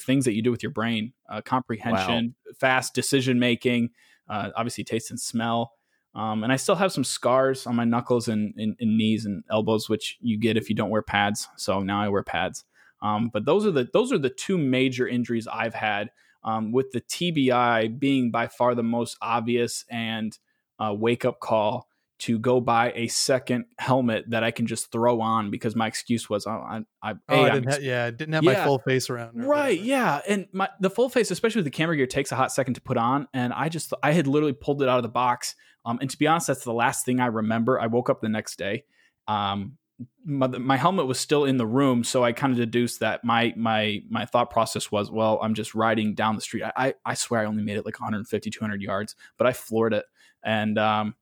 things 0.00 0.24
that 0.24 0.34
you 0.34 0.42
do 0.42 0.50
with 0.50 0.64
your 0.64 0.72
brain, 0.72 1.12
uh, 1.30 1.42
comprehension, 1.42 2.34
wow. 2.44 2.52
fast 2.58 2.92
decision 2.92 3.38
making, 3.38 3.90
uh, 4.28 4.50
obviously 4.56 4.82
taste 4.82 5.10
and 5.10 5.20
smell. 5.20 5.77
Um, 6.18 6.42
and 6.42 6.52
I 6.52 6.56
still 6.56 6.74
have 6.74 6.90
some 6.90 7.04
scars 7.04 7.64
on 7.64 7.76
my 7.76 7.84
knuckles 7.84 8.26
and, 8.26 8.52
and, 8.56 8.76
and, 8.80 8.98
knees 8.98 9.24
and 9.24 9.44
elbows, 9.48 9.88
which 9.88 10.18
you 10.20 10.36
get 10.36 10.56
if 10.56 10.68
you 10.68 10.74
don't 10.74 10.90
wear 10.90 11.00
pads. 11.00 11.48
So 11.56 11.78
now 11.78 12.02
I 12.02 12.08
wear 12.08 12.24
pads. 12.24 12.64
Um, 13.00 13.30
but 13.32 13.44
those 13.44 13.64
are 13.64 13.70
the 13.70 13.88
those 13.92 14.12
are 14.12 14.18
the 14.18 14.28
two 14.28 14.58
major 14.58 15.06
injuries 15.06 15.46
I've 15.46 15.74
had. 15.74 16.10
Um, 16.42 16.72
with 16.72 16.90
the 16.90 17.00
TBI 17.00 17.98
being 17.98 18.32
by 18.32 18.48
far 18.48 18.74
the 18.74 18.82
most 18.82 19.16
obvious 19.22 19.84
and 19.90 20.36
uh, 20.80 20.94
wake 20.96 21.24
up 21.24 21.38
call 21.40 21.88
to 22.18 22.38
go 22.38 22.60
buy 22.60 22.92
a 22.96 23.06
second 23.06 23.66
helmet 23.78 24.24
that 24.30 24.42
I 24.42 24.50
can 24.50 24.66
just 24.66 24.90
throw 24.90 25.20
on 25.20 25.50
because 25.50 25.76
my 25.76 25.86
excuse 25.86 26.28
was 26.28 26.46
oh, 26.46 26.50
I, 26.50 26.82
I, 27.00 27.14
oh, 27.28 27.42
I 27.44 27.50
didn't 27.50 27.70
ha- 27.70 27.78
yeah, 27.80 28.04
I 28.06 28.10
didn't 28.10 28.34
have 28.34 28.42
yeah, 28.42 28.54
my 28.54 28.64
full 28.64 28.80
face 28.80 29.08
around. 29.08 29.44
Right. 29.44 29.80
Yeah. 29.80 30.20
And 30.26 30.48
my, 30.52 30.68
the 30.80 30.90
full 30.90 31.08
face, 31.08 31.30
especially 31.30 31.60
with 31.60 31.66
the 31.66 31.70
camera 31.70 31.96
gear 31.96 32.06
takes 32.06 32.32
a 32.32 32.36
hot 32.36 32.50
second 32.50 32.74
to 32.74 32.80
put 32.80 32.96
on. 32.96 33.28
And 33.32 33.52
I 33.52 33.68
just, 33.68 33.94
I 34.02 34.12
had 34.12 34.26
literally 34.26 34.52
pulled 34.52 34.82
it 34.82 34.88
out 34.88 34.96
of 34.96 35.04
the 35.04 35.08
box. 35.08 35.54
Um, 35.84 35.98
and 36.00 36.10
to 36.10 36.18
be 36.18 36.26
honest, 36.26 36.48
that's 36.48 36.64
the 36.64 36.72
last 36.72 37.04
thing 37.04 37.20
I 37.20 37.26
remember. 37.26 37.80
I 37.80 37.86
woke 37.86 38.10
up 38.10 38.20
the 38.20 38.28
next 38.28 38.58
day. 38.58 38.84
Um, 39.28 39.78
my, 40.24 40.48
my 40.48 40.76
helmet 40.76 41.06
was 41.06 41.20
still 41.20 41.44
in 41.44 41.56
the 41.56 41.66
room. 41.66 42.02
So 42.02 42.24
I 42.24 42.32
kind 42.32 42.52
of 42.52 42.58
deduced 42.58 42.98
that 42.98 43.22
my, 43.22 43.54
my, 43.56 44.02
my 44.10 44.26
thought 44.26 44.50
process 44.50 44.90
was, 44.90 45.08
well, 45.08 45.38
I'm 45.40 45.54
just 45.54 45.72
riding 45.74 46.14
down 46.14 46.34
the 46.34 46.40
street. 46.40 46.64
I, 46.64 46.72
I, 46.76 46.94
I 47.06 47.14
swear 47.14 47.42
I 47.42 47.44
only 47.44 47.62
made 47.62 47.76
it 47.76 47.86
like 47.86 48.00
150, 48.00 48.50
200 48.50 48.82
yards, 48.82 49.14
but 49.36 49.46
I 49.46 49.52
floored 49.52 49.94
it. 49.94 50.04
And, 50.42 50.78
um, 50.78 51.14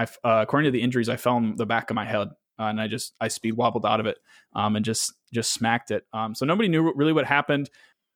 I, 0.00 0.04
uh, 0.26 0.42
according 0.42 0.68
to 0.68 0.70
the 0.70 0.82
injuries, 0.82 1.08
I 1.08 1.16
fell 1.16 1.36
on 1.36 1.56
the 1.56 1.66
back 1.66 1.90
of 1.90 1.94
my 1.94 2.06
head 2.06 2.28
uh, 2.58 2.64
and 2.64 2.80
I 2.80 2.88
just 2.88 3.14
I 3.20 3.28
speed 3.28 3.52
wobbled 3.52 3.86
out 3.86 4.00
of 4.00 4.06
it 4.06 4.18
um, 4.54 4.76
and 4.76 4.84
just 4.84 5.12
just 5.32 5.52
smacked 5.52 5.90
it. 5.90 6.04
Um, 6.12 6.34
so 6.34 6.46
nobody 6.46 6.68
knew 6.68 6.92
really 6.94 7.12
what 7.12 7.26
happened. 7.26 7.70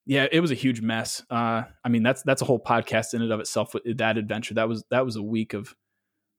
Yeah, 0.06 0.26
it 0.30 0.40
was 0.40 0.50
a 0.50 0.54
huge 0.54 0.82
mess. 0.82 1.22
Uh, 1.30 1.62
I 1.82 1.88
mean, 1.88 2.02
that's 2.02 2.22
that's 2.22 2.42
a 2.42 2.44
whole 2.44 2.60
podcast 2.60 3.14
in 3.14 3.22
and 3.22 3.32
of 3.32 3.40
itself. 3.40 3.74
With 3.74 3.98
that 3.98 4.18
adventure, 4.18 4.54
that 4.54 4.68
was 4.68 4.84
that 4.90 5.04
was 5.04 5.16
a 5.16 5.22
week 5.22 5.54
of 5.54 5.74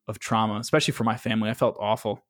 of 0.07 0.19
trauma, 0.19 0.59
especially 0.59 0.93
for 0.93 1.03
my 1.03 1.17
family. 1.17 1.49
I 1.49 1.55
felt 1.55 1.77
awful. 1.79 2.23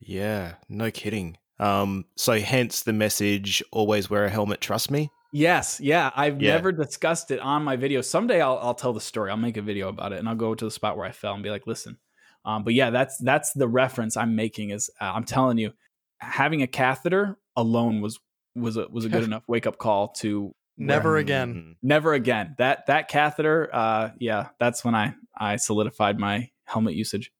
Yeah, 0.00 0.54
no 0.68 0.90
kidding. 0.90 1.36
Um, 1.58 2.06
so 2.16 2.38
hence 2.38 2.82
the 2.82 2.94
message: 2.94 3.62
always 3.72 4.08
wear 4.08 4.24
a 4.24 4.30
helmet. 4.30 4.62
Trust 4.62 4.90
me. 4.90 5.10
Yes, 5.32 5.80
yeah. 5.80 6.12
I've 6.14 6.40
yeah. 6.40 6.52
never 6.52 6.72
discussed 6.72 7.30
it 7.30 7.40
on 7.40 7.64
my 7.64 7.76
video. 7.76 8.00
Someday 8.00 8.40
I'll 8.40 8.58
I'll 8.62 8.74
tell 8.74 8.94
the 8.94 9.00
story. 9.00 9.30
I'll 9.30 9.36
make 9.36 9.58
a 9.58 9.62
video 9.62 9.88
about 9.88 10.12
it, 10.14 10.18
and 10.18 10.28
I'll 10.28 10.34
go 10.34 10.54
to 10.54 10.64
the 10.64 10.70
spot 10.70 10.96
where 10.96 11.06
I 11.06 11.12
fell 11.12 11.34
and 11.34 11.42
be 11.42 11.50
like, 11.50 11.66
"Listen, 11.66 11.98
um, 12.44 12.64
but 12.64 12.74
yeah, 12.74 12.90
that's 12.90 13.18
that's 13.18 13.52
the 13.52 13.68
reference 13.68 14.16
I'm 14.16 14.36
making. 14.36 14.70
Is 14.70 14.90
uh, 15.00 15.12
I'm 15.14 15.24
telling 15.24 15.58
you, 15.58 15.72
having 16.18 16.62
a 16.62 16.66
catheter 16.66 17.38
alone 17.56 18.00
was 18.00 18.18
was 18.54 18.76
a 18.76 18.86
was 18.88 19.04
a 19.04 19.08
good 19.08 19.22
enough 19.24 19.44
wake 19.48 19.66
up 19.66 19.78
call 19.78 20.08
to 20.08 20.54
never 20.76 21.12
where, 21.12 21.18
again, 21.18 21.54
mm-hmm. 21.54 21.72
never 21.82 22.12
again. 22.12 22.54
That 22.58 22.86
that 22.86 23.08
catheter, 23.08 23.70
uh, 23.72 24.10
yeah, 24.18 24.48
that's 24.58 24.84
when 24.84 24.94
I 24.94 25.14
I 25.36 25.56
solidified 25.56 26.18
my 26.18 26.50
helmet 26.64 26.94
usage. 26.94 27.32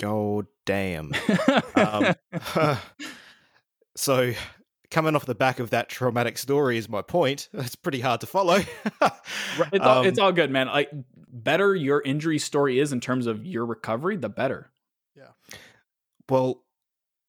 Go 0.00 0.44
damn. 0.66 1.12
um, 1.76 2.14
so 3.96 4.32
coming 4.90 5.16
off 5.16 5.26
the 5.26 5.34
back 5.34 5.58
of 5.58 5.70
that 5.70 5.88
traumatic 5.88 6.38
story 6.38 6.78
is 6.78 6.88
my 6.88 7.02
point. 7.02 7.48
It's 7.54 7.76
pretty 7.76 8.00
hard 8.00 8.20
to 8.20 8.26
follow. 8.26 8.56
it's, 9.02 9.84
all, 9.84 9.98
um, 9.98 10.06
it's 10.06 10.18
all 10.18 10.32
good, 10.32 10.50
man. 10.50 10.66
Like 10.66 10.90
better 11.28 11.74
your 11.74 12.00
injury 12.02 12.38
story 12.38 12.78
is 12.78 12.92
in 12.92 13.00
terms 13.00 13.26
of 13.26 13.44
your 13.44 13.66
recovery, 13.66 14.16
the 14.16 14.28
better. 14.28 14.70
Yeah. 15.16 15.30
Well, 16.28 16.62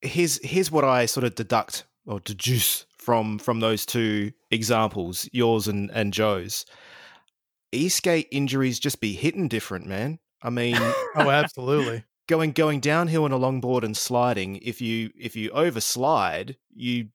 here's 0.02 0.44
here's 0.44 0.72
what 0.72 0.84
I 0.84 1.06
sort 1.06 1.24
of 1.24 1.36
deduct 1.36 1.86
or 2.06 2.20
deduce 2.20 2.86
from 2.98 3.40
from 3.40 3.60
those 3.60 3.86
two 3.86 4.32
examples, 4.52 5.30
yours 5.32 5.68
and 5.68 5.92
and 5.92 6.14
Joe's. 6.14 6.66
E-skate 7.72 8.28
injuries 8.32 8.80
just 8.80 9.02
be 9.02 9.14
hitting 9.14 9.48
different, 9.50 9.86
man. 9.86 10.20
I 10.42 10.50
mean, 10.50 10.78
oh, 11.16 11.30
absolutely. 11.30 12.04
Going 12.28 12.52
going 12.52 12.80
downhill 12.80 13.26
on 13.26 13.32
a 13.32 13.40
longboard 13.40 13.84
and 13.84 13.96
sliding, 13.96 14.58
if 14.58 14.82
you 14.82 15.12
if 15.18 15.36
you 15.36 15.52
overslide, 15.52 16.56
you 16.74 17.10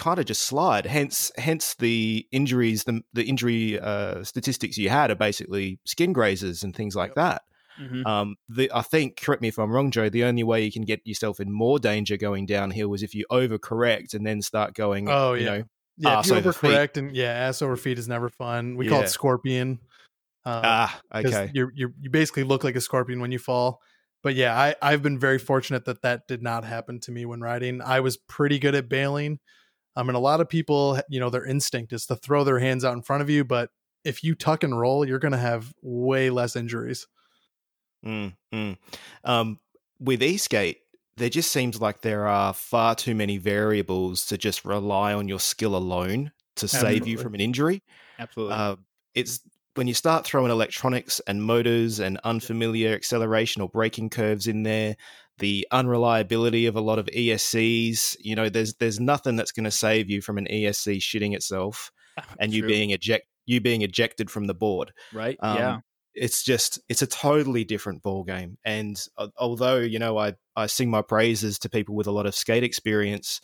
kind 0.00 0.18
of 0.18 0.24
just 0.24 0.42
slide. 0.42 0.86
Hence, 0.86 1.30
hence 1.36 1.74
the 1.74 2.26
injuries, 2.32 2.84
the 2.84 3.02
the 3.12 3.24
injury 3.24 3.78
uh, 3.78 4.24
statistics 4.24 4.78
you 4.78 4.88
had 4.88 5.10
are 5.10 5.16
basically 5.16 5.78
skin 5.84 6.12
grazes 6.12 6.62
and 6.62 6.74
things 6.74 6.96
like 6.96 7.14
that. 7.14 7.42
Mm-hmm. 7.80 8.06
Um, 8.06 8.36
the, 8.48 8.70
I 8.74 8.82
think, 8.82 9.20
correct 9.20 9.42
me 9.42 9.48
if 9.48 9.58
I'm 9.58 9.70
wrong, 9.70 9.90
Joe. 9.90 10.08
The 10.08 10.24
only 10.24 10.42
way 10.42 10.64
you 10.64 10.72
can 10.72 10.82
get 10.82 11.00
yourself 11.04 11.38
in 11.38 11.52
more 11.52 11.78
danger 11.78 12.16
going 12.16 12.46
downhill 12.46 12.92
is 12.94 13.02
if 13.02 13.14
you 13.14 13.24
overcorrect 13.30 14.14
and 14.14 14.26
then 14.26 14.42
start 14.42 14.74
going. 14.74 15.08
Oh 15.08 15.34
you 15.34 15.44
yeah, 15.44 15.50
know, 15.50 15.64
yeah. 15.96 16.20
If 16.20 16.26
you 16.26 16.32
overcorrect 16.34 16.96
and 16.96 17.14
yeah, 17.14 17.32
ass 17.32 17.62
over 17.62 17.76
feet 17.76 17.98
is 17.98 18.08
never 18.08 18.30
fun. 18.30 18.76
We 18.76 18.86
yeah. 18.86 18.90
call 18.90 19.02
it 19.02 19.10
scorpion. 19.10 19.80
Um, 20.44 20.62
ah, 20.64 21.00
okay. 21.14 21.50
You 21.54 21.70
you 21.74 21.92
you 22.00 22.10
basically 22.10 22.44
look 22.44 22.64
like 22.64 22.76
a 22.76 22.80
scorpion 22.80 23.20
when 23.20 23.32
you 23.32 23.38
fall. 23.38 23.80
But 24.22 24.34
yeah, 24.34 24.58
I 24.58 24.74
I've 24.82 25.02
been 25.02 25.18
very 25.18 25.38
fortunate 25.38 25.84
that 25.84 26.02
that 26.02 26.26
did 26.26 26.42
not 26.42 26.64
happen 26.64 27.00
to 27.00 27.12
me 27.12 27.24
when 27.24 27.40
riding. 27.40 27.80
I 27.82 28.00
was 28.00 28.16
pretty 28.16 28.58
good 28.58 28.74
at 28.74 28.88
bailing. 28.88 29.38
I 29.96 30.02
mean, 30.02 30.14
a 30.14 30.20
lot 30.20 30.40
of 30.40 30.48
people, 30.48 31.00
you 31.08 31.20
know, 31.20 31.30
their 31.30 31.44
instinct 31.44 31.92
is 31.92 32.06
to 32.06 32.16
throw 32.16 32.44
their 32.44 32.58
hands 32.58 32.84
out 32.84 32.94
in 32.94 33.02
front 33.02 33.22
of 33.22 33.30
you, 33.30 33.44
but 33.44 33.70
if 34.04 34.24
you 34.24 34.34
tuck 34.34 34.62
and 34.62 34.78
roll, 34.78 35.06
you're 35.06 35.18
going 35.18 35.32
to 35.32 35.38
have 35.38 35.72
way 35.82 36.30
less 36.30 36.56
injuries. 36.56 37.06
Mm, 38.04 38.34
mm. 38.54 38.78
Um, 39.24 39.58
with 39.98 40.22
e-skate, 40.22 40.78
there 41.16 41.28
just 41.28 41.52
seems 41.52 41.80
like 41.80 42.00
there 42.00 42.26
are 42.26 42.54
far 42.54 42.94
too 42.94 43.14
many 43.14 43.36
variables 43.36 44.26
to 44.26 44.38
just 44.38 44.64
rely 44.64 45.12
on 45.12 45.28
your 45.28 45.40
skill 45.40 45.76
alone 45.76 46.32
to 46.56 46.64
Absolutely. 46.64 46.98
save 46.98 47.06
you 47.06 47.18
from 47.18 47.34
an 47.34 47.40
injury. 47.40 47.82
Absolutely. 48.18 48.54
Uh, 48.54 48.76
it's 49.14 49.40
when 49.74 49.86
you 49.86 49.94
start 49.94 50.24
throwing 50.24 50.50
electronics 50.50 51.20
and 51.26 51.42
motors 51.42 52.00
and 52.00 52.18
unfamiliar 52.24 52.94
acceleration 52.94 53.62
or 53.62 53.68
braking 53.68 54.08
curves 54.08 54.46
in 54.46 54.62
there, 54.62 54.96
the 55.40 55.66
unreliability 55.72 56.66
of 56.66 56.76
a 56.76 56.80
lot 56.80 56.98
of 56.98 57.06
ESCs. 57.06 58.16
You 58.20 58.36
know, 58.36 58.48
there's 58.48 58.74
there's 58.74 59.00
nothing 59.00 59.36
that's 59.36 59.52
going 59.52 59.64
to 59.64 59.70
save 59.70 60.08
you 60.08 60.22
from 60.22 60.38
an 60.38 60.46
ESC 60.50 60.98
shitting 60.98 61.34
itself 61.34 61.90
and 62.38 62.52
you 62.54 62.64
being 62.64 62.90
eject 62.90 63.26
you 63.46 63.60
being 63.60 63.82
ejected 63.82 64.30
from 64.30 64.46
the 64.46 64.54
board. 64.54 64.92
Right. 65.12 65.36
Um, 65.40 65.56
yeah. 65.56 65.78
it's 66.14 66.44
just 66.44 66.80
it's 66.88 67.02
a 67.02 67.06
totally 67.06 67.64
different 67.64 68.02
ball 68.02 68.22
game. 68.22 68.58
And 68.64 69.02
uh, 69.18 69.28
although 69.36 69.78
you 69.78 69.98
know 69.98 70.16
I 70.16 70.34
I 70.54 70.66
sing 70.66 70.90
my 70.90 71.02
praises 71.02 71.58
to 71.60 71.68
people 71.68 71.96
with 71.96 72.06
a 72.06 72.12
lot 72.12 72.26
of 72.26 72.34
skate 72.34 72.62
experience, 72.62 73.40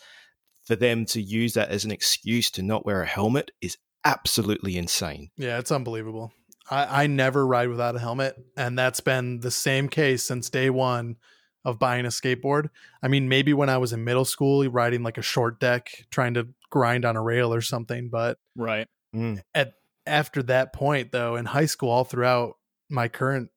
for 0.64 0.76
them 0.76 1.06
to 1.06 1.22
use 1.22 1.54
that 1.54 1.70
as 1.70 1.84
an 1.84 1.90
excuse 1.90 2.50
to 2.52 2.62
not 2.62 2.84
wear 2.84 3.02
a 3.02 3.06
helmet 3.06 3.50
is 3.60 3.78
absolutely 4.04 4.76
insane. 4.76 5.30
Yeah, 5.36 5.58
it's 5.58 5.72
unbelievable. 5.72 6.32
I, 6.68 7.04
I 7.04 7.06
never 7.06 7.46
ride 7.46 7.68
without 7.68 7.94
a 7.94 8.00
helmet, 8.00 8.34
and 8.56 8.76
that's 8.76 9.00
been 9.00 9.40
the 9.40 9.52
same 9.52 9.88
case 9.88 10.24
since 10.24 10.50
day 10.50 10.68
one 10.68 11.16
of 11.66 11.78
buying 11.78 12.06
a 12.06 12.08
skateboard. 12.08 12.70
I 13.02 13.08
mean, 13.08 13.28
maybe 13.28 13.52
when 13.52 13.68
I 13.68 13.76
was 13.76 13.92
in 13.92 14.04
middle 14.04 14.24
school, 14.24 14.66
riding 14.70 15.02
like 15.02 15.18
a 15.18 15.22
short 15.22 15.60
deck, 15.60 16.06
trying 16.10 16.32
to 16.34 16.48
grind 16.70 17.04
on 17.04 17.16
a 17.16 17.22
rail 17.22 17.52
or 17.52 17.60
something, 17.60 18.08
but 18.08 18.38
right 18.56 18.88
Mm. 19.14 19.40
at 19.54 19.72
after 20.06 20.42
that 20.44 20.72
point 20.72 21.10
though 21.12 21.36
in 21.36 21.44
high 21.46 21.66
school 21.66 21.90
all 21.90 22.04
throughout 22.04 22.54
my 22.90 23.08
current 23.08 23.50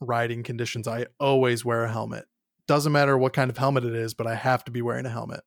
riding 0.00 0.42
conditions 0.42 0.86
i 0.86 1.06
always 1.18 1.64
wear 1.64 1.84
a 1.84 1.90
helmet 1.90 2.26
doesn't 2.68 2.92
matter 2.92 3.16
what 3.18 3.32
kind 3.32 3.50
of 3.50 3.56
helmet 3.58 3.84
it 3.84 3.94
is 3.94 4.14
but 4.14 4.26
i 4.26 4.34
have 4.34 4.62
to 4.64 4.70
be 4.70 4.82
wearing 4.82 5.06
a 5.06 5.10
helmet 5.10 5.40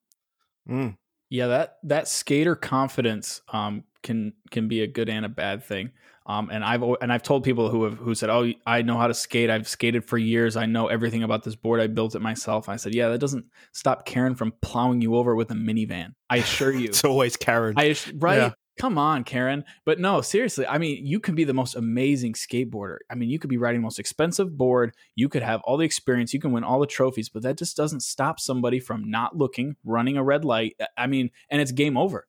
Mm. 0.69 0.97
Yeah, 1.29 1.47
that 1.47 1.77
that 1.83 2.07
skater 2.09 2.55
confidence 2.55 3.41
um, 3.53 3.83
can 4.07 4.33
can 4.49 4.67
be 4.67 4.81
a 4.81 4.87
good 4.87 5.09
and 5.09 5.25
a 5.25 5.29
bad 5.29 5.63
thing. 5.63 5.91
Um, 6.25 6.49
and 6.51 6.63
I've 6.63 6.83
and 7.01 7.13
I've 7.13 7.23
told 7.23 7.43
people 7.43 7.69
who 7.69 7.83
have 7.83 7.97
who 7.97 8.15
said, 8.15 8.29
"Oh, 8.29 8.51
I 8.65 8.81
know 8.81 8.97
how 8.97 9.07
to 9.07 9.13
skate. 9.13 9.49
I've 9.49 9.67
skated 9.67 10.03
for 10.03 10.17
years. 10.17 10.57
I 10.57 10.65
know 10.65 10.87
everything 10.87 11.23
about 11.23 11.43
this 11.43 11.55
board. 11.55 11.79
I 11.79 11.87
built 11.87 12.15
it 12.15 12.21
myself." 12.21 12.67
I 12.67 12.75
said, 12.77 12.95
"Yeah, 12.95 13.09
that 13.09 13.19
doesn't 13.19 13.45
stop 13.71 14.05
Karen 14.05 14.35
from 14.35 14.53
plowing 14.61 15.01
you 15.01 15.15
over 15.15 15.35
with 15.35 15.51
a 15.51 15.53
minivan. 15.53 16.15
I 16.29 16.37
assure 16.37 16.73
you." 16.73 16.85
It's 16.85 17.05
always 17.05 17.37
Karen. 17.37 17.75
I 17.77 17.95
right. 18.15 18.37
Yeah. 18.37 18.51
Come 18.77 18.99
on, 18.99 19.23
Karen. 19.23 19.63
But 19.85 19.99
no, 19.99 20.21
seriously. 20.21 20.67
I 20.67 20.77
mean, 20.77 21.03
you 21.03 21.19
can 21.19 21.33
be 21.33 21.45
the 21.45 21.53
most 21.53 21.75
amazing 21.75 22.33
skateboarder. 22.33 22.97
I 23.09 23.15
mean, 23.15 23.29
you 23.29 23.39
could 23.39 23.49
be 23.49 23.57
riding 23.57 23.81
the 23.81 23.85
most 23.85 23.97
expensive 23.97 24.55
board. 24.55 24.93
You 25.15 25.29
could 25.29 25.41
have 25.41 25.61
all 25.63 25.77
the 25.77 25.85
experience. 25.85 26.31
You 26.31 26.39
can 26.39 26.51
win 26.51 26.63
all 26.63 26.79
the 26.79 26.85
trophies, 26.85 27.27
but 27.27 27.41
that 27.41 27.57
just 27.57 27.75
doesn't 27.75 28.01
stop 28.01 28.39
somebody 28.39 28.79
from 28.79 29.09
not 29.09 29.35
looking, 29.35 29.77
running 29.83 30.15
a 30.15 30.23
red 30.23 30.45
light. 30.45 30.79
I 30.95 31.07
mean, 31.07 31.31
and 31.49 31.59
it's 31.59 31.71
game 31.71 31.97
over, 31.97 32.27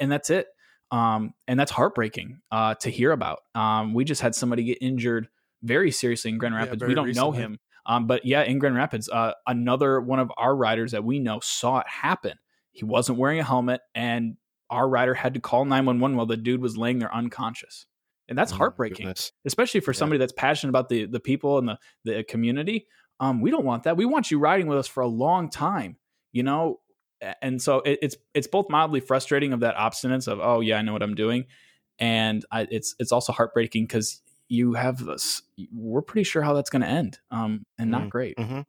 and 0.00 0.12
that's 0.12 0.28
it. 0.30 0.48
Um, 0.90 1.34
and 1.46 1.58
that's 1.58 1.70
heartbreaking 1.70 2.40
uh, 2.50 2.74
to 2.76 2.90
hear 2.90 3.12
about. 3.12 3.40
Um, 3.54 3.94
we 3.94 4.04
just 4.04 4.20
had 4.20 4.34
somebody 4.34 4.64
get 4.64 4.78
injured 4.80 5.28
very 5.62 5.90
seriously 5.90 6.30
in 6.30 6.38
Grand 6.38 6.54
Rapids. 6.54 6.78
very 6.80 6.90
we 6.90 6.94
don't 6.94 7.14
know 7.14 7.30
him, 7.32 7.58
um, 7.86 8.06
but 8.06 8.24
yeah, 8.24 8.42
in 8.42 8.58
Grand 8.58 8.74
Rapids, 8.76 9.08
uh, 9.08 9.32
another 9.46 10.00
one 10.00 10.18
of 10.18 10.32
our 10.36 10.54
riders 10.56 10.92
that 10.92 11.04
we 11.04 11.18
know 11.18 11.38
saw 11.40 11.78
it 11.80 11.86
happen. 11.88 12.38
He 12.72 12.84
wasn't 12.84 13.18
wearing 13.18 13.38
a 13.40 13.44
helmet, 13.44 13.80
and 13.94 14.36
our 14.70 14.88
rider 14.88 15.14
had 15.14 15.34
to 15.34 15.40
call 15.40 15.64
911 15.64 16.16
while 16.16 16.26
the 16.26 16.36
dude 16.36 16.60
was 16.62 16.76
laying 16.76 16.98
there 16.98 17.12
unconscious. 17.14 17.86
And 18.28 18.38
that's 18.38 18.52
Oh 18.52 18.56
heartbreaking, 18.56 19.06
goodness. 19.06 19.32
especially 19.44 19.80
for 19.80 19.90
Yeah. 19.92 19.98
somebody 19.98 20.18
that's 20.18 20.32
passionate 20.32 20.70
about 20.70 20.88
the, 20.88 21.06
the 21.06 21.18
people 21.18 21.58
and 21.58 21.68
the, 21.68 21.78
the 22.04 22.22
community. 22.24 22.86
Um, 23.18 23.40
we 23.40 23.50
don't 23.50 23.64
want 23.64 23.82
that. 23.82 23.96
We 23.96 24.04
want 24.06 24.30
you 24.30 24.38
riding 24.38 24.68
with 24.68 24.78
us 24.78 24.86
for 24.86 25.02
a 25.02 25.08
long 25.08 25.50
time, 25.50 25.96
you 26.32 26.44
know? 26.44 26.78
A- 27.22 27.44
And 27.44 27.60
so 27.60 27.78
it, 27.80 27.98
it's 28.02 28.16
it's 28.34 28.46
both 28.46 28.68
mildly 28.70 29.00
frustrating 29.00 29.52
of 29.52 29.60
that 29.60 29.76
obstinance 29.76 30.28
of 30.28 30.40
oh 30.40 30.60
yeah 30.60 30.76
I 30.78 30.82
know 30.82 30.92
what 30.92 31.02
I'm 31.02 31.14
doing, 31.14 31.44
and 31.98 32.44
I, 32.50 32.66
it's 32.70 32.94
it's 32.98 33.12
also 33.12 33.32
heartbreaking 33.32 33.84
because 33.84 34.20
you 34.48 34.74
have 34.74 35.04
this 35.04 35.42
we're 35.72 36.02
pretty 36.02 36.24
sure 36.24 36.42
how 36.42 36.54
that's 36.54 36.70
going 36.70 36.82
to 36.82 36.88
end 36.88 37.18
um 37.30 37.64
and 37.78 37.90
not 37.90 38.02
Mm, 38.02 38.10
great 38.10 38.38
hmm 38.38 38.60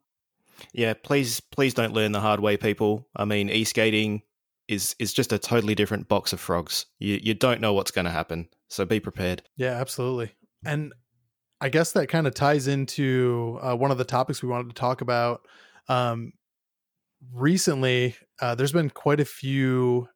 Yeah, 0.72 0.94
please, 0.94 1.40
please 1.40 1.74
don't 1.74 1.92
learn 1.92 2.12
the 2.12 2.20
hard 2.20 2.38
way, 2.40 2.56
people. 2.56 3.08
I 3.16 3.24
mean, 3.24 3.48
e-skating 3.50 4.22
is 4.68 4.94
is 5.00 5.12
just 5.12 5.32
a 5.32 5.38
totally 5.38 5.74
different 5.74 6.06
box 6.08 6.32
of 6.32 6.38
frogs. 6.40 6.86
You 7.00 7.18
you 7.22 7.34
don't 7.34 7.60
know 7.60 7.72
what's 7.74 7.90
going 7.90 8.04
to 8.04 8.10
happen, 8.12 8.48
so 8.68 8.84
be 8.84 9.00
prepared. 9.00 9.42
yeah 9.56 9.72
absolutely 9.80 10.32
and 10.64 10.92
i 11.60 11.68
guess 11.68 11.92
that 11.92 12.08
kind 12.08 12.26
of 12.28 12.34
ties 12.34 12.68
into 12.68 13.58
uh, 13.60 13.74
one 13.74 13.90
of 13.90 13.98
the 13.98 14.04
topics 14.04 14.42
we 14.42 14.48
wanted 14.48 14.68
to 14.68 14.74
talk 14.74 15.00
about 15.00 15.46
um, 15.88 16.32
recently 17.32 18.16
uh, 18.40 18.54
there's 18.54 18.72
been 18.72 18.90
quite 18.90 19.20
a 19.20 19.24
few 19.24 20.08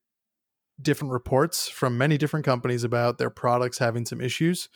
different 0.80 1.12
reports 1.12 1.68
from 1.68 1.96
many 1.96 2.18
different 2.18 2.44
companies 2.44 2.84
about 2.84 3.18
their 3.18 3.30
products 3.30 3.78
having 3.78 4.04
some 4.04 4.20
issues. 4.20 4.68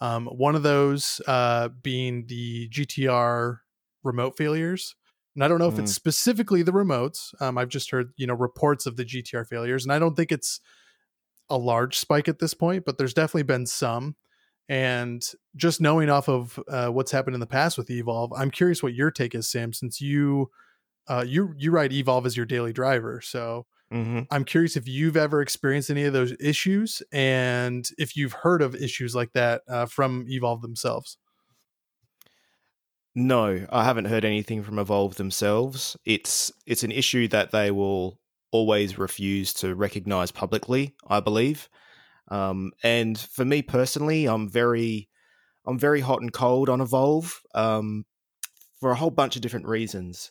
Um, 0.00 0.26
one 0.26 0.54
of 0.56 0.62
those 0.62 1.20
uh, 1.26 1.68
being 1.82 2.26
the 2.26 2.68
GTR 2.70 3.58
remote 4.02 4.36
failures. 4.36 4.96
And 5.34 5.42
I 5.42 5.48
don't 5.48 5.58
know 5.58 5.68
if 5.68 5.80
it's 5.80 5.92
specifically 5.92 6.62
the 6.62 6.72
remotes. 6.72 7.34
Um, 7.40 7.58
I've 7.58 7.68
just 7.68 7.90
heard 7.90 8.12
you 8.16 8.26
know 8.26 8.34
reports 8.34 8.86
of 8.86 8.96
the 8.96 9.04
GTR 9.04 9.46
failures, 9.48 9.84
and 9.84 9.92
I 9.92 9.98
don't 9.98 10.14
think 10.14 10.30
it's 10.30 10.60
a 11.50 11.58
large 11.58 11.98
spike 11.98 12.28
at 12.28 12.38
this 12.38 12.54
point, 12.54 12.84
but 12.84 12.98
there's 12.98 13.14
definitely 13.14 13.42
been 13.42 13.66
some. 13.66 14.14
And 14.68 15.28
just 15.56 15.80
knowing 15.80 16.08
off 16.08 16.28
of 16.28 16.58
uh, 16.68 16.88
what's 16.88 17.10
happened 17.10 17.34
in 17.34 17.40
the 17.40 17.46
past 17.46 17.76
with 17.76 17.90
Evolve, 17.90 18.32
I'm 18.32 18.50
curious 18.50 18.82
what 18.82 18.94
your 18.94 19.10
take 19.10 19.34
is, 19.34 19.48
Sam, 19.48 19.72
since 19.72 20.00
you 20.00 20.50
uh, 21.08 21.24
you 21.26 21.54
you 21.56 21.70
ride 21.70 21.92
Evolve 21.92 22.26
as 22.26 22.36
your 22.36 22.46
daily 22.46 22.72
driver. 22.72 23.20
So 23.20 23.66
hmm 23.90 24.28
I'm 24.30 24.44
curious 24.44 24.76
if 24.76 24.88
you've 24.88 25.16
ever 25.16 25.42
experienced 25.42 25.90
any 25.90 26.04
of 26.04 26.12
those 26.14 26.34
issues, 26.40 27.02
and 27.12 27.88
if 27.98 28.16
you've 28.16 28.32
heard 28.34 28.62
of 28.62 28.74
issues 28.74 29.14
like 29.14 29.32
that 29.34 29.62
uh, 29.68 29.86
from 29.86 30.26
Evolve 30.28 30.62
themselves. 30.62 31.18
No, 33.14 33.66
I 33.70 33.84
haven't 33.84 34.06
heard 34.06 34.24
anything 34.24 34.62
from 34.62 34.78
Evolve 34.78 35.16
themselves. 35.16 35.96
It's 36.04 36.50
it's 36.66 36.82
an 36.82 36.90
issue 36.90 37.28
that 37.28 37.52
they 37.52 37.70
will 37.70 38.18
always 38.50 38.98
refuse 38.98 39.54
to 39.54 39.74
recognize 39.74 40.30
publicly, 40.32 40.94
I 41.06 41.20
believe. 41.20 41.68
Um, 42.28 42.72
and 42.82 43.18
for 43.18 43.44
me 43.44 43.62
personally, 43.62 44.26
I'm 44.26 44.48
very 44.48 45.10
I'm 45.66 45.78
very 45.78 46.00
hot 46.00 46.22
and 46.22 46.32
cold 46.32 46.68
on 46.70 46.80
Evolve 46.80 47.42
um, 47.54 48.06
for 48.80 48.90
a 48.90 48.96
whole 48.96 49.10
bunch 49.10 49.36
of 49.36 49.42
different 49.42 49.66
reasons. 49.66 50.30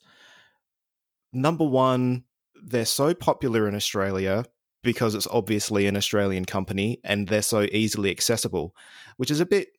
Number 1.34 1.66
one, 1.66 2.24
they're 2.64 2.86
so 2.86 3.14
popular 3.14 3.68
in 3.68 3.76
Australia 3.76 4.46
because 4.84 5.16
it's 5.16 5.28
obviously 5.28 5.88
an 5.88 5.98
Australian 5.98 6.46
company 6.46 7.00
and 7.04 7.28
they're 7.28 7.42
so 7.42 7.64
easily 7.72 8.12
accessible, 8.12 8.76
which 9.18 9.32
is 9.32 9.40
a 9.40 9.46
bit 9.46 9.70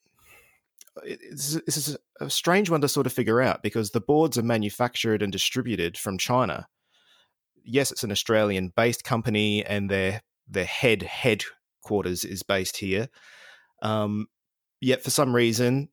This 1.04 1.56
is 1.68 1.96
a 2.20 2.30
strange 2.30 2.70
one 2.70 2.80
to 2.80 2.88
sort 2.88 3.06
of 3.06 3.12
figure 3.12 3.40
out 3.40 3.62
because 3.62 3.90
the 3.90 4.00
boards 4.00 4.38
are 4.38 4.42
manufactured 4.42 5.22
and 5.22 5.32
distributed 5.32 5.96
from 5.98 6.18
China. 6.18 6.66
Yes, 7.64 7.90
it's 7.90 8.04
an 8.04 8.12
Australian 8.12 8.72
based 8.76 9.04
company 9.04 9.64
and 9.64 9.90
their 9.90 10.22
their 10.48 10.64
head 10.64 11.02
headquarters 11.02 12.24
is 12.24 12.42
based 12.42 12.76
here. 12.76 13.08
Um, 13.82 14.26
yet 14.80 15.02
for 15.02 15.10
some 15.10 15.34
reason, 15.34 15.88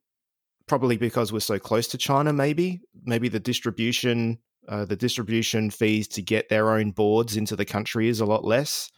probably 0.66 0.96
because 0.96 1.32
we're 1.32 1.40
so 1.40 1.58
close 1.58 1.88
to 1.88 1.98
China, 1.98 2.32
maybe 2.32 2.80
maybe 3.04 3.28
the 3.28 3.40
distribution 3.40 4.38
uh, 4.68 4.84
the 4.84 4.96
distribution 4.96 5.70
fees 5.70 6.06
to 6.08 6.22
get 6.22 6.48
their 6.48 6.70
own 6.70 6.90
boards 6.90 7.36
into 7.36 7.56
the 7.56 7.64
country 7.64 8.08
is 8.08 8.20
a 8.20 8.26
lot 8.26 8.44
less. 8.44 8.90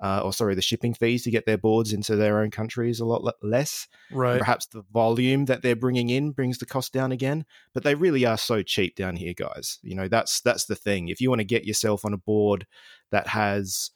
Uh, 0.00 0.20
or 0.24 0.32
sorry, 0.32 0.54
the 0.54 0.62
shipping 0.62 0.94
fees 0.94 1.24
to 1.24 1.30
get 1.30 1.44
their 1.44 1.58
boards 1.58 1.92
into 1.92 2.14
their 2.14 2.40
own 2.40 2.52
country 2.52 2.88
is 2.88 3.00
a 3.00 3.04
lot 3.04 3.24
le- 3.24 3.32
less. 3.42 3.88
Right. 4.12 4.38
Perhaps 4.38 4.66
the 4.66 4.84
volume 4.92 5.46
that 5.46 5.62
they're 5.62 5.74
bringing 5.74 6.08
in 6.08 6.30
brings 6.30 6.58
the 6.58 6.66
cost 6.66 6.92
down 6.92 7.10
again, 7.10 7.44
but 7.74 7.82
they 7.82 7.96
really 7.96 8.24
are 8.24 8.38
so 8.38 8.62
cheap 8.62 8.94
down 8.94 9.16
here, 9.16 9.34
guys. 9.34 9.80
You 9.82 9.96
know, 9.96 10.06
that's 10.06 10.40
that's 10.40 10.66
the 10.66 10.76
thing. 10.76 11.08
If 11.08 11.20
you 11.20 11.30
want 11.30 11.40
to 11.40 11.44
get 11.44 11.64
yourself 11.64 12.04
on 12.04 12.14
a 12.14 12.18
board 12.18 12.64
that 13.10 13.26
has, 13.26 13.90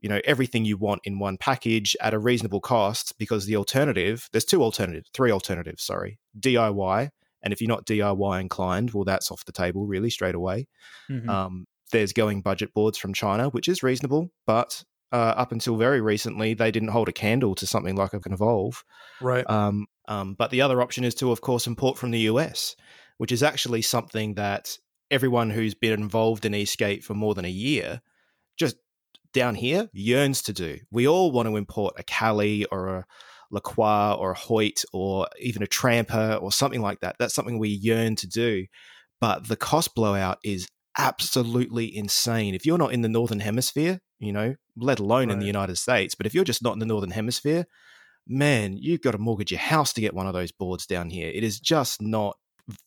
you 0.00 0.10
know, 0.10 0.20
everything 0.26 0.66
you 0.66 0.76
want 0.76 1.00
in 1.04 1.18
one 1.18 1.38
package 1.38 1.96
at 2.02 2.12
a 2.12 2.18
reasonable 2.18 2.60
cost, 2.60 3.16
because 3.16 3.46
the 3.46 3.56
alternative, 3.56 4.28
there's 4.32 4.44
two 4.44 4.62
alternatives, 4.62 5.08
three 5.14 5.30
alternatives, 5.30 5.82
sorry, 5.82 6.18
DIY, 6.38 7.08
and 7.42 7.52
if 7.52 7.60
you're 7.60 7.68
not 7.68 7.86
DIY 7.86 8.40
inclined, 8.40 8.92
well, 8.92 9.04
that's 9.04 9.30
off 9.30 9.44
the 9.44 9.52
table 9.52 9.86
really 9.86 10.10
straight 10.10 10.34
away. 10.34 10.66
Mhm. 11.10 11.28
Um, 11.28 11.66
there's 11.92 12.12
going 12.12 12.42
budget 12.42 12.74
boards 12.74 12.98
from 12.98 13.14
China, 13.14 13.48
which 13.48 13.68
is 13.68 13.82
reasonable, 13.82 14.30
but 14.46 14.84
uh, 15.10 15.34
up 15.36 15.52
until 15.52 15.76
very 15.76 16.00
recently, 16.00 16.54
they 16.54 16.70
didn't 16.70 16.90
hold 16.90 17.08
a 17.08 17.12
candle 17.12 17.54
to 17.54 17.66
something 17.66 17.96
like 17.96 18.12
an 18.12 18.32
Evolve. 18.32 18.84
Right. 19.20 19.48
Um, 19.48 19.86
um, 20.06 20.34
but 20.34 20.50
the 20.50 20.60
other 20.60 20.82
option 20.82 21.04
is 21.04 21.14
to, 21.16 21.32
of 21.32 21.40
course, 21.40 21.66
import 21.66 21.96
from 21.96 22.10
the 22.10 22.20
US, 22.20 22.76
which 23.16 23.32
is 23.32 23.42
actually 23.42 23.82
something 23.82 24.34
that 24.34 24.78
everyone 25.10 25.50
who's 25.50 25.74
been 25.74 25.94
involved 25.94 26.44
in 26.44 26.54
e-skate 26.54 27.02
for 27.02 27.14
more 27.14 27.34
than 27.34 27.46
a 27.46 27.50
year, 27.50 28.02
just 28.58 28.76
down 29.32 29.54
here, 29.54 29.88
yearns 29.92 30.42
to 30.42 30.52
do. 30.52 30.78
We 30.90 31.08
all 31.08 31.30
want 31.32 31.48
to 31.48 31.56
import 31.56 31.94
a 31.98 32.02
Kaly 32.02 32.66
or 32.70 32.88
a 32.88 33.06
Lacroix 33.50 34.14
or 34.18 34.32
a 34.32 34.38
Hoyt 34.38 34.84
or 34.92 35.28
even 35.40 35.62
a 35.62 35.66
Trampa 35.66 36.40
or 36.42 36.52
something 36.52 36.82
like 36.82 37.00
that. 37.00 37.16
That's 37.18 37.34
something 37.34 37.58
we 37.58 37.68
yearn 37.68 38.16
to 38.16 38.26
do. 38.26 38.66
But 39.20 39.48
the 39.48 39.56
cost 39.56 39.94
blowout 39.94 40.38
is 40.44 40.68
absolutely 40.96 41.94
insane. 41.96 42.54
If 42.54 42.66
you're 42.66 42.78
not 42.78 42.92
in 42.92 43.02
the 43.02 43.08
Northern 43.08 43.40
Hemisphere, 43.40 44.00
you 44.18 44.32
know, 44.32 44.54
let 44.76 45.00
alone 45.00 45.30
in 45.30 45.38
the 45.38 45.46
United 45.46 45.76
States, 45.76 46.14
but 46.14 46.26
if 46.26 46.34
you're 46.34 46.44
just 46.44 46.62
not 46.62 46.72
in 46.72 46.78
the 46.78 46.86
Northern 46.86 47.10
Hemisphere, 47.10 47.66
man, 48.26 48.76
you've 48.76 49.00
got 49.00 49.12
to 49.12 49.18
mortgage 49.18 49.50
your 49.50 49.60
house 49.60 49.92
to 49.94 50.00
get 50.00 50.14
one 50.14 50.26
of 50.26 50.34
those 50.34 50.52
boards 50.52 50.86
down 50.86 51.10
here. 51.10 51.30
It 51.32 51.42
is 51.42 51.58
just 51.58 52.02
not 52.02 52.36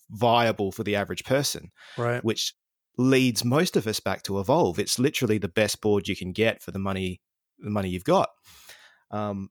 viable 0.10 0.72
for 0.72 0.84
the 0.84 0.96
average 0.96 1.24
person, 1.24 1.72
right. 1.98 2.24
which 2.24 2.54
leads 2.98 3.44
most 3.44 3.76
of 3.76 3.88
us 3.88 4.00
back 4.00 4.24
to 4.24 4.40
Evolve. 4.40 4.78
It's 4.78 5.00
literally 5.00 5.38
the 5.38 5.48
best 5.48 5.82
board 5.82 6.08
you 6.08 6.16
can 6.16 6.32
get 6.32 6.62
for 6.62 6.72
the 6.72 6.80
money 6.80 7.22
the 7.60 7.70
money 7.70 7.90
you've 7.90 8.04
got. 8.04 8.30
Um, 9.12 9.50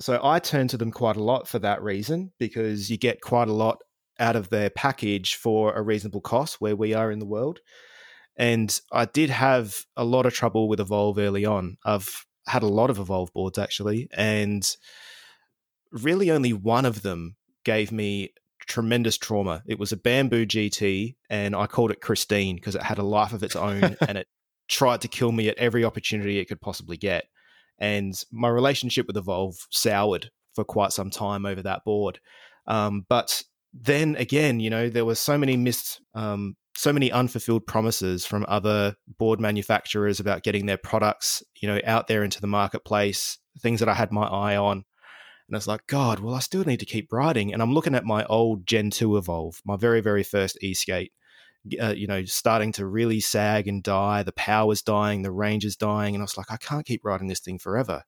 So 0.00 0.20
I 0.22 0.38
turn 0.38 0.68
to 0.68 0.76
them 0.76 0.92
quite 0.92 1.16
a 1.16 1.22
lot 1.22 1.48
for 1.48 1.58
that 1.58 1.82
reason 1.82 2.32
because 2.38 2.90
you 2.90 2.96
get 2.96 3.20
quite 3.20 3.48
a 3.48 3.52
lot 3.52 3.78
out 4.18 4.36
of 4.36 4.48
their 4.48 4.70
package 4.70 5.36
for 5.36 5.72
a 5.74 5.82
reasonable 5.82 6.20
cost 6.20 6.60
where 6.60 6.76
we 6.76 6.94
are 6.94 7.10
in 7.10 7.18
the 7.18 7.26
world. 7.26 7.60
And 8.36 8.78
I 8.92 9.04
did 9.04 9.30
have 9.30 9.74
a 9.96 10.04
lot 10.04 10.26
of 10.26 10.34
trouble 10.34 10.68
with 10.68 10.80
Evolve 10.80 11.18
early 11.18 11.44
on. 11.44 11.76
I've 11.84 12.24
had 12.46 12.62
a 12.62 12.68
lot 12.68 12.90
of 12.90 12.98
Evolve 12.98 13.32
boards 13.32 13.58
actually, 13.58 14.08
and 14.12 14.68
really 15.90 16.30
only 16.30 16.52
one 16.52 16.84
of 16.84 17.02
them 17.02 17.36
gave 17.64 17.90
me 17.90 18.32
tremendous 18.66 19.18
trauma. 19.18 19.62
It 19.66 19.78
was 19.78 19.92
a 19.92 19.96
bamboo 19.96 20.46
GT, 20.46 21.16
and 21.28 21.56
I 21.56 21.66
called 21.66 21.90
it 21.90 22.00
Christine 22.00 22.56
because 22.56 22.76
it 22.76 22.82
had 22.82 22.98
a 22.98 23.02
life 23.02 23.32
of 23.32 23.42
its 23.42 23.56
own 23.56 23.96
and 24.06 24.18
it 24.18 24.28
tried 24.68 25.00
to 25.00 25.08
kill 25.08 25.32
me 25.32 25.48
at 25.48 25.58
every 25.58 25.84
opportunity 25.84 26.38
it 26.38 26.46
could 26.46 26.60
possibly 26.60 26.96
get. 26.96 27.24
And 27.78 28.14
my 28.32 28.48
relationship 28.48 29.06
with 29.06 29.16
Evolve 29.16 29.56
soured 29.70 30.30
for 30.54 30.64
quite 30.64 30.92
some 30.92 31.10
time 31.10 31.46
over 31.46 31.62
that 31.62 31.84
board. 31.84 32.18
Um, 32.66 33.06
but 33.08 33.42
then 33.72 34.16
again, 34.16 34.60
you 34.60 34.70
know, 34.70 34.88
there 34.88 35.04
were 35.04 35.14
so 35.14 35.38
many 35.38 35.56
missed, 35.56 36.00
um, 36.14 36.56
so 36.76 36.92
many 36.92 37.10
unfulfilled 37.10 37.66
promises 37.66 38.24
from 38.26 38.44
other 38.48 38.94
board 39.18 39.40
manufacturers 39.40 40.20
about 40.20 40.42
getting 40.42 40.66
their 40.66 40.76
products, 40.76 41.42
you 41.60 41.68
know, 41.68 41.80
out 41.84 42.06
there 42.06 42.24
into 42.24 42.40
the 42.40 42.46
marketplace, 42.46 43.38
things 43.60 43.80
that 43.80 43.88
I 43.88 43.94
had 43.94 44.12
my 44.12 44.26
eye 44.26 44.56
on. 44.56 44.84
And 45.48 45.56
I 45.56 45.58
was 45.58 45.66
like, 45.66 45.86
God, 45.86 46.20
well, 46.20 46.34
I 46.34 46.40
still 46.40 46.64
need 46.64 46.80
to 46.80 46.86
keep 46.86 47.12
riding. 47.12 47.52
And 47.52 47.62
I'm 47.62 47.72
looking 47.72 47.94
at 47.94 48.04
my 48.04 48.24
old 48.26 48.66
Gen 48.66 48.90
2 48.90 49.16
Evolve, 49.16 49.60
my 49.64 49.76
very, 49.76 50.00
very 50.00 50.22
first 50.22 50.58
e 50.62 50.74
skate, 50.74 51.12
uh, 51.80 51.94
you 51.94 52.06
know, 52.06 52.24
starting 52.24 52.72
to 52.72 52.86
really 52.86 53.20
sag 53.20 53.68
and 53.68 53.82
die. 53.82 54.22
The 54.22 54.32
power's 54.32 54.82
dying, 54.82 55.22
the 55.22 55.32
range 55.32 55.64
is 55.64 55.76
dying. 55.76 56.14
And 56.14 56.22
I 56.22 56.24
was 56.24 56.36
like, 56.36 56.50
I 56.50 56.56
can't 56.56 56.86
keep 56.86 57.04
riding 57.04 57.28
this 57.28 57.40
thing 57.40 57.58
forever. 57.58 58.04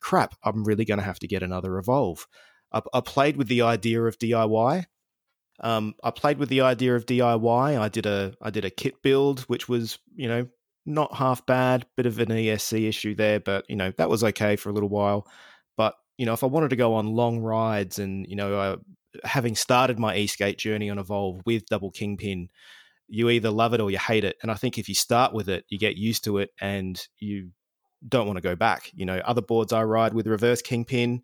Crap, 0.00 0.34
I'm 0.42 0.64
really 0.64 0.84
going 0.84 0.98
to 0.98 1.04
have 1.04 1.18
to 1.20 1.28
get 1.28 1.42
another 1.42 1.78
Evolve. 1.78 2.26
I, 2.72 2.82
I 2.92 3.00
played 3.00 3.36
with 3.36 3.48
the 3.48 3.62
idea 3.62 4.02
of 4.02 4.18
DIY. 4.18 4.84
Um, 5.60 5.94
I 6.02 6.10
played 6.10 6.38
with 6.38 6.48
the 6.48 6.60
idea 6.60 6.94
of 6.94 7.06
DIY. 7.06 7.80
I 7.80 7.88
did 7.88 8.06
a 8.06 8.34
I 8.42 8.50
did 8.50 8.66
a 8.66 8.70
kit 8.70 9.02
build, 9.02 9.40
which 9.40 9.68
was 9.68 9.98
you 10.14 10.28
know 10.28 10.48
not 10.84 11.14
half 11.14 11.46
bad. 11.46 11.86
Bit 11.96 12.04
of 12.04 12.18
an 12.18 12.28
ESC 12.28 12.86
issue 12.86 13.14
there, 13.14 13.40
but 13.40 13.64
you 13.68 13.76
know 13.76 13.90
that 13.96 14.10
was 14.10 14.22
okay 14.22 14.56
for 14.56 14.68
a 14.68 14.72
little 14.72 14.90
while. 14.90 15.26
But 15.78 15.94
you 16.18 16.26
know, 16.26 16.32
if 16.32 16.42
I 16.42 16.46
wanted 16.46 16.70
to 16.70 16.76
go 16.76 16.94
on 16.94 17.06
long 17.06 17.40
rides 17.40 17.98
and, 17.98 18.26
you 18.26 18.36
know, 18.36 18.78
having 19.24 19.54
started 19.54 19.98
my 19.98 20.16
e-skate 20.16 20.58
journey 20.58 20.90
on 20.90 20.98
Evolve 20.98 21.42
with 21.44 21.66
Double 21.66 21.90
Kingpin, 21.90 22.48
you 23.08 23.30
either 23.30 23.50
love 23.50 23.72
it 23.74 23.80
or 23.80 23.90
you 23.90 23.98
hate 23.98 24.24
it. 24.24 24.36
And 24.42 24.50
I 24.50 24.54
think 24.54 24.78
if 24.78 24.88
you 24.88 24.94
start 24.94 25.32
with 25.32 25.48
it, 25.48 25.64
you 25.68 25.78
get 25.78 25.96
used 25.96 26.24
to 26.24 26.38
it 26.38 26.50
and 26.60 27.00
you 27.18 27.50
don't 28.08 28.26
want 28.26 28.36
to 28.36 28.42
go 28.42 28.56
back. 28.56 28.90
You 28.94 29.06
know, 29.06 29.18
other 29.18 29.42
boards 29.42 29.72
I 29.72 29.82
ride 29.84 30.12
with 30.14 30.26
reverse 30.26 30.62
Kingpin, 30.62 31.22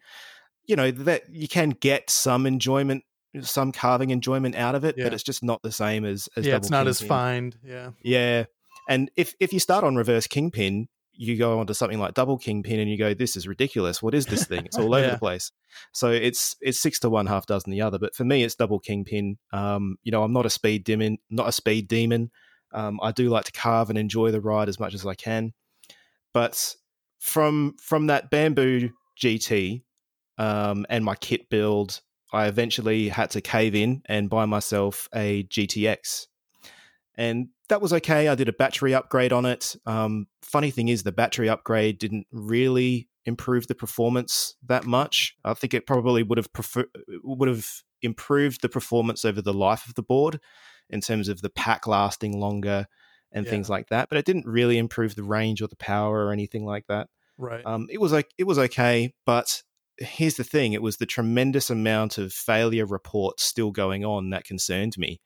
you 0.64 0.76
know, 0.76 0.90
that 0.90 1.22
you 1.30 1.48
can 1.48 1.70
get 1.70 2.08
some 2.10 2.46
enjoyment, 2.46 3.04
some 3.40 3.72
carving 3.72 4.10
enjoyment 4.10 4.54
out 4.56 4.74
of 4.74 4.84
it, 4.84 4.94
Yeah. 4.96 5.04
but 5.04 5.14
it's 5.14 5.22
just 5.22 5.42
not 5.42 5.62
the 5.62 5.72
same 5.72 6.04
as, 6.04 6.28
as 6.36 6.46
yeah, 6.46 6.56
it's 6.56 6.70
not 6.70 6.86
as 6.86 6.98
Kingpin. 6.98 7.08
fined. 7.08 7.58
Yeah. 7.64 7.90
Yeah. 8.02 8.44
And 8.88 9.10
if 9.16 9.34
if 9.40 9.52
you 9.52 9.60
start 9.60 9.84
on 9.84 9.94
reverse 9.96 10.26
kingpin, 10.26 10.88
you 11.14 11.36
go 11.36 11.58
onto 11.60 11.74
something 11.74 11.98
like 11.98 12.14
double 12.14 12.38
kingpin 12.38 12.80
and 12.80 12.90
you 12.90 12.96
go, 12.98 13.14
This 13.14 13.36
is 13.36 13.46
ridiculous. 13.46 14.02
What 14.02 14.14
is 14.14 14.26
this 14.26 14.46
thing? 14.46 14.64
It's 14.66 14.78
all 14.78 14.94
over 14.94 15.06
Yeah. 15.06 15.12
the 15.12 15.18
place. 15.18 15.52
So 15.92 16.10
it's 16.10 16.56
it's 16.60 16.78
six 16.80 16.98
to 17.00 17.10
one, 17.10 17.26
half 17.26 17.46
dozen 17.46 17.70
the 17.70 17.82
other. 17.82 17.98
But 17.98 18.14
for 18.14 18.24
me 18.24 18.42
it's 18.44 18.54
double 18.54 18.78
kingpin. 18.78 19.38
Um, 19.52 19.96
you 20.02 20.10
know, 20.12 20.22
I'm 20.22 20.32
not 20.32 20.46
a 20.46 20.50
speed 20.50 20.84
demon 20.84 21.18
not 21.30 21.48
a 21.48 21.52
speed 21.52 21.88
demon. 21.88 22.30
Um, 22.72 22.98
I 23.02 23.12
do 23.12 23.28
like 23.28 23.44
to 23.44 23.52
carve 23.52 23.90
and 23.90 23.98
enjoy 23.98 24.30
the 24.30 24.40
ride 24.40 24.68
as 24.68 24.80
much 24.80 24.94
as 24.94 25.04
I 25.06 25.14
can. 25.14 25.52
But 26.32 26.74
from 27.18 27.76
from 27.80 28.06
that 28.06 28.30
bamboo 28.30 28.90
GT 29.20 29.82
um, 30.38 30.86
and 30.88 31.04
my 31.04 31.14
kit 31.14 31.48
build, 31.50 32.00
I 32.32 32.46
eventually 32.46 33.08
had 33.10 33.30
to 33.32 33.40
cave 33.42 33.74
in 33.74 34.02
and 34.06 34.30
buy 34.30 34.46
myself 34.46 35.08
a 35.14 35.44
GTX 35.44 36.26
and 37.16 37.48
that 37.68 37.80
was 37.80 37.92
okay. 37.92 38.28
I 38.28 38.34
did 38.34 38.48
a 38.48 38.52
battery 38.52 38.94
upgrade 38.94 39.32
on 39.32 39.44
it. 39.44 39.76
Um, 39.86 40.26
funny 40.42 40.70
thing 40.70 40.88
is, 40.88 41.02
the 41.02 41.12
battery 41.12 41.48
upgrade 41.48 41.98
didn't 41.98 42.26
really 42.30 43.08
improve 43.24 43.66
the 43.68 43.74
performance 43.74 44.56
that 44.66 44.84
much. 44.84 45.36
I 45.44 45.54
think 45.54 45.74
it 45.74 45.86
probably 45.86 46.22
would 46.22 46.38
have 46.38 46.52
prefer- 46.52 46.90
would 47.22 47.48
have 47.48 47.68
improved 48.02 48.62
the 48.62 48.68
performance 48.68 49.24
over 49.24 49.40
the 49.40 49.54
life 49.54 49.86
of 49.86 49.94
the 49.94 50.02
board 50.02 50.40
in 50.90 51.00
terms 51.00 51.28
of 51.28 51.40
the 51.40 51.50
pack 51.50 51.86
lasting 51.86 52.38
longer 52.38 52.86
and 53.30 53.46
Yeah. 53.46 53.50
things 53.50 53.70
like 53.70 53.88
that. 53.90 54.08
But 54.08 54.18
it 54.18 54.24
didn't 54.24 54.46
really 54.46 54.76
improve 54.76 55.14
the 55.14 55.22
range 55.22 55.62
or 55.62 55.68
the 55.68 55.76
power 55.76 56.26
or 56.26 56.32
anything 56.32 56.64
like 56.64 56.86
that. 56.88 57.08
Right. 57.38 57.64
Um, 57.64 57.86
it 57.90 58.00
was 58.00 58.12
like 58.12 58.30
it 58.38 58.44
was 58.44 58.58
okay, 58.58 59.14
but 59.24 59.62
here's 59.98 60.36
the 60.36 60.44
thing: 60.44 60.72
it 60.72 60.82
was 60.82 60.96
the 60.96 61.06
tremendous 61.06 61.70
amount 61.70 62.18
of 62.18 62.32
failure 62.32 62.86
reports 62.86 63.44
still 63.44 63.70
going 63.70 64.04
on 64.04 64.30
that 64.30 64.44
concerned 64.44 64.98
me, 64.98 65.20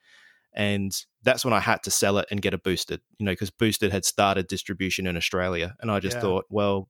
and 0.56 0.92
that's 1.22 1.44
when 1.44 1.54
I 1.54 1.60
had 1.60 1.82
to 1.84 1.90
sell 1.90 2.18
it 2.18 2.26
and 2.30 2.42
get 2.42 2.54
a 2.54 2.58
boosted. 2.58 3.00
You 3.18 3.26
know, 3.26 3.32
because 3.32 3.50
boosted 3.50 3.92
had 3.92 4.04
started 4.04 4.48
distribution 4.48 5.06
in 5.06 5.16
Australia, 5.16 5.76
and 5.80 5.90
I 5.90 6.00
just 6.00 6.16
Yeah. 6.16 6.22
thought, 6.22 6.46
well, 6.48 6.88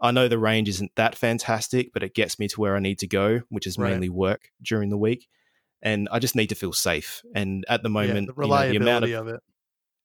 I 0.00 0.10
know 0.10 0.28
the 0.28 0.38
range 0.38 0.68
isn't 0.68 0.92
that 0.96 1.14
fantastic, 1.16 1.92
but 1.92 2.02
it 2.02 2.14
gets 2.14 2.38
me 2.38 2.48
to 2.48 2.60
where 2.60 2.76
I 2.76 2.80
need 2.80 2.98
to 3.00 3.06
go, 3.06 3.40
which 3.48 3.66
is 3.66 3.78
Right. 3.78 3.90
mainly 3.90 4.08
work 4.08 4.50
during 4.62 4.88
the 4.90 4.98
week, 4.98 5.28
and 5.82 6.08
I 6.10 6.18
just 6.18 6.34
need 6.36 6.48
to 6.48 6.54
feel 6.54 6.72
safe. 6.72 7.22
And 7.34 7.64
at 7.68 7.82
the 7.82 7.88
yeah, 7.88 7.92
moment, 7.92 8.26
the 8.28 8.32
you 8.42 8.50
know, 8.50 8.66
the 8.66 8.76
amount 8.76 9.04
reliability 9.04 9.12
of 9.12 9.20
of 9.28 9.28
it. 9.28 9.40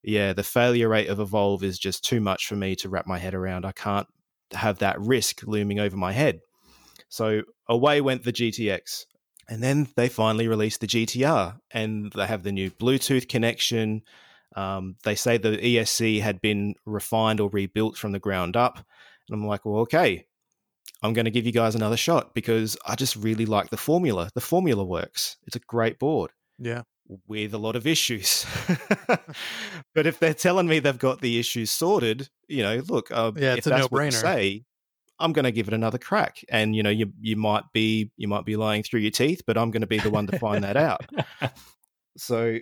yeah, 0.03 0.33
the 0.33 0.43
failure 0.43 0.89
rate 0.89 1.09
of 1.09 1.19
Evolve 1.19 1.63
is 1.63 1.77
just 1.79 2.03
too 2.03 2.19
much 2.19 2.47
for 2.47 2.55
me 2.55 2.75
to 2.77 2.89
wrap 2.89 3.07
my 3.07 3.19
head 3.19 3.33
around. 3.33 3.65
I 3.65 3.71
can't 3.71 4.07
have 4.53 4.79
that 4.79 4.99
risk 4.99 5.43
looming 5.45 5.79
over 5.79 5.95
my 5.95 6.11
head. 6.11 6.41
So 7.09 7.43
away 7.67 8.01
went 8.01 8.23
the 8.23 8.31
GTX. 8.31 9.05
And 9.51 9.61
then 9.61 9.87
they 9.97 10.07
finally 10.07 10.47
released 10.47 10.79
the 10.79 10.87
GTR 10.87 11.59
and 11.71 12.09
they 12.13 12.25
have 12.25 12.43
the 12.43 12.53
new 12.53 12.71
Bluetooth 12.71 13.27
connection. 13.27 14.01
Um, 14.55 14.95
they 15.03 15.13
say 15.15 15.37
the 15.37 15.57
ESC 15.57 16.21
had 16.21 16.39
been 16.39 16.75
refined 16.85 17.41
or 17.41 17.49
rebuilt 17.49 17.97
from 17.97 18.13
the 18.13 18.19
ground 18.19 18.55
up. 18.55 18.77
And 18.77 19.35
I'm 19.35 19.45
like, 19.45 19.65
well, 19.65 19.81
okay, 19.81 20.25
I'm 21.03 21.11
going 21.11 21.25
to 21.25 21.31
give 21.31 21.45
you 21.45 21.51
guys 21.51 21.75
another 21.75 21.97
shot 21.97 22.33
because 22.33 22.77
I 22.85 22.95
just 22.95 23.17
really 23.17 23.45
like 23.45 23.71
the 23.71 23.77
formula. 23.77 24.29
The 24.33 24.39
formula 24.39 24.85
works. 24.85 25.35
It's 25.45 25.57
a 25.57 25.61
great 25.67 25.99
board 25.99 26.31
Yeah. 26.57 26.83
with 27.27 27.53
a 27.53 27.57
lot 27.57 27.75
of 27.75 27.85
issues. 27.85 28.45
but 29.93 30.07
if 30.07 30.17
they're 30.19 30.33
telling 30.33 30.67
me 30.67 30.79
they've 30.79 30.97
got 30.97 31.19
the 31.19 31.39
issues 31.39 31.71
sorted, 31.71 32.29
you 32.47 32.63
know, 32.63 32.81
look, 32.87 33.11
uh, 33.11 33.33
Yeah, 33.35 33.51
if 33.53 33.57
it's 33.59 33.67
a 33.67 33.71
that's 33.71 33.81
no-brainer. 33.91 34.13
say, 34.13 34.63
I'm 35.21 35.33
going 35.33 35.45
to 35.45 35.51
give 35.51 35.67
it 35.67 35.73
another 35.73 35.97
crack. 35.97 36.43
And 36.49 36.75
you 36.75 36.83
know, 36.83 36.89
you 36.89 37.11
you 37.19 37.35
might 37.35 37.63
be 37.73 38.11
you 38.17 38.27
might 38.27 38.45
be 38.45 38.55
lying 38.55 38.83
through 38.83 39.01
your 39.01 39.11
teeth, 39.11 39.43
but 39.45 39.57
I'm 39.57 39.71
going 39.71 39.81
to 39.81 39.87
be 39.87 39.99
the 39.99 40.09
one 40.09 40.27
to 40.27 40.39
find 40.39 40.63
that 40.63 40.77
out. 40.77 41.05
So 42.17 42.57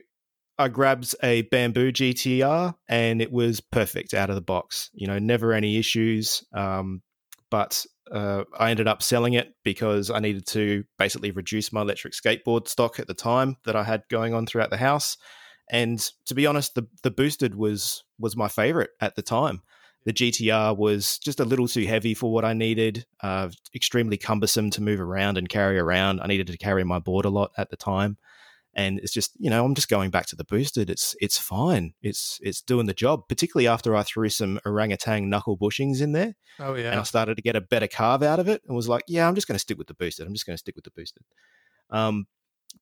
I 0.57 0.68
grabbed 0.68 1.16
a 1.24 1.43
bamboo 1.43 1.91
GTR 1.91 2.76
and 2.88 3.22
it 3.22 3.32
was 3.32 3.62
perfect 3.62 4.14
out 4.14 4.30
of 4.30 4.36
the 4.36 4.41
box. 4.41 4.89
You 4.93 5.07
know, 5.07 5.20
never 5.20 5.53
any 5.53 5.78
issues. 5.78 6.43
Um, 6.53 7.01
but 7.49 7.86
uh, 8.12 8.43
I 8.57 8.70
ended 8.72 8.88
up 8.88 9.01
selling 9.01 9.34
it 9.34 9.53
because 9.64 10.12
I 10.12 10.20
needed 10.20 10.45
to 10.47 10.84
basically 10.97 11.32
reduce 11.32 11.72
my 11.72 11.82
electric 11.82 12.14
skateboard 12.14 12.68
stock 12.68 12.99
at 12.99 13.07
the 13.07 13.14
time 13.14 13.57
that 13.66 13.76
I 13.76 13.84
had 13.84 14.03
going 14.10 14.34
on 14.34 14.45
throughout 14.45 14.70
the 14.70 14.78
house. 14.78 15.18
And 15.72 15.99
to 16.26 16.36
be 16.36 16.45
honest, 16.47 16.76
the 16.76 16.88
the 17.03 17.12
boosted 17.12 17.55
was 17.55 18.03
was 18.20 18.36
my 18.36 18.47
favorite 18.47 18.89
at 18.99 19.16
the 19.16 19.22
time. 19.22 19.62
The 20.10 20.14
GTR 20.14 20.76
was 20.76 21.20
just 21.20 21.39
a 21.39 21.45
little 21.45 21.68
too 21.68 21.86
heavy 21.86 22.16
for 22.16 22.34
what 22.34 22.43
I 22.43 22.53
needed. 22.53 23.05
Uh, 23.22 23.49
extremely 23.76 24.18
cumbersome 24.18 24.72
to 24.72 24.82
move 24.82 24.99
around 24.99 25.38
and 25.38 25.47
carry 25.47 25.78
around. 25.78 26.20
I 26.20 26.26
needed 26.26 26.47
to 26.47 26.57
carry 26.57 26.84
my 26.84 26.97
board 26.97 27.26
a 27.26 27.30
lot 27.30 27.51
at 27.60 27.70
the 27.70 27.78
time 27.78 28.18
and 28.74 28.97
it's 28.99 29.12
just 29.12 29.32
you 29.38 29.49
know 29.49 29.64
I'm 29.64 29.76
just 29.76 29.89
going 29.89 30.10
back 30.10 30.26
to 30.28 30.36
the 30.36 30.43
boosted. 30.43 30.89
It's 30.89 31.16
it's 31.20 31.38
fine. 31.38 31.93
It's 32.01 32.39
it's 32.41 32.62
doing 32.62 32.86
the 32.88 32.93
job. 32.93 33.28
Particularly 33.28 33.68
after 33.68 33.95
I 33.95 34.01
threw 34.01 34.30
some 34.30 34.60
Orangatang 34.66 35.28
knuckle 35.28 35.57
bushings 35.57 36.01
in 36.01 36.14
there, 36.14 36.34
Oh 36.60 36.76
yeah. 36.76 36.91
and 36.91 36.99
I 36.99 37.03
started 37.03 37.36
to 37.36 37.43
get 37.43 37.55
a 37.55 37.62
better 37.62 37.88
carve 37.88 38.24
out 38.24 38.39
of 38.39 38.47
it, 38.47 38.62
and 38.66 38.76
was 38.76 38.89
like, 38.89 39.03
yeah, 39.07 39.28
I'm 39.28 39.36
just 39.36 39.47
going 39.47 39.57
to 39.57 39.60
stick 39.60 39.78
with 39.78 39.88
the 39.88 39.93
boosted. 39.93 40.26
I'm 40.26 40.34
just 40.34 40.45
going 40.45 40.55
to 40.55 40.60
stick 40.60 40.76
with 40.76 40.86
the 40.86 40.91
boosted. 40.95 41.24
Um, 41.89 42.26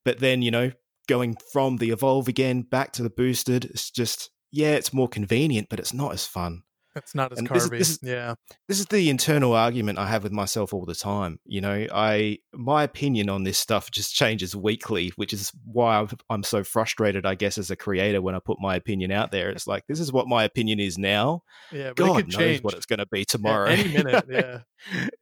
but 0.06 0.20
then 0.20 0.42
you 0.42 0.52
know 0.52 0.72
going 1.08 1.36
from 1.52 1.78
the 1.78 1.92
evolve 1.92 2.28
again 2.28 2.62
back 2.62 2.92
to 2.94 3.04
the 3.04 3.10
boosted, 3.10 3.66
it's 3.66 3.90
just 3.92 4.30
yeah, 4.52 4.76
it's 4.76 4.94
more 4.94 5.08
convenient, 5.10 5.68
but 5.70 5.80
it's 5.80 5.94
not 5.94 6.14
as 6.14 6.26
fun 6.26 6.64
It's 6.98 7.16
not 7.16 7.32
as 7.32 7.40
and 7.40 7.48
this 7.48 7.64
is- 7.64 7.70
this 7.70 7.90
is- 7.92 8.00
yeah. 8.04 8.36
this 8.68 8.80
is 8.80 8.86
the 8.88 9.10
internal 9.10 9.54
argument 9.54 9.98
I 10.00 10.08
have 10.08 10.24
with 10.24 10.32
myself 10.32 10.74
all 10.74 10.86
the 10.86 10.96
time. 10.96 11.40
You 11.46 11.62
know, 11.62 11.88
I 11.94 12.40
my 12.54 12.84
opinion 12.84 13.30
on 13.30 13.44
this 13.44 13.58
stuff 13.58 13.90
just 13.92 14.14
changes 14.14 14.56
weekly, 14.56 15.12
which 15.16 15.32
is 15.34 15.52
why 15.66 16.00
I'm, 16.00 16.10
I'm 16.30 16.44
so 16.44 16.64
frustrated. 16.64 17.26
I 17.26 17.36
guess 17.36 17.58
as 17.58 17.72
a 17.72 17.76
creator, 17.76 18.22
when 18.22 18.36
I 18.36 18.40
put 18.40 18.60
my 18.60 18.76
opinion 18.76 19.12
out 19.12 19.32
there, 19.32 19.50
it's 19.50 19.68
like 19.68 19.86
this 19.88 20.00
is 20.00 20.12
what 20.12 20.28
my 20.28 20.44
opinion 20.44 20.80
is 20.80 20.98
now. 20.98 21.44
Yeah. 21.72 21.90
But 21.90 21.98
God 21.98 22.06
it 22.06 22.16
could 22.24 22.28
knows 22.34 22.36
change 22.38 22.64
what 22.64 22.74
it's 22.74 22.86
going 22.86 23.00
to 23.00 23.06
be 23.06 23.22
at 23.22 23.28
tomorrow, 23.28 23.70
any 23.70 23.88
minute. 23.94 24.26
Yeah. 24.30 24.60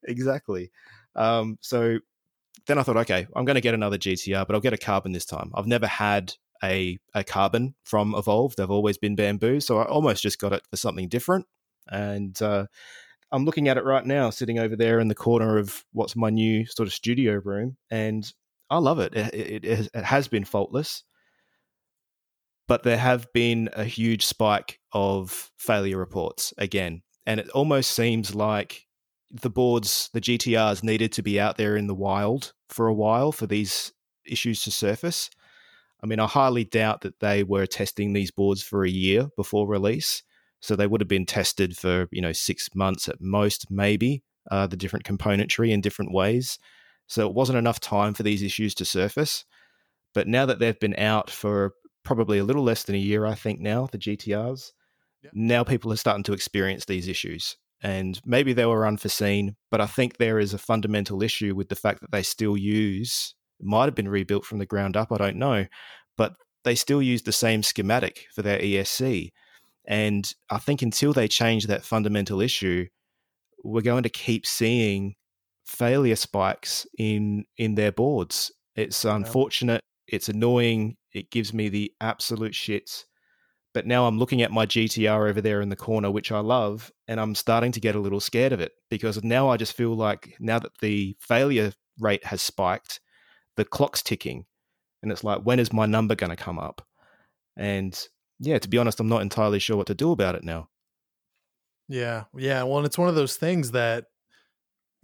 exactly. 0.04 0.72
Um, 1.16 1.58
so 1.62 2.00
then 2.68 2.78
I 2.78 2.84
thought, 2.84 2.98
okay, 2.98 3.28
I'm 3.36 3.46
going 3.46 3.56
to 3.56 3.62
get 3.62 3.74
another 3.74 3.98
GTR, 3.98 4.46
but 4.48 4.56
I'll 4.56 4.62
get 4.62 4.74
a 4.74 4.78
carbon 4.78 5.12
this 5.12 5.26
time. 5.26 5.52
I've 5.56 5.68
never 5.68 5.88
had 5.88 6.34
a 6.64 6.98
a 7.14 7.24
carbon 7.24 7.76
from 7.84 8.16
Evolve. 8.16 8.56
They've 8.56 8.72
always 8.72 8.98
been 8.98 9.16
bamboo, 9.16 9.60
so 9.60 9.80
I 9.80 9.86
almost 9.86 10.24
just 10.24 10.40
got 10.40 10.54
it 10.54 10.64
for 10.70 10.78
something 10.78 11.08
different. 11.10 11.46
And 11.92 12.40
uh, 12.42 12.66
I'm 13.32 13.46
looking 13.46 13.68
at 13.68 13.78
it 13.78 13.84
right 13.84 14.06
now, 14.06 14.30
sitting 14.30 14.60
over 14.60 14.76
there 14.76 15.00
in 15.00 15.08
the 15.08 15.16
corner 15.16 15.58
of 15.58 15.84
what's 15.92 16.16
my 16.16 16.30
new 16.30 16.66
sort 16.66 16.88
of 16.88 16.94
studio 16.94 17.42
room, 17.44 17.78
and 17.90 18.32
I 18.70 18.78
love 18.78 19.00
it. 19.00 19.16
It, 19.16 19.34
it, 19.34 19.66
it, 19.66 19.90
it 19.94 20.04
has 20.04 20.28
been 20.28 20.46
faultless, 20.46 21.04
but 22.68 22.84
there 22.84 22.98
have 22.98 23.32
been 23.34 23.70
a 23.74 23.84
huge 23.84 24.26
spike 24.26 24.80
of 24.92 25.52
failure 25.58 25.98
reports 25.98 26.54
again, 26.58 27.02
and 27.26 27.40
it 27.40 27.50
almost 27.50 27.92
seems 27.92 28.34
like 28.34 28.86
the 29.32 29.50
boards, 29.50 30.10
the 30.14 30.22
GTRs, 30.22 30.84
needed 30.84 31.12
to 31.14 31.24
be 31.24 31.40
out 31.40 31.58
there 31.58 31.76
in 31.76 31.88
the 31.88 31.96
wild 31.96 32.54
for 32.70 32.88
a 32.88 32.94
while 32.94 33.32
for 33.32 33.48
these 33.48 33.92
issues 34.26 34.64
to 34.64 34.72
surface. 34.72 35.30
I 36.02 36.08
mean, 36.08 36.20
I 36.20 36.28
highly 36.28 36.64
doubt 36.64 37.02
that 37.02 37.20
they 37.20 37.44
were 37.44 37.66
testing 37.66 38.14
these 38.14 38.32
boards 38.32 38.62
for 38.62 38.84
a 38.84 38.90
year 38.90 39.30
before 39.36 39.68
release. 39.68 40.24
So 40.66 40.76
they 40.76 40.88
would 40.88 41.00
have 41.00 41.08
been 41.08 41.28
tested 41.28 41.78
for, 41.78 42.08
you 42.12 42.22
know, 42.22 42.32
six 42.32 42.70
months 42.74 43.08
at 43.08 43.22
most, 43.22 43.70
maybe, 43.70 44.24
uh, 44.50 44.66
the 44.66 44.76
different 44.76 45.06
componentry 45.06 45.70
in 45.70 45.80
different 45.80 46.12
ways. 46.12 46.58
So 47.06 47.28
it 47.28 47.36
wasn't 47.36 47.60
enough 47.60 47.80
time 47.80 48.16
for 48.16 48.24
these 48.24 48.42
issues 48.42 48.74
to 48.76 48.86
surface. 48.86 49.46
But 50.16 50.28
now 50.28 50.48
that 50.48 50.58
they've 50.58 50.80
been 50.80 50.98
out 50.98 51.30
for 51.30 51.74
probably 52.04 52.40
a 52.40 52.44
little 52.44 52.64
less 52.64 52.84
than 52.84 52.96
a 52.96 53.00
year, 53.00 53.28
I 53.28 53.36
think 53.36 53.60
now, 53.60 53.88
the 53.92 54.00
GTRs, 54.00 54.72
yeah. 55.22 55.30
now 55.36 55.64
people 55.64 55.94
are 55.94 55.98
starting 55.98 56.24
to 56.24 56.34
experience 56.34 56.86
these 56.86 57.08
issues. 57.08 57.58
And 57.84 58.20
maybe 58.26 58.54
they 58.54 58.66
were 58.66 58.88
unforeseen, 58.88 59.58
but 59.70 59.82
I 59.82 59.86
think 59.86 60.18
there 60.18 60.40
is 60.40 60.52
a 60.52 60.58
fundamental 60.58 61.22
issue 61.22 61.54
with 61.54 61.70
the 61.70 61.76
fact 61.76 62.02
that 62.02 62.12
they 62.12 62.24
still 62.24 62.58
use, 62.58 63.36
might 63.62 63.86
have 63.86 63.94
been 63.94 64.10
rebuilt 64.10 64.46
from 64.46 64.58
the 64.58 64.66
ground 64.66 64.98
up, 64.98 65.12
I 65.12 65.18
don't 65.18 65.38
know, 65.38 65.68
but 66.18 66.34
they 66.64 66.74
still 66.74 67.04
use 67.04 67.22
the 67.22 67.32
same 67.32 67.62
schematic 67.62 68.26
for 68.34 68.42
their 68.42 68.58
ESC. 68.58 69.30
And 69.88 70.32
I 70.50 70.58
think 70.58 70.82
until 70.82 71.14
they 71.14 71.28
change 71.28 71.68
that 71.68 71.86
fundamental 71.86 72.42
issue, 72.42 72.88
we're 73.64 73.82
going 73.82 74.04
to 74.04 74.10
keep 74.10 74.46
seeing 74.46 75.16
failure 75.66 76.16
spikes 76.16 76.86
in 76.98 77.46
in 77.58 77.76
their 77.76 77.92
boards. 77.92 78.52
It's 78.76 79.06
unfortunate. 79.06 79.82
It's 80.08 80.30
annoying. 80.30 80.98
It 81.14 81.32
gives 81.32 81.54
me 81.54 81.70
the 81.70 81.92
absolute 82.02 82.54
shits. 82.54 83.06
But 83.74 83.86
now 83.86 84.08
I'm 84.08 84.18
looking 84.18 84.42
at 84.42 84.52
my 84.52 84.66
GTR 84.66 85.30
over 85.30 85.42
there 85.42 85.62
in 85.62 85.70
the 85.70 85.76
corner, 85.76 86.10
which 86.10 86.32
I 86.32 86.40
love, 86.40 86.92
and 87.10 87.20
I'm 87.20 87.36
starting 87.36 87.74
to 87.74 87.82
get 87.82 87.96
a 87.96 88.00
little 88.00 88.22
scared 88.22 88.54
of 88.54 88.62
it 88.62 88.72
because 88.90 89.22
now 89.22 89.50
I 89.50 89.58
just 89.58 89.76
feel 89.76 89.94
like 89.96 90.36
now 90.40 90.60
that 90.60 90.78
the 90.80 91.18
failure 91.20 91.74
rate 92.00 92.24
has 92.26 92.42
spiked, 92.42 93.02
the 93.58 93.66
clock's 93.66 94.02
ticking. 94.02 94.46
And 95.04 95.12
it's 95.12 95.26
like, 95.26 95.42
when 95.42 95.60
is 95.60 95.74
my 95.74 95.86
number 95.86 96.16
going 96.16 96.30
to 96.30 96.36
come 96.36 96.58
up? 96.58 96.86
And 97.58 97.98
yeah, 98.46 98.60
to 98.60 98.70
be 98.70 98.78
honest, 98.78 99.00
I'm 99.00 99.10
not 99.10 99.22
entirely 99.22 99.60
sure 99.60 99.76
what 99.78 99.88
to 99.88 99.96
do 99.96 100.12
about 100.12 100.36
it 100.36 100.44
now. 100.44 100.70
Yeah. 101.88 102.26
Yeah. 102.36 102.64
Well, 102.64 102.78
and 102.78 102.86
it's 102.86 102.98
one 102.98 103.10
of 103.10 103.16
those 103.16 103.36
things 103.36 103.72
that 103.72 104.06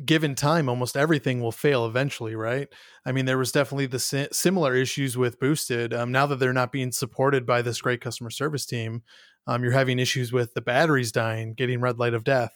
given 0.03 0.35
time, 0.35 0.69
almost 0.69 0.97
everything 0.97 1.41
will 1.41 1.51
fail 1.51 1.85
eventually, 1.85 2.35
right? 2.35 2.67
I 3.05 3.11
mean, 3.11 3.25
there 3.25 3.37
was 3.37 3.51
definitely 3.51 3.87
the 3.87 3.99
si- 3.99 4.27
similar 4.31 4.75
issues 4.75 5.17
with 5.17 5.39
Boosted. 5.39 5.93
Um, 5.93 6.11
now 6.11 6.25
that 6.27 6.37
they're 6.37 6.53
not 6.53 6.71
being 6.71 6.91
supported 6.91 7.45
by 7.45 7.61
this 7.61 7.81
great 7.81 8.01
customer 8.01 8.29
service 8.29 8.65
team, 8.65 9.03
um, 9.47 9.63
you're 9.63 9.73
having 9.73 9.99
issues 9.99 10.31
with 10.31 10.53
the 10.53 10.61
batteries 10.61 11.11
dying, 11.11 11.53
getting 11.53 11.81
red 11.81 11.99
light 11.99 12.13
of 12.13 12.23
death. 12.23 12.51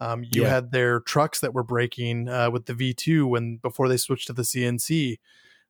Um, 0.00 0.24
you 0.24 0.42
yeah. 0.42 0.48
had 0.48 0.72
their 0.72 1.00
trucks 1.00 1.40
that 1.40 1.54
were 1.54 1.62
breaking 1.62 2.28
uh, 2.28 2.50
with 2.50 2.66
the 2.66 2.74
V2 2.74 3.28
when 3.28 3.56
before 3.56 3.88
they 3.88 3.96
switched 3.96 4.26
to 4.26 4.34
the 4.34 4.42
CNC. 4.42 5.16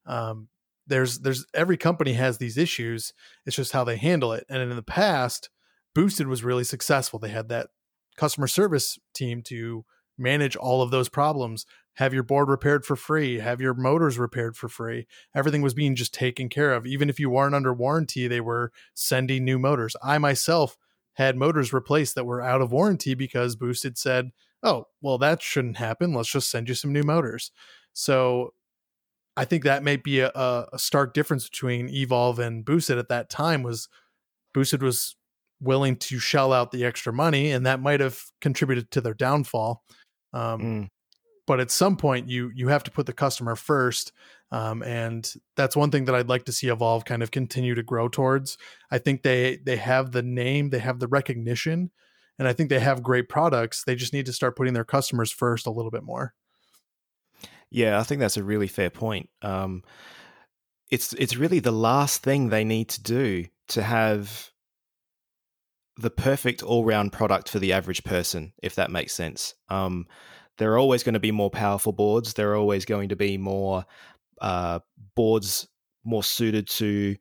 Um, 0.05 0.49
there's 0.87 1.21
there's 1.21 1.47
every 1.55 1.77
company 1.77 2.13
has 2.15 2.39
these 2.39 2.57
issues. 2.57 3.13
It's 3.45 3.57
just 3.57 3.73
how 3.73 3.85
they 3.85 3.97
handle 3.97 4.33
it. 4.33 4.45
And 4.49 4.63
in 4.63 4.75
the 4.75 4.83
past, 4.83 5.51
Boosted 5.95 6.29
was 6.29 6.45
really 6.45 6.65
successful. 6.65 7.19
They 7.19 7.29
had 7.29 7.49
that 7.49 7.69
customer 8.17 8.47
service 8.47 8.99
team 9.15 9.43
to 9.43 9.85
manage 10.19 10.57
all 10.57 10.83
of 10.83 10.91
those 10.91 11.09
problems. 11.09 11.67
Have 11.95 12.13
your 12.13 12.23
board 12.23 12.49
repaired 12.49 12.85
for 12.85 12.97
free. 12.97 13.39
Have 13.39 13.61
your 13.61 13.75
motors 13.75 14.19
repaired 14.19 14.57
for 14.57 14.69
free. 14.69 15.07
Everything 15.35 15.63
was 15.63 15.75
being 15.75 15.95
just 15.95 16.13
taken 16.13 16.49
care 16.49 16.73
of. 16.73 16.87
Even 16.87 17.09
if 17.09 17.19
you 17.19 17.31
weren't 17.31 17.55
under 17.55 17.73
warranty, 17.73 18.29
they 18.29 18.41
were 18.41 18.73
sending 18.95 19.45
new 19.45 19.59
motors. 19.59 19.97
I 20.03 20.19
myself 20.19 20.77
had 21.15 21.37
motors 21.37 21.73
replaced 21.73 22.15
that 22.15 22.27
were 22.27 22.43
out 22.43 22.61
of 22.61 22.73
warranty 22.73 23.15
because 23.15 23.57
Boosted 23.57 23.97
said, 23.97 24.33
"Oh, 24.63 24.89
well, 25.01 25.17
that 25.19 25.41
shouldn't 25.41 25.79
happen. 25.79 26.13
Let's 26.13 26.31
just 26.31 26.51
send 26.51 26.69
you 26.69 26.75
some 26.75 26.93
new 26.93 27.03
motors." 27.03 27.51
So 27.95 28.53
I 29.37 29.45
think 29.45 29.65
that 29.65 29.83
may 29.83 29.97
be 29.97 30.21
a, 30.21 30.31
a 30.35 30.79
stark 30.79 31.13
difference 31.13 31.49
between 31.49 31.89
Evolve 31.91 32.39
and 32.39 32.65
Boosted 32.65 32.99
at 32.99 33.09
that 33.09 33.29
time. 33.29 33.63
Was 33.63 33.89
Boosted 34.55 34.83
was 34.83 35.17
willing 35.61 35.97
to 35.97 36.19
shell 36.19 36.53
out 36.53 36.71
the 36.71 36.85
extra 36.85 37.13
money, 37.13 37.51
and 37.53 37.67
that 37.67 37.81
might 37.81 38.01
have 38.01 38.23
contributed 38.41 38.91
to 38.93 39.01
their 39.01 39.15
downfall. 39.15 39.83
Um, 40.33 40.61
mm. 40.61 40.89
But 41.47 41.61
at 41.61 41.71
some 41.71 41.97
point, 41.97 42.29
you 42.29 42.51
you 42.55 42.69
have 42.69 42.83
to 42.85 42.91
put 42.91 43.07
the 43.07 43.13
customer 43.13 43.55
first, 43.55 44.13
um, 44.51 44.83
and 44.83 45.31
that's 45.57 45.77
one 45.77 45.91
thing 45.91 46.07
that 46.07 46.15
I'd 46.15 46.29
like 46.29 46.45
to 46.47 46.53
see 46.53 46.69
Evolve 46.69 47.05
kind 47.05 47.23
of 47.23 47.31
continue 47.31 47.75
to 47.75 47.83
grow 47.83 48.09
towards. 48.09 48.59
I 48.91 48.99
think 48.99 49.23
they 49.23 49.59
they 49.65 49.77
have 49.77 50.13
the 50.13 50.23
name, 50.23 50.71
they 50.71 50.81
have 50.81 50.99
the 50.99 51.09
recognition, 51.09 51.91
and 52.39 52.49
I 52.49 52.53
think 52.53 52.71
they 52.71 52.81
have 52.81 53.03
great 53.03 53.29
products. 53.29 53.85
They 53.85 53.95
just 53.95 54.13
need 54.13 54.27
to 54.27 54.33
start 54.33 54.57
putting 54.57 54.75
their 54.75 54.85
customers 54.85 55.31
first 55.31 55.67
a 55.67 55.71
little 55.71 55.91
bit 55.91 56.03
more. 56.03 56.35
Yeah, 57.77 58.01
I 58.01 58.05
think 58.05 58.21
that's 58.21 58.39
a 58.39 58.43
really 58.43 58.69
fair 58.69 58.89
point. 58.89 59.29
Um, 59.43 59.83
it's 60.91 61.13
it's 61.13 61.37
really 61.37 61.59
the 61.59 61.71
last 61.71 62.23
thing 62.23 62.49
they 62.49 62.65
need 62.65 62.89
to 62.89 63.03
do 63.03 63.45
to 63.69 63.83
have 63.83 64.51
the 65.99 66.09
perfect 66.09 66.63
all 66.63 66.87
round 66.87 67.13
product 67.13 67.51
for 67.51 67.59
the 67.59 67.75
average 67.75 68.03
person, 68.03 68.55
if 68.63 68.77
that 68.77 68.91
makes 68.91 69.13
sense. 69.13 69.53
Um, 69.69 70.07
there 70.57 70.73
are 70.73 70.79
always 70.79 71.03
going 71.03 71.13
to 71.13 71.21
be 71.21 71.33
more 71.33 71.51
powerful 71.51 71.93
boards. 71.93 72.33
There 72.33 72.51
are 72.53 72.57
always 72.57 72.87
going 72.87 73.11
to 73.11 73.17
be 73.17 73.37
more 73.37 73.85
uh, 74.41 74.79
boards 75.15 75.69
more 76.03 76.25
suited 76.25 76.69
to, 76.69 77.15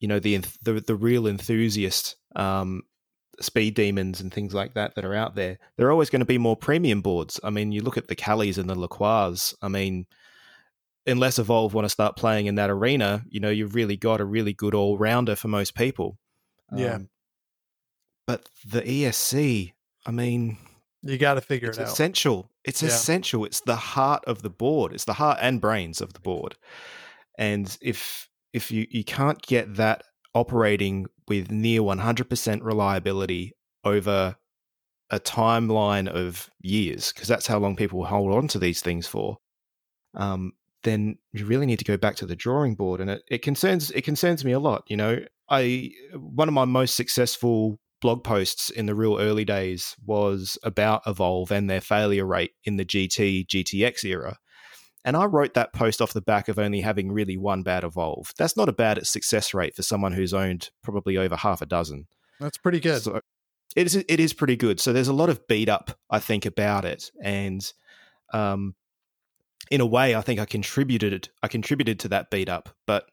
you 0.00 0.08
know, 0.08 0.18
the 0.18 0.38
the, 0.62 0.80
the 0.80 0.96
real 0.96 1.26
enthusiast 1.26 2.16
um, 2.36 2.84
speed 3.40 3.74
demons 3.74 4.20
and 4.20 4.32
things 4.32 4.54
like 4.54 4.74
that 4.74 4.94
that 4.94 5.04
are 5.04 5.14
out 5.14 5.34
there, 5.34 5.58
there 5.76 5.86
are 5.88 5.92
always 5.92 6.10
going 6.10 6.20
to 6.20 6.26
be 6.26 6.38
more 6.38 6.56
premium 6.56 7.02
boards. 7.02 7.38
I 7.42 7.50
mean, 7.50 7.72
you 7.72 7.82
look 7.82 7.96
at 7.96 8.08
the 8.08 8.16
Kalys 8.16 8.58
and 8.58 8.68
the 8.68 8.74
Lacroix. 8.74 9.54
I 9.62 9.68
mean, 9.68 10.06
unless 11.06 11.38
Evolve 11.38 11.74
want 11.74 11.84
to 11.84 11.90
start 11.90 12.16
playing 12.16 12.46
in 12.46 12.56
that 12.56 12.70
arena, 12.70 13.24
you 13.28 13.40
know, 13.40 13.50
you've 13.50 13.74
really 13.74 13.96
got 13.96 14.20
a 14.20 14.24
really 14.24 14.52
good 14.52 14.74
all 14.74 14.98
rounder 14.98 15.36
for 15.36 15.48
most 15.48 15.74
people. 15.74 16.18
Yeah. 16.74 16.94
Um, 16.94 17.08
but 18.26 18.48
the 18.66 18.82
ESC, 18.82 19.72
I 20.04 20.10
mean, 20.10 20.58
you 21.02 21.18
got 21.18 21.34
to 21.34 21.40
figure 21.40 21.70
it 21.70 21.78
out. 21.78 21.82
It's 21.82 21.92
essential. 21.92 22.50
It's 22.64 22.82
yeah. 22.82 22.88
essential. 22.88 23.44
It's 23.44 23.60
the 23.60 23.76
heart 23.76 24.24
of 24.26 24.42
the 24.42 24.50
board. 24.50 24.92
It's 24.92 25.04
the 25.04 25.12
heart 25.12 25.38
and 25.40 25.60
brains 25.60 26.00
of 26.00 26.12
the 26.12 26.20
board. 26.20 26.56
And 27.38 27.76
if 27.80 28.28
if 28.52 28.70
you 28.70 28.86
you 28.90 29.04
can't 29.04 29.40
get 29.42 29.76
that 29.76 30.02
operating 30.36 31.06
with 31.28 31.50
near 31.50 31.80
100% 31.80 32.62
reliability 32.62 33.56
over 33.84 34.36
a 35.10 35.18
timeline 35.18 36.08
of 36.08 36.50
years, 36.60 37.12
because 37.12 37.26
that's 37.26 37.46
how 37.46 37.58
long 37.58 37.74
people 37.74 38.04
hold 38.04 38.32
on 38.34 38.46
to 38.48 38.58
these 38.58 38.82
things 38.82 39.06
for, 39.06 39.38
um, 40.14 40.52
then 40.82 41.16
you 41.32 41.46
really 41.46 41.66
need 41.66 41.78
to 41.78 41.84
go 41.84 41.96
back 41.96 42.16
to 42.16 42.26
the 42.26 42.36
drawing 42.36 42.74
board. 42.74 43.00
And 43.00 43.10
it, 43.10 43.22
it 43.28 43.42
concerns 43.42 43.90
it 43.92 44.02
concerns 44.02 44.44
me 44.44 44.52
a 44.52 44.60
lot. 44.60 44.84
You 44.88 44.96
know, 44.96 45.20
I 45.48 45.90
one 46.14 46.48
of 46.48 46.54
my 46.54 46.64
most 46.64 46.96
successful 46.96 47.78
blog 48.02 48.22
posts 48.22 48.68
in 48.70 48.86
the 48.86 48.94
real 48.94 49.18
early 49.18 49.44
days 49.44 49.96
was 50.04 50.58
about 50.62 51.02
Evolve 51.06 51.50
and 51.50 51.68
their 51.68 51.80
failure 51.80 52.26
rate 52.26 52.52
in 52.64 52.76
the 52.76 52.84
GT 52.84 53.46
GTX 53.46 54.04
era. 54.04 54.38
And 55.06 55.16
I 55.16 55.24
wrote 55.24 55.54
that 55.54 55.72
post 55.72 56.02
off 56.02 56.12
the 56.12 56.20
back 56.20 56.48
of 56.48 56.58
only 56.58 56.80
having 56.80 57.12
really 57.12 57.36
one 57.36 57.62
bad 57.62 57.84
evolve. 57.84 58.32
That's 58.36 58.56
not 58.56 58.68
a 58.68 58.72
bad 58.72 59.06
success 59.06 59.54
rate 59.54 59.76
for 59.76 59.82
someone 59.82 60.12
who's 60.12 60.34
owned 60.34 60.70
probably 60.82 61.16
over 61.16 61.36
half 61.36 61.62
a 61.62 61.66
dozen. 61.66 62.08
That's 62.40 62.58
pretty 62.58 62.80
good. 62.80 63.02
So 63.02 63.20
it 63.76 63.86
is 63.86 63.94
it 63.94 64.18
is 64.18 64.32
pretty 64.32 64.56
good. 64.56 64.80
So 64.80 64.92
there's 64.92 65.06
a 65.06 65.12
lot 65.12 65.30
of 65.30 65.46
beat 65.46 65.68
up, 65.68 65.96
I 66.10 66.18
think, 66.18 66.44
about 66.44 66.84
it. 66.84 67.12
And 67.22 67.72
um 68.32 68.74
in 69.70 69.80
a 69.80 69.86
way 69.86 70.16
I 70.16 70.22
think 70.22 70.40
I 70.40 70.44
contributed 70.44 71.28
I 71.40 71.46
contributed 71.46 72.00
to 72.00 72.08
that 72.08 72.30
beat 72.32 72.48
up. 72.48 72.70
But 72.84 73.08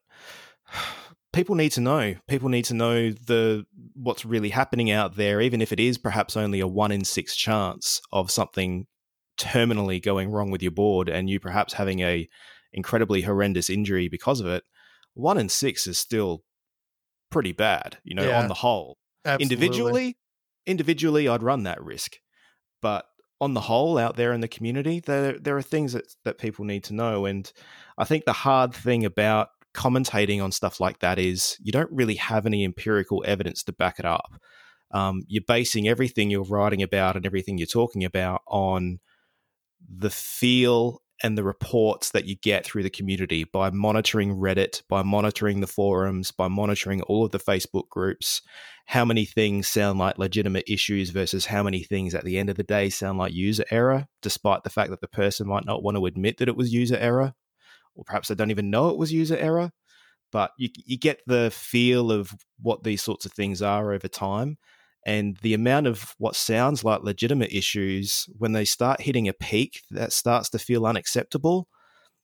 people 1.31 1.53
need 1.53 1.73
to 1.73 1.81
know. 1.81 2.15
People 2.27 2.49
need 2.49 2.65
to 2.65 2.73
know 2.73 3.11
the 3.11 3.67
what's 3.93 4.25
really 4.25 4.49
happening 4.49 4.89
out 4.89 5.15
there, 5.15 5.41
even 5.41 5.61
if 5.61 5.71
it 5.71 5.79
is 5.79 5.99
perhaps 5.99 6.35
only 6.35 6.59
a 6.59 6.67
one 6.67 6.91
in 6.91 7.03
six 7.03 7.35
chance 7.35 8.01
of 8.11 8.31
something 8.31 8.87
terminally 9.43 10.01
going 10.01 10.31
wrong 10.31 10.51
with 10.51 10.63
your 10.63 10.71
board 10.71 11.09
and 11.09 11.29
you 11.29 11.39
perhaps 11.39 11.73
having 11.73 11.99
a 11.99 12.27
incredibly 12.71 13.21
horrendous 13.21 13.69
injury 13.69 14.07
because 14.09 14.39
of 14.39 14.47
it, 14.47 14.63
one 15.13 15.37
in 15.37 15.49
six 15.49 15.85
is 15.87 15.99
still 15.99 16.43
pretty 17.29 17.51
bad, 17.51 17.97
you 18.03 18.15
know, 18.15 18.27
yeah, 18.27 18.39
on 18.39 18.47
the 18.47 18.53
whole. 18.55 18.97
Absolutely. 19.25 19.43
Individually, 19.43 20.17
individually 20.65 21.27
I'd 21.27 21.43
run 21.43 21.63
that 21.63 21.83
risk. 21.83 22.17
But 22.81 23.05
on 23.39 23.53
the 23.53 23.61
whole 23.61 23.97
out 23.97 24.15
there 24.15 24.33
in 24.33 24.41
the 24.41 24.47
community, 24.47 24.99
there 25.01 25.37
there 25.39 25.57
are 25.57 25.61
things 25.61 25.93
that 25.93 26.05
that 26.25 26.37
people 26.37 26.65
need 26.65 26.83
to 26.85 26.93
know. 26.93 27.25
And 27.25 27.51
I 27.97 28.05
think 28.05 28.25
the 28.25 28.33
hard 28.33 28.73
thing 28.73 29.05
about 29.05 29.49
commentating 29.73 30.43
on 30.43 30.51
stuff 30.51 30.79
like 30.79 30.99
that 30.99 31.19
is 31.19 31.57
you 31.61 31.71
don't 31.71 31.91
really 31.91 32.15
have 32.15 32.45
any 32.45 32.63
empirical 32.63 33.23
evidence 33.27 33.63
to 33.63 33.73
back 33.73 33.99
it 33.99 34.05
up. 34.05 34.39
um, 34.93 35.23
you're 35.27 35.43
basing 35.47 35.87
everything 35.87 36.29
you're 36.29 36.43
writing 36.43 36.81
about 36.81 37.15
and 37.15 37.25
everything 37.25 37.57
you're 37.57 37.67
talking 37.67 38.03
about 38.03 38.41
on 38.47 38.99
the 39.87 40.09
feel 40.09 41.01
and 41.21 41.37
the 41.37 41.43
reports 41.43 42.11
that 42.11 42.25
you 42.25 42.35
get 42.35 42.65
through 42.65 42.83
the 42.83 42.89
community 42.89 43.45
by 43.45 43.69
monitoring 43.69 44.35
Reddit, 44.35 44.81
by 44.89 45.03
monitoring 45.03 45.61
the 45.61 45.67
forums, 45.67 46.31
by 46.31 46.49
monitoring 46.49 47.01
all 47.03 47.23
of 47.25 47.31
the 47.31 47.39
Facebook 47.39 47.87
groups, 47.89 48.41
how 48.87 49.05
many 49.05 49.23
things 49.23 49.67
sound 49.67 49.99
like 49.99 50.17
legitimate 50.17 50.65
issues 50.67 51.11
versus 51.11 51.45
how 51.45 51.63
many 51.63 51.81
things 51.81 52.13
at 52.13 52.25
the 52.25 52.37
end 52.37 52.49
of 52.49 52.57
the 52.57 52.63
day 52.63 52.89
sound 52.89 53.17
like 53.17 53.33
user 53.33 53.63
error, 53.71 54.07
despite 54.21 54.63
the 54.63 54.69
fact 54.69 54.89
that 54.89 54.99
the 54.99 55.07
person 55.07 55.47
might 55.47 55.65
not 55.65 55.81
want 55.81 55.95
to 55.95 56.05
admit 56.05 56.37
that 56.37 56.49
it 56.49 56.57
was 56.57 56.73
user 56.73 56.97
error, 56.97 57.33
or 57.95 58.03
perhaps 58.03 58.27
they 58.27 58.35
don't 58.35 58.51
even 58.51 58.69
know 58.69 58.89
it 58.89 58.97
was 58.97 59.13
user 59.13 59.37
error. 59.37 59.71
But 60.31 60.51
you, 60.57 60.69
you 60.85 60.97
get 60.97 61.21
the 61.27 61.51
feel 61.51 62.11
of 62.11 62.33
what 62.59 62.83
these 62.83 63.03
sorts 63.03 63.25
of 63.25 63.31
things 63.31 63.61
are 63.61 63.93
over 63.93 64.07
time. 64.07 64.57
And 65.05 65.37
the 65.41 65.53
amount 65.53 65.87
of 65.87 66.15
what 66.17 66.35
sounds 66.35 66.83
like 66.83 67.03
legitimate 67.03 67.51
issues, 67.51 68.27
when 68.37 68.53
they 68.53 68.65
start 68.65 69.01
hitting 69.01 69.27
a 69.27 69.33
peak 69.33 69.81
that 69.91 70.13
starts 70.13 70.49
to 70.51 70.59
feel 70.59 70.85
unacceptable, 70.85 71.67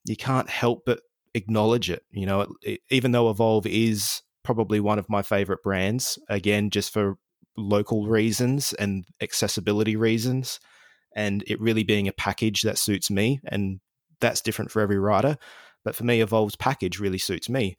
you 0.04 0.16
can't 0.16 0.48
help 0.48 0.82
but 0.86 1.00
acknowledge 1.34 1.90
it. 1.90 2.04
You 2.10 2.26
know, 2.26 2.54
it, 2.62 2.80
even 2.90 3.12
though 3.12 3.30
Evolve 3.30 3.66
is 3.66 4.22
probably 4.42 4.80
one 4.80 4.98
of 4.98 5.10
my 5.10 5.22
favorite 5.22 5.62
brands, 5.62 6.18
again, 6.28 6.70
just 6.70 6.92
for 6.92 7.18
local 7.56 8.06
reasons 8.06 8.72
and 8.74 9.04
accessibility 9.20 9.96
reasons, 9.96 10.58
and 11.14 11.44
it 11.46 11.60
really 11.60 11.84
being 11.84 12.08
a 12.08 12.12
package 12.12 12.62
that 12.62 12.78
suits 12.78 13.10
me. 13.10 13.40
And 13.46 13.80
that's 14.20 14.40
different 14.40 14.70
for 14.70 14.80
every 14.80 14.98
rider 14.98 15.36
But 15.84 15.94
for 15.94 16.04
me, 16.04 16.20
Evolve's 16.20 16.56
package 16.56 16.98
really 16.98 17.18
suits 17.18 17.48
me. 17.48 17.76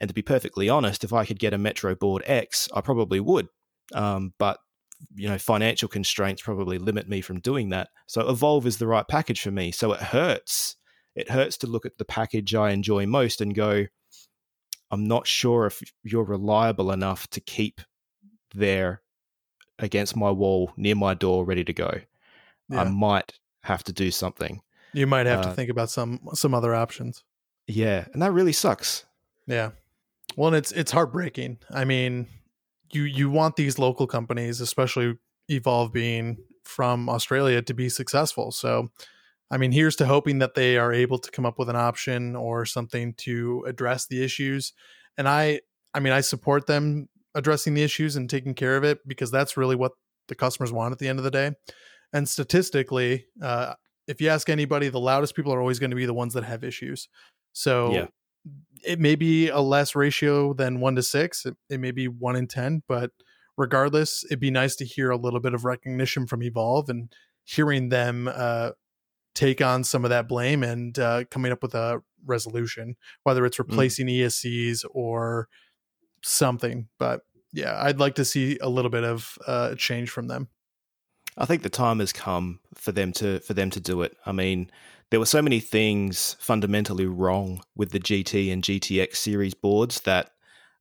And 0.00 0.08
to 0.08 0.14
be 0.14 0.22
perfectly 0.22 0.68
honest, 0.68 1.04
if 1.04 1.12
I 1.12 1.24
could 1.24 1.38
get 1.38 1.52
a 1.52 1.58
Metroboard 1.58 2.22
X, 2.24 2.68
I 2.74 2.80
probably 2.80 3.20
would 3.20 3.48
um, 3.94 4.32
but 4.38 4.58
you 5.14 5.28
know, 5.28 5.38
financial 5.38 5.88
constraints 5.88 6.42
probably 6.42 6.78
limit 6.78 7.08
me 7.08 7.20
from 7.20 7.40
doing 7.40 7.70
that. 7.70 7.88
So 8.06 8.28
Evolve 8.28 8.66
is 8.66 8.78
the 8.78 8.86
right 8.86 9.06
package 9.06 9.40
for 9.40 9.50
me. 9.50 9.72
So 9.72 9.92
it 9.92 10.00
hurts. 10.00 10.76
It 11.14 11.30
hurts 11.30 11.56
to 11.58 11.66
look 11.66 11.86
at 11.86 11.98
the 11.98 12.04
package 12.04 12.54
I 12.54 12.70
enjoy 12.70 13.06
most 13.06 13.40
and 13.40 13.54
go, 13.54 13.86
I'm 14.90 15.04
not 15.04 15.26
sure 15.26 15.66
if 15.66 15.80
you're 16.02 16.24
reliable 16.24 16.92
enough 16.92 17.28
to 17.30 17.40
keep 17.40 17.80
there 18.54 19.02
against 19.78 20.16
my 20.16 20.30
wall 20.30 20.72
near 20.76 20.94
my 20.94 21.14
door 21.14 21.44
ready 21.44 21.64
to 21.64 21.72
go. 21.72 22.00
Yeah. 22.68 22.82
I 22.82 22.84
might 22.88 23.32
have 23.62 23.82
to 23.84 23.92
do 23.92 24.10
something. 24.10 24.60
You 24.92 25.06
might 25.06 25.26
have 25.26 25.40
uh, 25.40 25.48
to 25.48 25.52
think 25.52 25.70
about 25.70 25.90
some 25.90 26.20
some 26.34 26.54
other 26.54 26.74
options. 26.74 27.22
Yeah, 27.66 28.06
and 28.12 28.22
that 28.22 28.32
really 28.32 28.52
sucks. 28.52 29.04
Yeah. 29.46 29.70
Well, 30.36 30.48
and 30.48 30.56
it's 30.56 30.72
it's 30.72 30.90
heartbreaking. 30.90 31.58
I 31.70 31.84
mean, 31.84 32.26
you 32.92 33.02
you 33.02 33.30
want 33.30 33.56
these 33.56 33.78
local 33.78 34.06
companies, 34.06 34.60
especially 34.60 35.14
Evolve 35.48 35.92
being 35.92 36.38
from 36.64 37.08
Australia, 37.08 37.62
to 37.62 37.74
be 37.74 37.88
successful. 37.88 38.52
So, 38.52 38.88
I 39.50 39.56
mean, 39.56 39.72
here's 39.72 39.96
to 39.96 40.06
hoping 40.06 40.38
that 40.38 40.54
they 40.54 40.76
are 40.76 40.92
able 40.92 41.18
to 41.18 41.30
come 41.30 41.46
up 41.46 41.58
with 41.58 41.68
an 41.68 41.76
option 41.76 42.36
or 42.36 42.64
something 42.64 43.14
to 43.18 43.64
address 43.66 44.06
the 44.06 44.22
issues. 44.22 44.72
And 45.16 45.28
I, 45.28 45.60
I 45.94 46.00
mean, 46.00 46.12
I 46.12 46.20
support 46.20 46.66
them 46.66 47.08
addressing 47.34 47.74
the 47.74 47.82
issues 47.82 48.16
and 48.16 48.28
taking 48.28 48.54
care 48.54 48.76
of 48.76 48.84
it 48.84 48.98
because 49.06 49.30
that's 49.30 49.56
really 49.56 49.76
what 49.76 49.92
the 50.28 50.34
customers 50.34 50.72
want 50.72 50.92
at 50.92 50.98
the 50.98 51.08
end 51.08 51.18
of 51.18 51.24
the 51.24 51.30
day. 51.30 51.52
And 52.12 52.28
statistically, 52.28 53.26
uh, 53.42 53.74
if 54.06 54.20
you 54.20 54.28
ask 54.28 54.48
anybody, 54.48 54.88
the 54.88 55.00
loudest 55.00 55.34
people 55.34 55.52
are 55.52 55.60
always 55.60 55.78
going 55.78 55.90
to 55.90 55.96
be 55.96 56.06
the 56.06 56.14
ones 56.14 56.34
that 56.34 56.44
have 56.44 56.64
issues. 56.64 57.08
So 57.52 57.92
yeah 57.92 58.06
it 58.84 58.98
may 58.98 59.14
be 59.14 59.48
a 59.48 59.60
less 59.60 59.94
ratio 59.94 60.52
than 60.52 60.80
one 60.80 60.96
to 60.96 61.02
six. 61.02 61.44
It, 61.44 61.56
it, 61.68 61.80
may 61.80 61.90
be 61.90 62.08
one 62.08 62.36
in 62.36 62.46
10, 62.46 62.82
but 62.88 63.10
regardless, 63.56 64.24
it'd 64.24 64.40
be 64.40 64.50
nice 64.50 64.76
to 64.76 64.84
hear 64.84 65.10
a 65.10 65.16
little 65.16 65.40
bit 65.40 65.54
of 65.54 65.64
recognition 65.64 66.26
from 66.26 66.42
Evolve 66.42 66.88
and 66.88 67.12
hearing 67.44 67.88
them 67.88 68.30
uh, 68.32 68.70
take 69.34 69.60
on 69.60 69.84
some 69.84 70.04
of 70.04 70.10
that 70.10 70.28
blame 70.28 70.62
and 70.62 70.98
uh, 70.98 71.24
coming 71.30 71.52
up 71.52 71.62
with 71.62 71.74
a 71.74 72.02
resolution, 72.24 72.96
whether 73.22 73.44
it's 73.44 73.56
mm. 73.56 73.68
replacing 73.68 74.06
mm. 74.06 74.20
ESCs 74.20 74.84
or 74.90 75.48
something. 76.22 76.88
But 76.98 77.22
yeah, 77.52 77.78
I'd 77.82 78.00
like 78.00 78.14
to 78.16 78.24
see 78.24 78.58
a 78.60 78.68
little 78.68 78.90
bit 78.90 79.04
of 79.04 79.38
uh, 79.46 79.74
change 79.74 80.10
from 80.10 80.28
them. 80.28 80.48
I 81.36 81.46
think 81.46 81.62
the 81.62 81.70
time 81.70 82.00
has 82.00 82.12
come 82.12 82.60
for 82.74 82.92
them 82.92 83.12
to 83.14 83.40
for 83.40 83.54
them 83.54 83.70
to 83.70 83.80
do 83.80 84.02
it. 84.02 84.16
I 84.26 84.32
mean, 84.32 84.70
there 85.10 85.20
were 85.20 85.26
so 85.26 85.42
many 85.42 85.60
things 85.60 86.36
fundamentally 86.38 87.06
wrong 87.06 87.62
with 87.74 87.90
the 87.90 88.00
GT 88.00 88.52
and 88.52 88.62
GTX 88.62 89.16
series 89.16 89.54
boards 89.54 90.00
that 90.02 90.30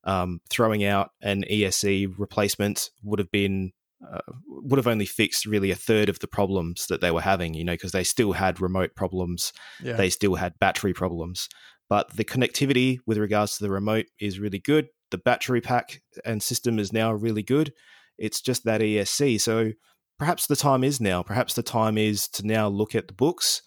um, 0.03 0.39
throwing 0.49 0.83
out 0.83 1.11
an 1.21 1.43
ESC 1.49 2.13
replacement 2.17 2.89
would 3.03 3.19
have 3.19 3.31
been 3.31 3.71
uh, 4.07 4.19
would 4.47 4.77
have 4.77 4.87
only 4.87 5.05
fixed 5.05 5.45
really 5.45 5.71
a 5.71 5.75
third 5.75 6.07
of 6.07 6.19
the 6.19 6.27
problems 6.27 6.87
that 6.87 7.01
they 7.01 7.11
were 7.11 7.21
having. 7.21 7.53
You 7.53 7.65
know, 7.65 7.73
because 7.73 7.91
they 7.91 8.03
still 8.03 8.31
had 8.31 8.61
remote 8.61 8.95
problems, 8.95 9.51
yeah. 9.83 9.93
they 9.93 10.09
still 10.09 10.35
had 10.35 10.57
battery 10.59 10.93
problems, 10.93 11.49
but 11.89 12.15
the 12.15 12.23
connectivity 12.23 12.99
with 13.05 13.17
regards 13.17 13.57
to 13.57 13.63
the 13.63 13.71
remote 13.71 14.05
is 14.19 14.39
really 14.39 14.59
good. 14.59 14.87
The 15.11 15.17
battery 15.17 15.59
pack 15.59 16.01
and 16.23 16.41
system 16.41 16.79
is 16.79 16.93
now 16.93 17.11
really 17.11 17.43
good. 17.43 17.73
It's 18.17 18.41
just 18.41 18.63
that 18.65 18.81
ESC. 18.81 19.41
So 19.41 19.71
perhaps 20.19 20.45
the 20.45 20.55
time 20.55 20.83
is 20.83 21.01
now. 21.01 21.23
Perhaps 21.23 21.55
the 21.55 21.63
time 21.63 21.97
is 21.97 22.27
to 22.29 22.45
now 22.45 22.67
look 22.67 22.93
at 22.93 23.07
the 23.07 23.13
books 23.13 23.63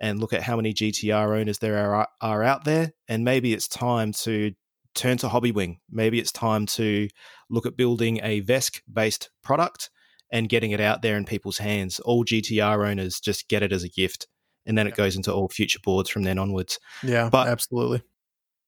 and 0.00 0.18
look 0.18 0.32
at 0.32 0.42
how 0.42 0.56
many 0.56 0.72
GTR 0.72 1.38
owners 1.38 1.58
there 1.58 1.76
are, 1.76 2.08
are 2.20 2.42
out 2.42 2.64
there. 2.64 2.92
And 3.08 3.24
maybe 3.24 3.52
it's 3.52 3.68
time 3.68 4.12
to 4.24 4.52
turn 4.94 5.18
to 5.18 5.28
Hobbywing. 5.28 5.78
Maybe 5.90 6.18
it's 6.18 6.32
time 6.32 6.66
to 6.66 7.08
look 7.50 7.66
at 7.66 7.76
building 7.76 8.20
a 8.22 8.40
VESC 8.42 8.80
based 8.92 9.30
product 9.42 9.90
and 10.32 10.48
getting 10.48 10.70
it 10.70 10.80
out 10.80 11.02
there 11.02 11.16
in 11.16 11.24
people's 11.24 11.58
hands. 11.58 12.00
All 12.00 12.24
GTR 12.24 12.88
owners 12.88 13.20
just 13.20 13.48
get 13.48 13.62
it 13.62 13.72
as 13.72 13.84
a 13.84 13.88
gift. 13.88 14.26
And 14.66 14.76
then 14.76 14.86
it 14.86 14.94
goes 14.94 15.16
into 15.16 15.32
all 15.32 15.48
future 15.48 15.80
boards 15.82 16.10
from 16.10 16.22
then 16.22 16.38
onwards. 16.38 16.78
Yeah, 17.02 17.28
but 17.30 17.48
absolutely. 17.48 18.02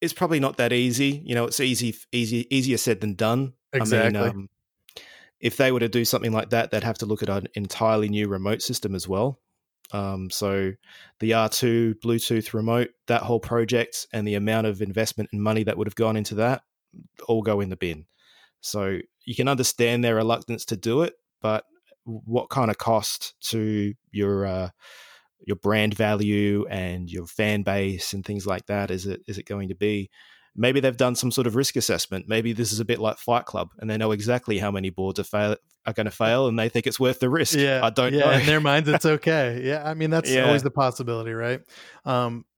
It's 0.01 0.13
probably 0.13 0.41
not 0.41 0.57
that 0.57 0.73
easy. 0.73 1.23
You 1.25 1.35
know, 1.35 1.45
it's 1.45 1.61
easy, 1.61 1.95
easy, 2.11 2.47
easier 2.55 2.77
said 2.77 3.01
than 3.01 3.15
done. 3.15 3.53
Exactly. 3.73 4.19
I 4.19 4.25
mean, 4.25 4.31
um, 4.31 4.49
if 5.39 5.57
they 5.57 5.71
were 5.71 5.81
to 5.81 5.89
do 5.89 6.05
something 6.05 6.33
like 6.33 6.51
that, 6.51 6.71
they'd 6.71 6.83
have 6.83 6.99
to 6.99 7.07
look 7.07 7.23
at 7.23 7.29
an 7.29 7.49
entirely 7.55 8.09
new 8.09 8.29
remote 8.29 8.63
system 8.63 8.95
as 8.95 9.07
well. 9.07 9.41
Um, 9.93 10.31
so 10.31 10.73
the 11.21 11.33
R2 11.33 11.97
Bluetooth 12.05 12.55
remote, 12.55 12.91
that 13.07 13.23
whole 13.23 13.41
project, 13.41 14.07
and 14.13 14.27
the 14.27 14.35
amount 14.35 14.67
of 14.67 14.81
investment 14.81 15.31
and 15.33 15.43
money 15.43 15.65
that 15.65 15.77
would 15.77 15.87
have 15.87 15.95
gone 15.95 16.17
into 16.17 16.35
that, 16.37 16.63
all 17.29 17.43
go 17.43 17.61
in 17.61 17.69
the 17.69 17.77
bin. 17.77 18.07
So 18.61 18.99
you 19.25 19.35
can 19.35 19.49
understand 19.49 20.03
their 20.03 20.15
reluctance 20.15 20.65
to 20.67 20.77
do 20.77 21.03
it, 21.03 21.15
but 21.41 21.65
what 22.05 22.51
kind 22.51 22.71
of 22.71 22.79
cost 22.79 23.35
to 23.51 23.95
your 24.11 24.47
uh, 24.47 24.71
your 25.45 25.57
brand 25.57 25.95
value 25.95 26.67
and 26.69 27.11
your 27.11 27.27
fan 27.27 27.63
base 27.63 28.13
and 28.13 28.25
things 28.25 28.47
like 28.47 28.67
that 28.67 28.91
is 28.91 29.07
it 29.07 29.23
is 29.27 29.39
it 29.39 29.47
going 29.47 29.69
to 29.69 29.75
be? 29.75 30.11
Maybe 30.55 30.81
they've 30.81 30.97
done 30.97 31.15
some 31.15 31.31
sort 31.31 31.47
of 31.47 31.57
risk 31.57 31.77
assessment. 31.77 32.27
Maybe 32.29 32.53
this 32.53 32.73
is 32.73 32.81
a 32.81 32.85
bit 32.85 32.99
like 32.99 33.19
Fight 33.19 33.47
Club, 33.47 33.71
and 33.79 33.89
they 33.89 33.97
know 33.97 34.13
exactly 34.13 34.59
how 34.59 34.71
many 34.71 34.91
boards 34.91 35.19
are 35.19 35.25
fail 35.25 35.57
are 35.85 35.93
going 35.93 36.07
to 36.07 36.13
fail, 36.13 36.47
and 36.47 36.59
they 36.59 36.69
think 36.69 36.87
it's 36.87 37.01
worth 37.01 37.19
the 37.19 37.29
risk. 37.29 37.59
Yeah, 37.59 37.81
I 37.83 37.91
don't 37.91 38.13
yeah, 38.13 38.21
know. 38.21 38.31
In 38.33 38.47
their 38.47 38.61
minds, 38.61 38.89
it's 38.89 39.07
okay. 39.19 39.63
Yeah, 39.65 39.83
I 39.85 39.95
mean 39.95 40.11
that's 40.11 40.31
yeah. 40.31 40.45
always 40.45 40.63
the 40.63 40.71
possibility, 40.71 41.33
right? 41.33 41.61
Um, 42.05 42.45